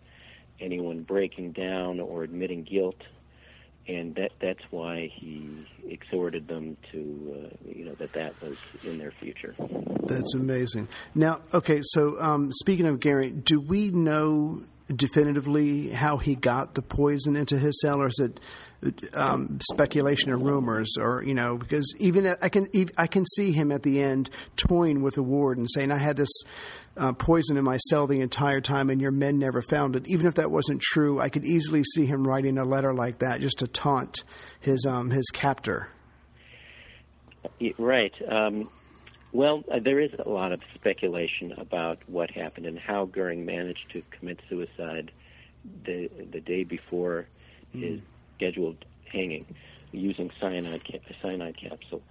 anyone 0.59 1.03
breaking 1.03 1.51
down 1.51 1.99
or 1.99 2.23
admitting 2.23 2.63
guilt, 2.63 3.01
and 3.87 4.15
that 4.15 4.31
that's 4.39 4.63
why 4.69 5.09
he 5.13 5.65
exhorted 5.87 6.47
them 6.47 6.77
to 6.91 7.51
uh, 7.51 7.71
you 7.73 7.85
know 7.85 7.93
that 7.95 8.13
that 8.13 8.39
was 8.41 8.57
in 8.83 8.97
their 8.97 9.11
future. 9.11 9.55
That's 10.03 10.33
amazing. 10.33 10.87
Now, 11.15 11.41
okay, 11.53 11.79
so 11.83 12.19
um, 12.19 12.51
speaking 12.51 12.85
of 12.85 12.99
Goering, 12.99 13.41
do 13.41 13.59
we 13.59 13.89
know 13.89 14.63
definitively 14.95 15.89
how 15.89 16.17
he 16.17 16.35
got 16.35 16.73
the 16.73 16.81
poison 16.81 17.35
into 17.35 17.57
his 17.57 17.79
cell, 17.81 18.01
or 18.01 18.07
is 18.07 18.19
it 18.19 18.39
um, 19.13 19.59
speculation 19.71 20.31
or 20.31 20.37
rumors, 20.37 20.93
or 20.99 21.23
you 21.23 21.33
know? 21.33 21.57
Because 21.57 21.93
even 21.99 22.35
I 22.41 22.49
can 22.49 22.67
I 22.97 23.07
can 23.07 23.25
see 23.25 23.51
him 23.51 23.71
at 23.71 23.83
the 23.83 24.01
end 24.01 24.29
toying 24.55 25.01
with 25.01 25.15
the 25.15 25.23
ward 25.23 25.57
and 25.57 25.67
saying, 25.69 25.91
"I 25.91 25.97
had 25.97 26.15
this 26.15 26.31
uh, 26.95 27.13
poison 27.13 27.57
in 27.57 27.63
my 27.63 27.77
cell 27.89 28.07
the 28.07 28.21
entire 28.21 28.61
time, 28.61 28.89
and 28.89 29.01
your 29.01 29.11
men 29.11 29.39
never 29.39 29.61
found 29.61 29.95
it." 29.95 30.07
Even 30.07 30.25
if 30.27 30.35
that 30.35 30.51
wasn't 30.51 30.81
true, 30.81 31.19
I 31.19 31.29
could 31.29 31.45
easily 31.45 31.83
see 31.83 32.05
him 32.05 32.25
writing 32.25 32.57
a 32.57 32.65
letter 32.65 32.93
like 32.93 33.19
that 33.19 33.41
just 33.41 33.59
to 33.59 33.67
taunt 33.67 34.23
his 34.59 34.85
um, 34.85 35.09
his 35.09 35.27
captor. 35.31 35.89
Right. 37.77 38.13
Um, 38.29 38.69
well, 39.31 39.63
uh, 39.71 39.79
there 39.83 39.99
is 39.99 40.11
a 40.25 40.29
lot 40.29 40.51
of 40.51 40.61
speculation 40.75 41.53
about 41.57 41.99
what 42.07 42.31
happened 42.31 42.65
and 42.65 42.79
how 42.79 43.05
Goering 43.05 43.45
managed 43.45 43.91
to 43.93 44.03
commit 44.11 44.39
suicide 44.49 45.11
the 45.85 46.09
the 46.31 46.39
day 46.39 46.63
before 46.63 47.27
his 47.73 47.99
scheduled 48.35 48.85
hanging, 49.11 49.45
using 49.91 50.31
cyanide 50.39 50.83
ca- 50.89 50.99
cyanide 51.21 51.57
capsule. 51.57 52.01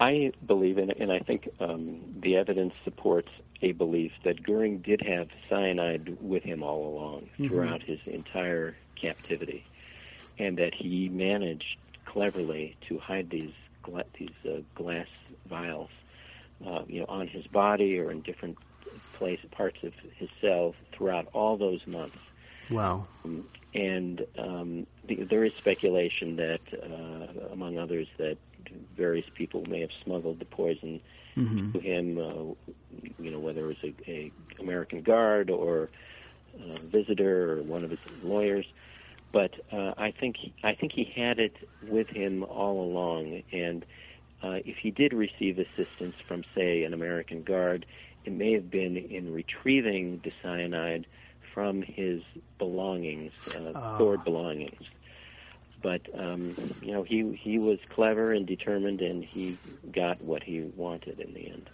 I 0.00 0.32
believe, 0.46 0.78
and, 0.78 0.90
and 0.98 1.12
I 1.12 1.20
think 1.20 1.48
um, 1.60 2.00
the 2.20 2.36
evidence 2.36 2.74
supports 2.84 3.28
a 3.62 3.72
belief 3.72 4.12
that 4.24 4.42
Goering 4.42 4.78
did 4.78 5.00
have 5.02 5.28
cyanide 5.48 6.16
with 6.20 6.42
him 6.42 6.62
all 6.62 6.88
along 6.88 7.28
throughout 7.48 7.82
his 7.82 8.00
entire 8.06 8.76
captivity, 9.00 9.64
and 10.38 10.58
that 10.58 10.74
he 10.74 11.08
managed 11.08 11.76
cleverly 12.04 12.76
to 12.88 12.98
hide 12.98 13.30
these 13.30 13.52
gla- 13.82 14.04
these 14.18 14.34
uh, 14.44 14.60
glass 14.74 15.06
vials, 15.48 15.90
uh, 16.66 16.82
you 16.86 17.00
know, 17.00 17.06
on 17.08 17.28
his 17.28 17.46
body 17.46 17.98
or 17.98 18.10
in 18.10 18.20
different 18.22 18.58
place 19.14 19.40
parts 19.50 19.78
of 19.82 19.92
his 20.16 20.28
cell 20.40 20.74
throughout 20.92 21.28
all 21.32 21.56
those 21.56 21.86
months. 21.86 22.18
Wow. 22.70 23.06
Um, 23.24 23.46
and 23.74 24.26
um, 24.38 24.86
the, 25.06 25.24
there 25.24 25.44
is 25.44 25.52
speculation 25.58 26.36
that, 26.36 26.60
uh, 26.72 27.52
among 27.52 27.78
others, 27.78 28.06
that 28.18 28.36
various 28.96 29.26
people 29.34 29.64
may 29.68 29.80
have 29.80 29.90
smuggled 30.04 30.38
the 30.38 30.44
poison 30.44 31.00
mm-hmm. 31.36 31.72
to 31.72 31.80
him. 31.80 32.18
Uh, 32.18 32.54
you 33.18 33.30
know, 33.30 33.38
whether 33.38 33.70
it 33.70 33.78
was 33.82 33.92
a, 34.06 34.10
a 34.10 34.32
American 34.60 35.02
guard 35.02 35.50
or 35.50 35.88
a 36.58 36.78
visitor 36.78 37.52
or 37.52 37.62
one 37.62 37.84
of 37.84 37.90
his 37.90 38.00
lawyers. 38.22 38.66
But 39.32 39.52
uh, 39.72 39.94
I 39.96 40.10
think 40.10 40.36
he, 40.36 40.52
I 40.62 40.74
think 40.74 40.92
he 40.92 41.04
had 41.04 41.38
it 41.38 41.56
with 41.88 42.08
him 42.08 42.44
all 42.44 42.84
along, 42.84 43.42
and 43.50 43.84
uh, 44.42 44.58
if 44.64 44.76
he 44.76 44.90
did 44.90 45.12
receive 45.12 45.58
assistance 45.58 46.16
from, 46.26 46.44
say, 46.54 46.84
an 46.84 46.94
American 46.94 47.42
guard, 47.42 47.86
it 48.24 48.32
may 48.32 48.52
have 48.52 48.70
been 48.70 48.96
in 48.96 49.32
retrieving 49.32 50.20
the 50.24 50.32
cyanide 50.42 51.06
from 51.54 51.82
his 51.82 52.22
belongings, 52.58 53.32
uh, 53.54 53.72
oh. 53.74 53.94
stored 53.96 54.24
belongings. 54.24 54.82
But 55.82 56.02
um, 56.16 56.54
you 56.80 56.92
know, 56.92 57.02
he 57.02 57.34
he 57.34 57.58
was 57.58 57.80
clever 57.90 58.32
and 58.32 58.46
determined, 58.46 59.00
and 59.00 59.24
he 59.24 59.58
got 59.90 60.22
what 60.22 60.42
he 60.44 60.60
wanted 60.76 61.18
in 61.18 61.34
the 61.34 61.50
end. 61.50 61.68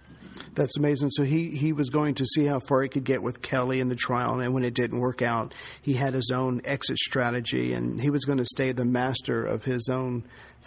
That's 0.55 0.77
amazing. 0.77 1.11
So 1.11 1.25
he, 1.25 1.51
he 1.51 1.73
was 1.73 1.91
going 1.91 2.15
to 2.17 2.25
see 2.27 2.45
how 2.45 2.61
far 2.61 2.83
he 2.83 2.89
could 2.89 3.05
get 3.05 3.23
with 3.23 3.43
Kelley 3.43 3.81
in 3.81 3.89
the 3.89 3.95
trial, 3.95 4.41
and 4.41 4.55
when 4.55 4.65
it 4.65 4.75
didn't 4.75 5.01
work 5.01 5.23
out, 5.23 5.55
he 5.83 5.95
had 5.95 6.15
his 6.15 6.31
own 6.33 6.61
exit 6.65 6.99
strategy, 6.99 7.73
and 7.73 8.01
he 8.01 8.11
was 8.11 8.25
going 8.25 8.39
to 8.39 8.47
stay 8.47 8.73
the 8.73 8.85
master 8.85 9.45
of 9.45 9.65
his 9.65 9.89
own 9.89 10.25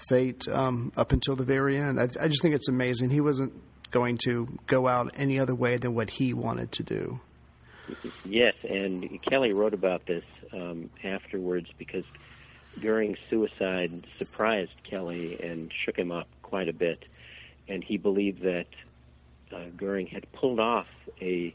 fate 0.09 0.47
um, 0.47 0.91
up 0.95 1.11
until 1.11 1.35
the 1.35 1.43
very 1.43 1.77
end. 1.77 1.99
I, 1.99 2.07
I 2.19 2.27
just 2.27 2.41
think 2.41 2.55
it's 2.55 2.69
amazing. 2.69 3.09
He 3.09 3.21
wasn't 3.21 3.53
going 3.91 4.17
to 4.25 4.47
go 4.67 4.87
out 4.87 5.11
any 5.15 5.39
other 5.39 5.55
way 5.55 5.77
than 5.77 5.93
what 5.93 6.09
he 6.09 6.33
wanted 6.33 6.71
to 6.73 6.83
do. 6.83 7.19
Yes, 8.23 8.53
and 8.67 9.21
Kelley 9.21 9.53
wrote 9.53 9.73
about 9.73 10.05
this 10.05 10.23
um, 10.53 10.89
afterwards 11.03 11.69
because 11.77 12.05
Goering's 12.79 13.19
suicide 13.29 14.05
surprised 14.17 14.71
Kelley 14.83 15.41
and 15.41 15.71
shook 15.85 15.97
him 15.97 16.11
up 16.11 16.27
quite 16.41 16.69
a 16.69 16.73
bit, 16.73 17.03
and 17.67 17.83
he 17.83 17.97
believed 17.97 18.43
that 18.43 18.67
uh, 19.53 19.65
Goering 19.75 20.07
had 20.07 20.31
pulled 20.31 20.59
off 20.59 20.87
a 21.21 21.53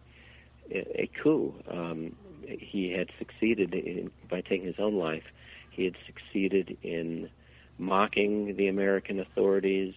a 0.71 1.09
coup. 1.23 1.55
Um, 1.69 2.17
he 2.47 2.91
had 2.91 3.11
succeeded 3.19 3.73
in, 3.75 4.11
by 4.29 4.41
taking 4.41 4.67
his 4.67 4.79
own 4.79 4.97
life. 4.97 5.25
He 5.71 5.85
had 5.85 5.97
succeeded 6.07 6.77
in 6.83 7.31
mocking 7.79 8.57
the 8.57 8.69
American 8.69 9.21
authorities 9.21 9.95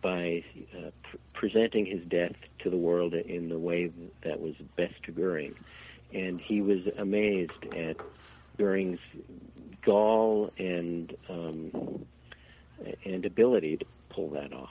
by 0.00 0.44
uh, 0.74 0.90
pr- 1.02 1.16
presenting 1.32 1.86
his 1.86 2.02
death 2.04 2.36
to 2.60 2.70
the 2.70 2.76
world 2.76 3.14
in 3.14 3.48
the 3.48 3.58
way 3.58 3.90
that 4.22 4.40
was 4.40 4.54
best 4.76 5.02
to 5.04 5.12
Goering. 5.12 5.54
And 6.12 6.40
he 6.40 6.62
was 6.62 6.86
amazed 6.96 7.74
at 7.74 7.96
Goering's 8.56 9.00
gall 9.82 10.52
and 10.58 11.14
um, 11.28 12.06
and 13.04 13.24
ability 13.24 13.80
pull 14.16 14.30
that 14.30 14.52
off. 14.52 14.70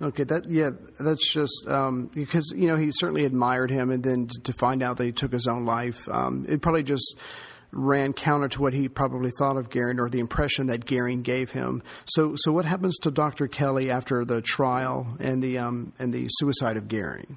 Okay, 0.00 0.24
that 0.24 0.44
yeah, 0.48 0.70
that's 0.98 1.32
just 1.32 1.68
um, 1.68 2.10
because 2.14 2.52
you 2.56 2.66
know 2.66 2.76
he 2.76 2.90
certainly 2.92 3.24
admired 3.24 3.70
him, 3.70 3.90
and 3.90 4.02
then 4.02 4.28
to 4.44 4.52
find 4.54 4.82
out 4.82 4.96
that 4.96 5.04
he 5.04 5.12
took 5.12 5.32
his 5.32 5.46
own 5.46 5.66
life, 5.66 6.08
um, 6.08 6.46
it 6.48 6.62
probably 6.62 6.82
just 6.82 7.18
ran 7.72 8.12
counter 8.12 8.48
to 8.48 8.60
what 8.60 8.72
he 8.72 8.88
probably 8.88 9.30
thought 9.38 9.56
of 9.56 9.70
Goering 9.70 10.00
or 10.00 10.08
the 10.08 10.18
impression 10.18 10.66
that 10.68 10.86
Goering 10.86 11.22
gave 11.22 11.50
him. 11.50 11.82
So, 12.06 12.34
so 12.36 12.50
what 12.50 12.64
happens 12.64 12.98
to 12.98 13.12
Dr. 13.12 13.46
Kelley 13.46 13.92
after 13.92 14.24
the 14.24 14.40
trial 14.40 15.06
and 15.20 15.42
the 15.42 15.58
um, 15.58 15.92
and 15.98 16.12
the 16.12 16.26
suicide 16.28 16.76
of 16.76 16.88
Goering? 16.88 17.36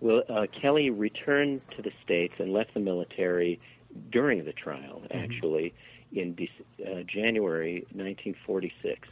Well, 0.00 0.22
uh, 0.28 0.46
Kelley 0.60 0.90
returned 0.90 1.62
to 1.76 1.82
the 1.82 1.92
states 2.04 2.34
and 2.38 2.52
left 2.52 2.74
the 2.74 2.80
military 2.80 3.58
during 4.10 4.44
the 4.44 4.52
trial, 4.52 5.02
mm-hmm. 5.04 5.18
actually, 5.18 5.74
in 6.12 6.36
uh, 6.80 7.02
January 7.06 7.86
1946. 7.92 9.08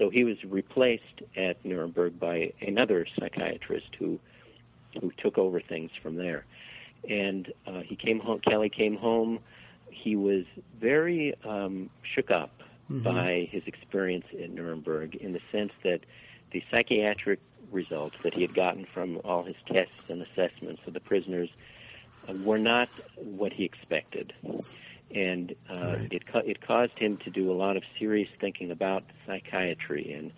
So 0.00 0.08
he 0.08 0.24
was 0.24 0.42
replaced 0.44 1.20
at 1.36 1.62
Nuremberg 1.62 2.18
by 2.18 2.54
another 2.62 3.06
psychiatrist 3.18 3.94
who 3.98 4.18
who 5.00 5.12
took 5.18 5.38
over 5.38 5.60
things 5.60 5.90
from 6.02 6.16
there. 6.16 6.44
And 7.08 7.52
uh, 7.66 7.80
he 7.80 7.94
came 7.94 8.18
home. 8.18 8.40
Kelley 8.40 8.70
came 8.70 8.96
home. 8.96 9.38
He 9.90 10.16
was 10.16 10.46
very 10.80 11.34
um, 11.44 11.90
shook 12.02 12.30
up 12.30 12.62
mm-hmm. 12.90 13.02
by 13.02 13.48
his 13.52 13.62
experience 13.66 14.24
at 14.32 14.50
Nuremberg, 14.50 15.16
in 15.16 15.32
the 15.32 15.40
sense 15.52 15.72
that 15.84 16.00
the 16.50 16.64
psychiatric 16.70 17.38
results 17.70 18.16
that 18.22 18.34
he 18.34 18.42
had 18.42 18.54
gotten 18.54 18.86
from 18.86 19.20
all 19.22 19.44
his 19.44 19.54
tests 19.66 20.08
and 20.08 20.22
assessments 20.22 20.80
of 20.86 20.94
the 20.94 21.00
prisoners 21.00 21.50
uh, 22.26 22.32
were 22.42 22.58
not 22.58 22.88
what 23.16 23.52
he 23.52 23.64
expected 23.64 24.32
and 25.14 25.54
uh, 25.68 25.96
right. 25.98 26.12
it 26.12 26.22
it 26.46 26.60
caused 26.60 26.98
him 26.98 27.16
to 27.18 27.30
do 27.30 27.50
a 27.50 27.54
lot 27.54 27.76
of 27.76 27.82
serious 27.98 28.28
thinking 28.40 28.70
about 28.70 29.02
psychiatry 29.26 30.12
and 30.12 30.32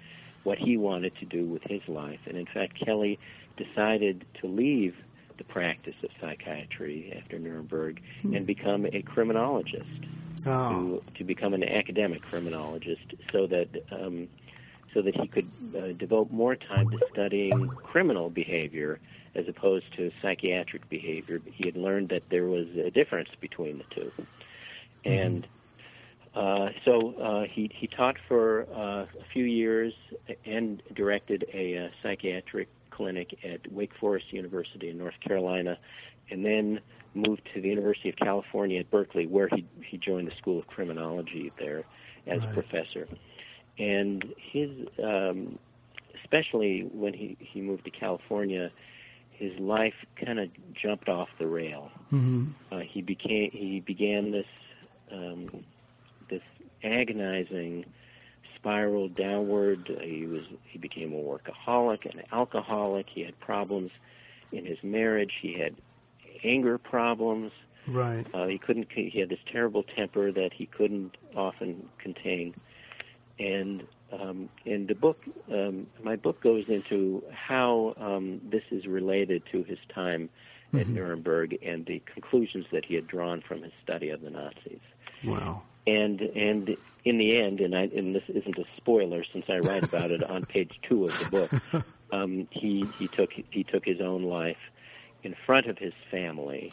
what 0.45 0.59
he 0.59 0.77
wanted 0.77 1.15
to 1.17 1.25
do 1.25 1.45
with 1.45 1.63
his 1.63 1.83
life. 1.89 2.21
And 2.27 2.37
in 2.37 2.47
fact, 2.47 2.79
Kelley 2.85 3.19
decided 3.57 4.25
to 4.41 4.47
leave 4.47 4.97
the 5.39 5.45
practice 5.45 5.95
of 6.03 6.11
psychiatry 6.21 7.17
after 7.17 7.39
Nuremberg 7.39 8.03
hmm. 8.23 8.35
and 8.35 8.47
become 8.47 8.87
a 8.87 9.03
criminologist. 9.03 9.87
Oh. 10.45 10.71
To, 10.71 11.03
to 11.19 11.25
become 11.25 11.55
an 11.55 11.63
academic 11.63 12.23
criminologist, 12.23 13.15
so 13.31 13.47
that 13.47 13.69
um, 13.93 14.29
so 14.93 15.03
that 15.03 15.15
he 15.15 15.29
could 15.29 15.47
uh, 15.77 15.93
devote 15.93 16.31
more 16.33 16.57
time 16.57 16.91
to 16.91 16.99
studying 17.13 17.69
criminal 17.69 18.29
behavior 18.29 18.99
as 19.35 19.49
opposed 19.49 19.87
to 19.97 20.11
psychiatric 20.21 20.89
behavior. 20.89 21.41
He 21.53 21.67
had 21.67 21.77
learned 21.77 22.11
that 22.11 22.29
there 22.29 22.47
was 22.47 22.67
a 22.77 22.91
difference 22.91 23.31
between 23.41 23.79
the 23.79 23.85
two. 23.95 24.13
And 25.05 25.47
uh, 26.35 26.71
so 26.85 27.15
uh, 27.15 27.45
he 27.45 27.71
he 27.75 27.87
taught 27.87 28.17
for 28.29 28.67
uh, 28.75 29.03
a 29.03 29.25
few 29.33 29.45
years 29.45 29.93
and 30.47 30.83
directed 30.95 31.45
a, 31.53 31.75
a 31.75 31.85
uh, 31.85 31.89
psychiatric 32.03 32.69
clinic 32.91 33.39
at 33.45 33.71
Wake 33.71 33.93
Forest 33.99 34.33
University 34.33 34.89
in 34.89 34.99
North 34.99 35.19
Carolina, 35.21 35.79
and 36.31 36.45
then 36.45 36.81
moved 37.15 37.43
to 37.55 37.61
the 37.61 37.69
University 37.69 38.09
of 38.09 38.17
California 38.17 38.81
at 38.81 38.91
Berkeley, 38.91 39.27
where 39.27 39.49
he 39.49 39.67
he 39.85 39.99
joined 39.99 40.29
the 40.29 40.37
School 40.37 40.59
of 40.59 40.67
Criminology 40.67 41.53
there 41.59 41.85
as 42.27 42.41
right. 42.41 42.49
a 42.49 42.53
professor. 42.53 43.09
And 43.79 44.35
his, 44.37 44.71
um, 45.03 45.59
especially 46.23 46.89
when 46.93 47.13
he 47.13 47.37
he 47.41 47.61
moved 47.61 47.85
to 47.85 47.91
California, 47.91 48.71
his 49.33 49.59
life 49.59 49.95
kind 50.17 50.39
of 50.39 50.49
jumped 50.73 51.09
off 51.09 51.29
the 51.39 51.47
rail. 51.47 51.91
Mm-hmm. 52.11 52.47
Uh, 52.71 52.79
he 52.81 53.03
became 53.03 53.51
he 53.51 53.81
began 53.81 54.31
this 54.31 54.47
um, 55.13 55.65
this 56.29 56.43
agonizing 56.83 57.85
spiral 58.57 59.09
downward. 59.09 59.91
He 60.03 60.27
was 60.27 60.45
he 60.65 60.79
became 60.79 61.13
a 61.13 61.17
workaholic, 61.17 62.07
an 62.13 62.23
alcoholic. 62.33 63.09
He 63.09 63.23
had 63.23 63.39
problems 63.41 63.91
in 64.53 64.65
his 64.65 64.83
marriage. 64.83 65.33
He 65.41 65.55
had 65.55 65.75
anger 66.45 66.79
problems. 66.79 67.53
Right. 67.87 68.27
Uh, 68.33 68.47
he 68.47 68.59
couldn't. 68.59 68.89
He 68.93 69.19
had 69.19 69.29
this 69.29 69.41
terrible 69.51 69.83
temper 69.83 70.31
that 70.33 70.53
he 70.53 70.67
couldn't 70.67 71.17
often 71.35 71.89
contain. 71.99 72.55
And 73.39 73.85
um, 74.13 74.49
in 74.65 74.87
the 74.87 74.95
book, 74.95 75.19
um, 75.51 75.87
my 76.03 76.17
book 76.17 76.41
goes 76.41 76.69
into 76.69 77.25
how 77.33 77.95
um, 77.97 78.41
this 78.45 78.63
is 78.71 78.87
related 78.87 79.43
to 79.51 79.65
his 79.65 79.79
time 79.93 80.29
mm-hmm. 80.69 80.79
at 80.79 80.89
Nuremberg 80.89 81.59
and 81.63 81.85
the 81.87 82.01
conclusions 82.07 82.67
that 82.73 82.85
he 82.85 82.95
had 82.95 83.07
drawn 83.07 83.41
from 83.41 83.63
his 83.63 83.73
study 83.83 84.11
of 84.11 84.21
the 84.21 84.31
Nazis. 84.31 84.81
Wow. 85.25 85.63
And 85.87 86.21
and 86.21 86.77
in 87.05 87.19
the 87.19 87.41
end, 87.41 87.61
and 87.61 87.75
I 87.75 87.83
and 87.83 88.15
this 88.15 88.25
isn't 88.29 88.59
a 88.59 88.65
spoiler 88.77 89.25
since 89.33 89.47
I 89.49 89.59
write 89.59 89.83
about 89.83 90.11
it 90.11 90.23
on 90.23 90.45
page 90.45 90.73
two 90.89 91.05
of 91.05 91.19
the 91.19 91.31
book. 91.31 91.85
Um, 92.13 92.47
he 92.51 92.85
he 92.99 93.09
took 93.09 93.31
he 93.33 93.65
took 93.65 93.87
his 93.87 94.01
own 94.01 94.25
life 94.25 94.59
in 95.23 95.35
front 95.47 95.67
of 95.67 95.79
his 95.79 95.95
family, 96.11 96.73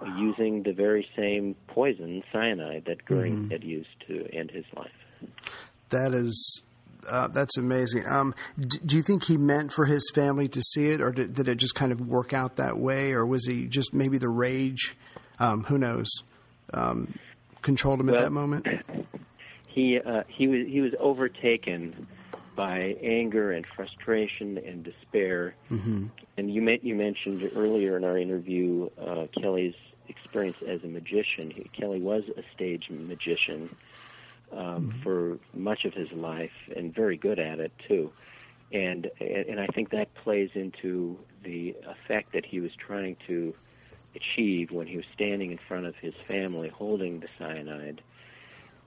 wow. 0.00 0.16
using 0.18 0.64
the 0.64 0.72
very 0.72 1.06
same 1.14 1.54
poison 1.68 2.22
cyanide 2.32 2.86
that 2.86 3.04
Goering 3.04 3.36
mm-hmm. 3.36 3.50
had 3.50 3.62
used 3.62 3.88
to 4.08 4.26
end 4.32 4.50
his 4.50 4.64
life. 4.74 4.90
That 5.90 6.14
is 6.14 6.62
uh, 7.08 7.28
that's 7.28 7.56
amazing. 7.56 8.04
Um, 8.08 8.34
d- 8.58 8.78
do 8.84 8.96
you 8.96 9.02
think 9.02 9.24
he 9.24 9.36
meant 9.36 9.72
for 9.72 9.86
his 9.86 10.10
family 10.14 10.48
to 10.48 10.60
see 10.60 10.88
it, 10.88 11.00
or 11.00 11.10
did, 11.12 11.34
did, 11.34 11.48
it 11.48 11.56
just 11.56 11.74
kind 11.74 11.92
of 11.92 12.00
work 12.00 12.32
out 12.32 12.56
that 12.56 12.78
way, 12.78 13.12
or 13.12 13.24
was 13.26 13.46
he 13.46 13.66
just 13.66 13.94
maybe 13.94 14.18
the 14.18 14.28
rage? 14.28 14.96
Um, 15.38 15.64
who 15.64 15.78
knows? 15.78 16.08
Um, 16.72 17.14
controlled 17.62 18.00
him 18.00 18.06
well, 18.06 18.16
at 18.16 18.22
that 18.22 18.32
moment? 18.32 18.66
He 19.68 19.98
uh, 19.98 20.24
he 20.28 20.48
was 20.48 20.66
he 20.66 20.82
was 20.82 20.92
overtaken 20.98 22.06
by 22.54 22.96
anger 23.02 23.52
and 23.52 23.66
frustration 23.66 24.58
and 24.58 24.84
despair. 24.84 25.54
Mm-hmm. 25.70 26.06
And 26.36 26.52
you 26.52 26.60
met, 26.60 26.84
you 26.84 26.94
mentioned 26.94 27.50
earlier 27.56 27.96
in 27.96 28.04
our 28.04 28.18
interview 28.18 28.90
uh, 29.00 29.26
Kelley's 29.40 29.74
experience 30.08 30.58
as 30.66 30.84
a 30.84 30.86
magician. 30.86 31.50
He, 31.50 31.64
Kelley 31.64 32.00
was 32.00 32.24
a 32.36 32.42
stage 32.54 32.90
magician 32.90 33.74
um, 34.52 34.58
mm-hmm. 34.58 35.00
for 35.00 35.38
much 35.54 35.84
of 35.84 35.94
his 35.94 36.12
life 36.12 36.52
and 36.76 36.94
very 36.94 37.16
good 37.16 37.38
at 37.38 37.58
it 37.58 37.72
too. 37.88 38.12
And 38.72 39.10
and 39.20 39.60
I 39.60 39.66
think 39.68 39.90
that 39.90 40.14
plays 40.14 40.50
into 40.54 41.18
the 41.42 41.76
effect 41.86 42.32
that 42.32 42.44
he 42.44 42.60
was 42.60 42.72
trying 42.74 43.16
to 43.26 43.54
achieve 44.14 44.70
when 44.70 44.86
he 44.86 44.96
was 44.96 45.06
standing 45.14 45.52
in 45.52 45.58
front 45.68 45.86
of 45.86 45.96
his 45.96 46.14
family 46.26 46.68
holding 46.68 47.20
the 47.20 47.28
cyanide, 47.38 48.02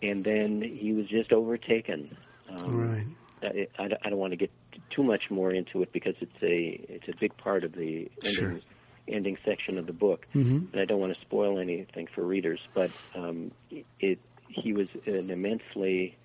and 0.01 0.23
then 0.23 0.61
he 0.61 0.93
was 0.93 1.07
just 1.07 1.31
overtaken. 1.31 2.15
Um, 2.49 2.89
right. 2.89 3.05
I, 3.41 3.67
I, 3.81 3.89
I, 4.03 4.09
don't 4.09 4.19
want 4.19 4.31
to 4.31 4.37
get 4.37 4.51
too 4.89 5.03
much 5.03 5.29
more 5.29 5.51
into 5.51 5.81
it 5.81 5.91
because 5.91 6.15
it's 6.19 6.43
a 6.43 6.79
it's 6.89 7.07
a 7.07 7.15
big 7.19 7.35
part 7.37 7.63
of 7.63 7.73
the 7.73 8.09
sure. 8.23 8.49
ending, 8.49 8.61
ending 9.07 9.37
section 9.43 9.77
of 9.77 9.87
the 9.87 9.93
book, 9.93 10.25
mm-hmm. 10.33 10.65
and 10.71 10.81
I 10.81 10.85
don't 10.85 10.99
want 10.99 11.13
to 11.13 11.19
spoil 11.19 11.59
anything 11.59 12.07
for 12.13 12.23
readers. 12.23 12.59
But 12.73 12.91
um, 13.15 13.51
it 13.99 14.19
he 14.47 14.73
was 14.73 14.89
an 15.05 15.29
immensely 15.29 16.15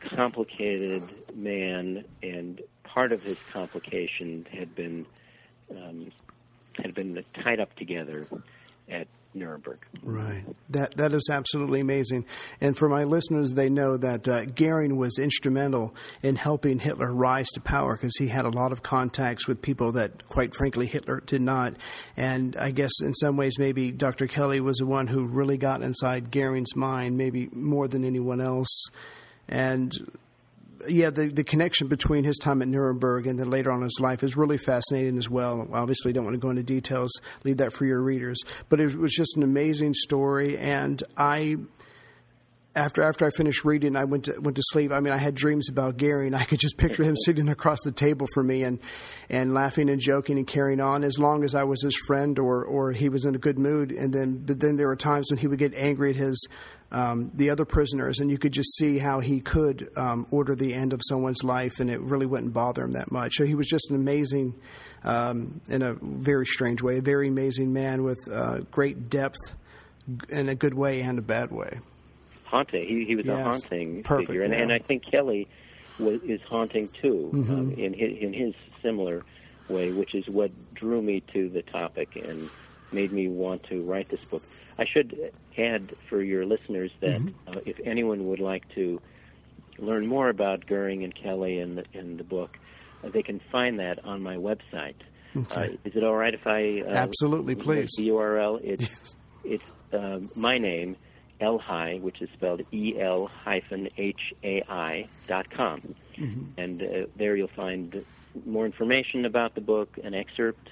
complicated 0.00 1.02
man, 1.34 2.04
and 2.22 2.60
part 2.84 3.12
of 3.12 3.22
his 3.22 3.38
complication 3.52 4.46
had 4.50 4.74
been 4.74 5.06
um, 5.80 6.10
had 6.78 6.94
been 6.94 7.24
tied 7.42 7.60
up 7.60 7.74
together 7.76 8.24
at 8.88 9.06
Nuremberg. 9.34 9.78
Right. 10.02 10.44
That 10.70 10.96
that 10.96 11.12
is 11.12 11.28
absolutely 11.30 11.80
amazing. 11.80 12.26
And 12.60 12.76
for 12.76 12.88
my 12.88 13.04
listeners, 13.04 13.52
they 13.54 13.68
know 13.68 13.96
that 13.96 14.26
uh, 14.26 14.44
Goering 14.46 14.96
was 14.96 15.18
instrumental 15.18 15.94
in 16.22 16.36
helping 16.36 16.78
Hitler 16.78 17.12
rise 17.12 17.48
to 17.50 17.60
power 17.60 17.94
because 17.94 18.16
he 18.16 18.28
had 18.28 18.44
a 18.44 18.50
lot 18.50 18.72
of 18.72 18.82
contacts 18.82 19.46
with 19.46 19.62
people 19.62 19.92
that, 19.92 20.28
quite 20.28 20.54
frankly, 20.56 20.86
Hitler 20.86 21.20
did 21.26 21.42
not. 21.42 21.74
And 22.16 22.56
I 22.56 22.70
guess 22.70 22.92
in 23.02 23.14
some 23.14 23.36
ways, 23.36 23.58
maybe 23.58 23.92
Dr. 23.92 24.26
Kelley 24.26 24.60
was 24.60 24.78
the 24.78 24.86
one 24.86 25.06
who 25.06 25.26
really 25.26 25.58
got 25.58 25.82
inside 25.82 26.30
Goering's 26.30 26.74
mind, 26.74 27.16
maybe 27.16 27.48
more 27.52 27.88
than 27.88 28.04
anyone 28.04 28.40
else. 28.40 28.86
And 29.48 29.92
yeah, 30.86 31.10
the, 31.10 31.26
the 31.26 31.44
connection 31.44 31.88
between 31.88 32.24
his 32.24 32.36
time 32.36 32.62
at 32.62 32.68
Nuremberg 32.68 33.26
and 33.26 33.38
then 33.38 33.50
later 33.50 33.70
on 33.70 33.78
in 33.78 33.84
his 33.84 33.98
life 34.00 34.22
is 34.22 34.36
really 34.36 34.58
fascinating 34.58 35.18
as 35.18 35.28
well. 35.28 35.66
Obviously, 35.72 36.12
don't 36.12 36.24
want 36.24 36.34
to 36.34 36.40
go 36.40 36.50
into 36.50 36.62
details, 36.62 37.10
leave 37.44 37.56
that 37.56 37.72
for 37.72 37.84
your 37.84 38.00
readers. 38.00 38.38
But 38.68 38.80
it 38.80 38.94
was 38.96 39.12
just 39.12 39.36
an 39.36 39.42
amazing 39.42 39.94
story, 39.94 40.56
and 40.58 41.02
I 41.16 41.56
after 42.78 43.02
after 43.02 43.26
I 43.26 43.30
finished 43.30 43.64
reading, 43.64 43.96
I 43.96 44.04
went 44.04 44.26
to 44.26 44.38
went 44.38 44.56
to 44.56 44.62
sleep. 44.64 44.92
I 44.92 45.00
mean, 45.00 45.12
I 45.12 45.16
had 45.16 45.34
dreams 45.34 45.68
about 45.68 45.96
Goering, 45.96 46.28
and 46.28 46.36
I 46.36 46.44
could 46.44 46.60
just 46.60 46.76
picture 46.76 47.02
him 47.02 47.16
sitting 47.24 47.48
across 47.48 47.80
the 47.82 47.90
table 47.90 48.28
from 48.32 48.46
me 48.46 48.62
and 48.62 48.78
and 49.28 49.52
laughing 49.52 49.90
and 49.90 50.00
joking 50.00 50.38
and 50.38 50.46
carrying 50.46 50.80
on 50.80 51.02
as 51.02 51.18
long 51.18 51.42
as 51.42 51.54
I 51.56 51.64
was 51.64 51.82
his 51.82 51.96
friend 51.96 52.38
or 52.38 52.64
or 52.64 52.92
he 52.92 53.08
was 53.08 53.24
in 53.24 53.34
a 53.34 53.38
good 53.38 53.58
mood. 53.58 53.90
And 53.90 54.12
then 54.12 54.44
but 54.44 54.60
then 54.60 54.76
there 54.76 54.86
were 54.86 54.96
times 54.96 55.26
when 55.30 55.38
he 55.38 55.48
would 55.48 55.58
get 55.58 55.74
angry 55.74 56.10
at 56.10 56.16
his 56.16 56.46
um, 56.92 57.32
the 57.34 57.50
other 57.50 57.64
prisoners, 57.64 58.20
and 58.20 58.30
you 58.30 58.38
could 58.38 58.52
just 58.52 58.76
see 58.76 58.98
how 58.98 59.18
he 59.20 59.40
could 59.40 59.90
um, 59.96 60.26
order 60.30 60.54
the 60.54 60.72
end 60.72 60.92
of 60.92 61.00
someone's 61.06 61.42
life, 61.42 61.80
and 61.80 61.90
it 61.90 62.00
really 62.00 62.26
wouldn't 62.26 62.52
bother 62.52 62.84
him 62.84 62.92
that 62.92 63.10
much. 63.10 63.34
So 63.34 63.44
he 63.44 63.56
was 63.56 63.66
just 63.66 63.90
an 63.90 63.96
amazing, 63.96 64.54
um, 65.04 65.60
in 65.68 65.82
a 65.82 65.94
very 66.00 66.46
strange 66.46 66.80
way, 66.80 66.98
a 66.98 67.02
very 67.02 67.28
amazing 67.28 67.72
man 67.72 68.04
with 68.04 68.18
uh, 68.30 68.60
great 68.70 69.10
depth 69.10 69.54
in 70.30 70.48
a 70.48 70.54
good 70.54 70.72
way 70.72 71.02
and 71.02 71.18
a 71.18 71.22
bad 71.22 71.50
way 71.50 71.80
haunting. 72.48 72.86
He, 72.86 73.04
he 73.04 73.16
was 73.16 73.26
yes. 73.26 73.38
a 73.38 73.42
haunting 73.42 74.02
Perfect, 74.02 74.28
figure, 74.28 74.42
and, 74.42 74.52
yeah. 74.52 74.60
and 74.60 74.72
I 74.72 74.78
think 74.78 75.04
Kelley 75.04 75.48
was, 75.98 76.22
is 76.22 76.40
haunting 76.42 76.88
too 76.88 77.30
mm-hmm. 77.32 77.52
um, 77.52 77.72
in 77.72 77.92
his, 77.92 78.18
in 78.18 78.32
his 78.32 78.54
similar 78.82 79.24
way, 79.68 79.92
which 79.92 80.14
is 80.14 80.26
what 80.28 80.50
drew 80.74 81.02
me 81.02 81.20
to 81.32 81.48
the 81.48 81.62
topic 81.62 82.16
and 82.16 82.48
made 82.92 83.12
me 83.12 83.28
want 83.28 83.62
to 83.64 83.82
write 83.82 84.08
this 84.08 84.24
book. 84.24 84.42
I 84.78 84.86
should 84.86 85.32
add 85.56 85.94
for 86.08 86.22
your 86.22 86.46
listeners 86.46 86.90
that 87.00 87.20
mm-hmm. 87.20 87.58
uh, 87.58 87.60
if 87.66 87.78
anyone 87.84 88.28
would 88.28 88.40
like 88.40 88.68
to 88.74 89.00
learn 89.78 90.06
more 90.06 90.28
about 90.28 90.66
Goering 90.66 91.04
and 91.04 91.14
Kelley 91.14 91.58
in 91.58 91.76
the, 91.76 91.84
in 91.92 92.16
the 92.16 92.24
book, 92.24 92.58
uh, 93.04 93.08
they 93.08 93.22
can 93.22 93.40
find 93.52 93.78
that 93.80 94.04
on 94.04 94.22
my 94.22 94.36
website. 94.36 94.94
Okay. 95.36 95.54
Uh, 95.54 95.76
is 95.84 95.94
it 95.94 96.02
all 96.02 96.14
right 96.14 96.32
if 96.32 96.46
I 96.46 96.80
uh, 96.80 96.90
absolutely 96.90 97.54
please 97.54 97.90
the 97.96 98.08
URL? 98.08 98.60
It's 98.64 98.88
yes. 98.88 99.16
it's 99.44 99.64
uh, 99.92 100.20
my 100.34 100.58
name 100.58 100.96
El-Hai, 101.40 101.98
which 101.98 102.20
is 102.20 102.28
spelled 102.30 102.62
E 102.72 102.98
L 102.98 103.26
hyphen 103.26 103.88
H 103.96 104.34
A 104.42 104.62
I 104.68 105.08
dot 105.26 105.50
com, 105.50 105.94
mm-hmm. 106.16 106.60
and 106.60 106.82
uh, 106.82 107.06
there 107.16 107.36
you'll 107.36 107.48
find 107.48 108.04
more 108.46 108.66
information 108.66 109.24
about 109.24 109.54
the 109.54 109.60
book, 109.60 109.98
an 110.02 110.14
excerpt, 110.14 110.70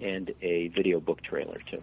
and 0.00 0.32
a 0.42 0.68
video 0.68 1.00
book 1.00 1.22
trailer 1.22 1.58
too. 1.70 1.80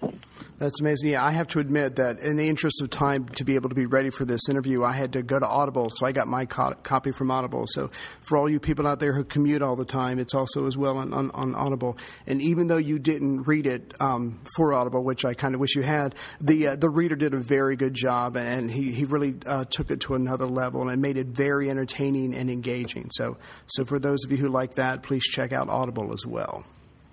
That's 0.57 0.81
amazing. 0.81 1.11
Yeah, 1.11 1.23
I 1.23 1.31
have 1.31 1.47
to 1.49 1.59
admit 1.59 1.95
that 1.95 2.19
in 2.19 2.35
the 2.35 2.49
interest 2.49 2.81
of 2.81 2.89
time 2.89 3.25
to 3.29 3.43
be 3.43 3.55
able 3.55 3.69
to 3.69 3.75
be 3.75 3.85
ready 3.85 4.09
for 4.09 4.25
this 4.25 4.49
interview, 4.49 4.83
I 4.83 4.91
had 4.91 5.13
to 5.13 5.23
go 5.23 5.39
to 5.39 5.47
Audible, 5.47 5.89
so 5.89 6.05
I 6.05 6.11
got 6.11 6.27
my 6.27 6.45
co- 6.45 6.75
copy 6.83 7.11
from 7.11 7.31
Audible. 7.31 7.65
So 7.67 7.91
for 8.21 8.37
all 8.37 8.49
you 8.49 8.59
people 8.59 8.87
out 8.87 8.99
there 8.99 9.13
who 9.13 9.23
commute 9.23 9.61
all 9.61 9.75
the 9.75 9.85
time, 9.85 10.19
it's 10.19 10.33
also 10.33 10.67
as 10.67 10.77
well 10.77 10.97
on, 10.97 11.13
on, 11.13 11.31
on 11.31 11.55
Audible. 11.55 11.97
And 12.27 12.41
even 12.41 12.67
though 12.67 12.77
you 12.77 12.99
didn't 12.99 13.43
read 13.43 13.65
it 13.65 13.93
um, 13.99 14.41
for 14.55 14.73
Audible, 14.73 15.03
which 15.03 15.23
I 15.23 15.33
kind 15.33 15.55
of 15.55 15.61
wish 15.61 15.75
you 15.75 15.83
had, 15.83 16.15
the 16.41 16.69
uh, 16.69 16.75
the 16.75 16.89
reader 16.89 17.15
did 17.15 17.33
a 17.33 17.39
very 17.39 17.75
good 17.75 17.93
job, 17.93 18.35
and 18.35 18.69
he 18.69 18.91
he 18.91 19.05
really 19.05 19.35
uh, 19.45 19.65
took 19.69 19.91
it 19.91 20.01
to 20.01 20.15
another 20.15 20.45
level 20.45 20.89
and 20.89 21.01
made 21.01 21.17
it 21.17 21.27
very 21.27 21.69
entertaining 21.69 22.33
and 22.35 22.49
engaging. 22.49 23.09
So 23.11 23.37
so 23.67 23.85
for 23.85 23.99
those 23.99 24.25
of 24.25 24.31
you 24.31 24.37
who 24.37 24.49
like 24.49 24.75
that, 24.75 25.03
please 25.03 25.23
check 25.23 25.53
out 25.53 25.69
Audible 25.69 26.11
as 26.13 26.25
well. 26.25 26.65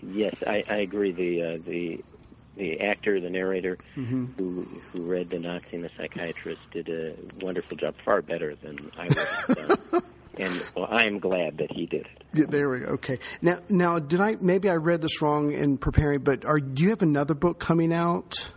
Yes, 0.03 0.34
I, 0.47 0.62
I 0.68 0.76
agree. 0.78 1.12
The 1.12 1.42
uh, 1.42 1.59
the 1.64 2.01
the 2.57 2.80
actor, 2.80 3.20
the 3.20 3.30
narrator, 3.30 3.78
mm-hmm. 3.97 4.26
who 4.36 4.62
who 4.92 5.03
read 5.03 5.30
the 5.30 5.38
Nazi 5.38 5.76
and 5.76 5.84
the 5.84 5.90
psychiatrist, 5.97 6.61
did 6.70 6.88
a 6.88 7.14
wonderful 7.44 7.76
job, 7.76 7.94
far 8.05 8.22
better 8.22 8.55
than 8.57 8.90
I 8.97 9.07
would 9.07 9.16
have 9.16 9.57
done. 9.57 10.03
and 10.38 10.66
well, 10.74 10.88
I 10.90 11.05
am 11.05 11.18
glad 11.18 11.59
that 11.59 11.70
he 11.70 11.86
did 11.86 12.07
it. 12.07 12.24
Yeah, 12.34 12.44
there 12.49 12.68
we 12.68 12.80
go. 12.80 12.86
Okay. 12.94 13.18
Now, 13.40 13.59
now, 13.68 13.99
did 13.99 14.20
I 14.20 14.36
maybe 14.40 14.68
I 14.68 14.74
read 14.74 15.01
this 15.01 15.22
wrong 15.22 15.53
in 15.53 15.78
preparing? 15.78 16.20
But 16.20 16.44
are 16.44 16.59
do 16.59 16.82
you 16.82 16.90
have 16.90 17.03
another 17.03 17.34
book 17.34 17.59
coming 17.59 17.92
out? 17.92 18.51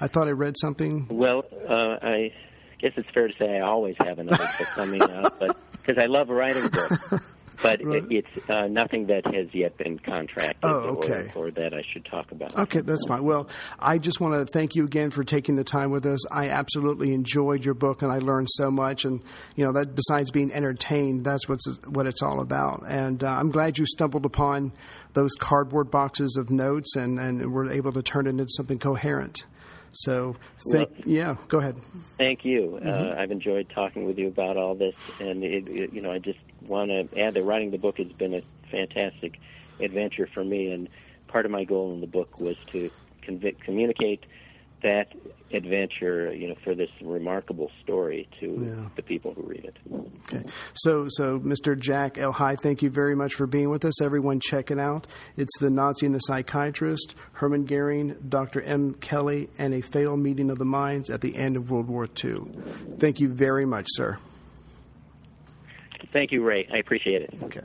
I 0.00 0.08
thought 0.08 0.28
I 0.28 0.32
read 0.32 0.56
something. 0.58 1.08
Well, 1.10 1.44
uh, 1.68 1.98
I 2.02 2.32
guess 2.80 2.92
it's 2.96 3.08
fair 3.12 3.28
to 3.28 3.34
say 3.38 3.58
I 3.58 3.60
always 3.60 3.96
have 3.98 4.18
another 4.18 4.48
book 4.58 4.68
coming 4.68 5.02
out, 5.02 5.38
but 5.38 5.56
because 5.72 5.98
I 5.98 6.06
love 6.06 6.28
writing 6.28 6.68
books. 6.68 7.24
But 7.62 7.84
right. 7.84 8.04
it, 8.10 8.24
it's 8.36 8.50
uh, 8.50 8.66
nothing 8.66 9.06
that 9.06 9.24
has 9.26 9.48
yet 9.52 9.76
been 9.76 9.98
contracted 9.98 10.58
oh, 10.62 10.96
okay. 10.96 11.30
or, 11.34 11.46
or, 11.46 11.50
that 11.50 11.74
I 11.74 11.82
should 11.92 12.04
talk 12.04 12.32
about. 12.32 12.56
Okay, 12.58 12.80
that's 12.80 13.04
fine. 13.06 13.22
Well, 13.22 13.48
I 13.78 13.98
just 13.98 14.20
want 14.20 14.34
to 14.34 14.50
thank 14.50 14.74
you 14.74 14.84
again 14.84 15.10
for 15.10 15.24
taking 15.24 15.56
the 15.56 15.64
time 15.64 15.90
with 15.90 16.06
us. 16.06 16.20
I 16.30 16.48
absolutely 16.48 17.12
enjoyed 17.12 17.64
your 17.64 17.74
book, 17.74 18.02
and 18.02 18.10
I 18.10 18.18
learned 18.18 18.48
so 18.50 18.70
much. 18.70 19.04
And 19.04 19.22
you 19.56 19.64
know 19.64 19.72
that 19.72 19.94
besides 19.94 20.30
being 20.30 20.52
entertained, 20.52 21.24
that's 21.24 21.48
what's 21.48 21.66
what 21.86 22.06
it's 22.06 22.22
all 22.22 22.40
about. 22.40 22.82
And 22.88 23.22
uh, 23.22 23.28
I'm 23.28 23.50
glad 23.50 23.78
you 23.78 23.86
stumbled 23.86 24.24
upon 24.24 24.72
those 25.12 25.32
cardboard 25.38 25.90
boxes 25.90 26.36
of 26.36 26.50
notes 26.50 26.96
and 26.96 27.18
and 27.18 27.52
were 27.52 27.70
able 27.70 27.92
to 27.92 28.02
turn 28.02 28.26
it 28.26 28.30
into 28.30 28.46
something 28.48 28.78
coherent. 28.78 29.44
So, 29.92 30.36
thank, 30.70 30.90
well, 30.90 31.00
yeah, 31.04 31.36
go 31.48 31.58
ahead. 31.58 31.76
Thank 32.16 32.44
you. 32.44 32.78
Mm-hmm. 32.80 32.88
Uh, 32.88 33.20
I've 33.20 33.30
enjoyed 33.30 33.68
talking 33.74 34.06
with 34.06 34.18
you 34.18 34.28
about 34.28 34.56
all 34.56 34.74
this, 34.74 34.94
and 35.18 35.42
it, 35.42 35.68
it, 35.68 35.92
you 35.92 36.00
know, 36.00 36.12
I 36.12 36.18
just 36.18 36.38
want 36.66 36.90
to 36.90 37.20
add 37.20 37.34
that 37.34 37.42
writing 37.42 37.70
the 37.70 37.78
book 37.78 37.98
has 37.98 38.08
been 38.12 38.34
a 38.34 38.42
fantastic 38.70 39.38
adventure 39.80 40.28
for 40.32 40.44
me, 40.44 40.70
and 40.70 40.88
part 41.28 41.46
of 41.46 41.50
my 41.50 41.64
goal 41.64 41.92
in 41.94 42.00
the 42.00 42.06
book 42.06 42.40
was 42.40 42.56
to 42.72 42.90
conv- 43.22 43.58
communicate 43.60 44.24
that 44.82 45.12
adventure, 45.52 46.32
you 46.32 46.48
know, 46.48 46.54
for 46.64 46.74
this 46.74 46.90
remarkable 47.02 47.70
story 47.82 48.28
to 48.40 48.74
yeah. 48.76 48.88
the 48.96 49.02
people 49.02 49.34
who 49.34 49.42
read 49.42 49.64
it. 49.64 49.76
Okay. 50.32 50.42
So, 50.74 51.06
so 51.08 51.38
Mr. 51.38 51.78
Jack 51.78 52.18
El-Hai, 52.18 52.56
thank 52.56 52.82
you 52.82 52.90
very 52.90 53.14
much 53.14 53.34
for 53.34 53.46
being 53.46 53.70
with 53.70 53.84
us. 53.84 54.00
Everyone, 54.00 54.40
check 54.40 54.70
it 54.70 54.78
out. 54.78 55.06
It's 55.36 55.58
The 55.58 55.70
Nazi 55.70 56.06
and 56.06 56.14
the 56.14 56.20
Psychiatrist, 56.20 57.16
Hermann 57.32 57.64
Goering, 57.64 58.16
Dr. 58.28 58.62
M. 58.62 58.94
Kelley, 58.94 59.48
and 59.58 59.74
a 59.74 59.80
fatal 59.80 60.16
meeting 60.16 60.50
of 60.50 60.58
the 60.58 60.64
minds 60.64 61.10
at 61.10 61.20
the 61.20 61.36
end 61.36 61.56
of 61.56 61.70
World 61.70 61.88
War 61.88 62.08
II. 62.24 62.42
Thank 62.98 63.20
you 63.20 63.28
very 63.28 63.66
much, 63.66 63.86
sir. 63.90 64.18
Thank 66.12 66.32
you, 66.32 66.42
Ray. 66.42 66.68
I 66.72 66.78
appreciate 66.78 67.22
it. 67.22 67.34
Okay. 67.42 67.60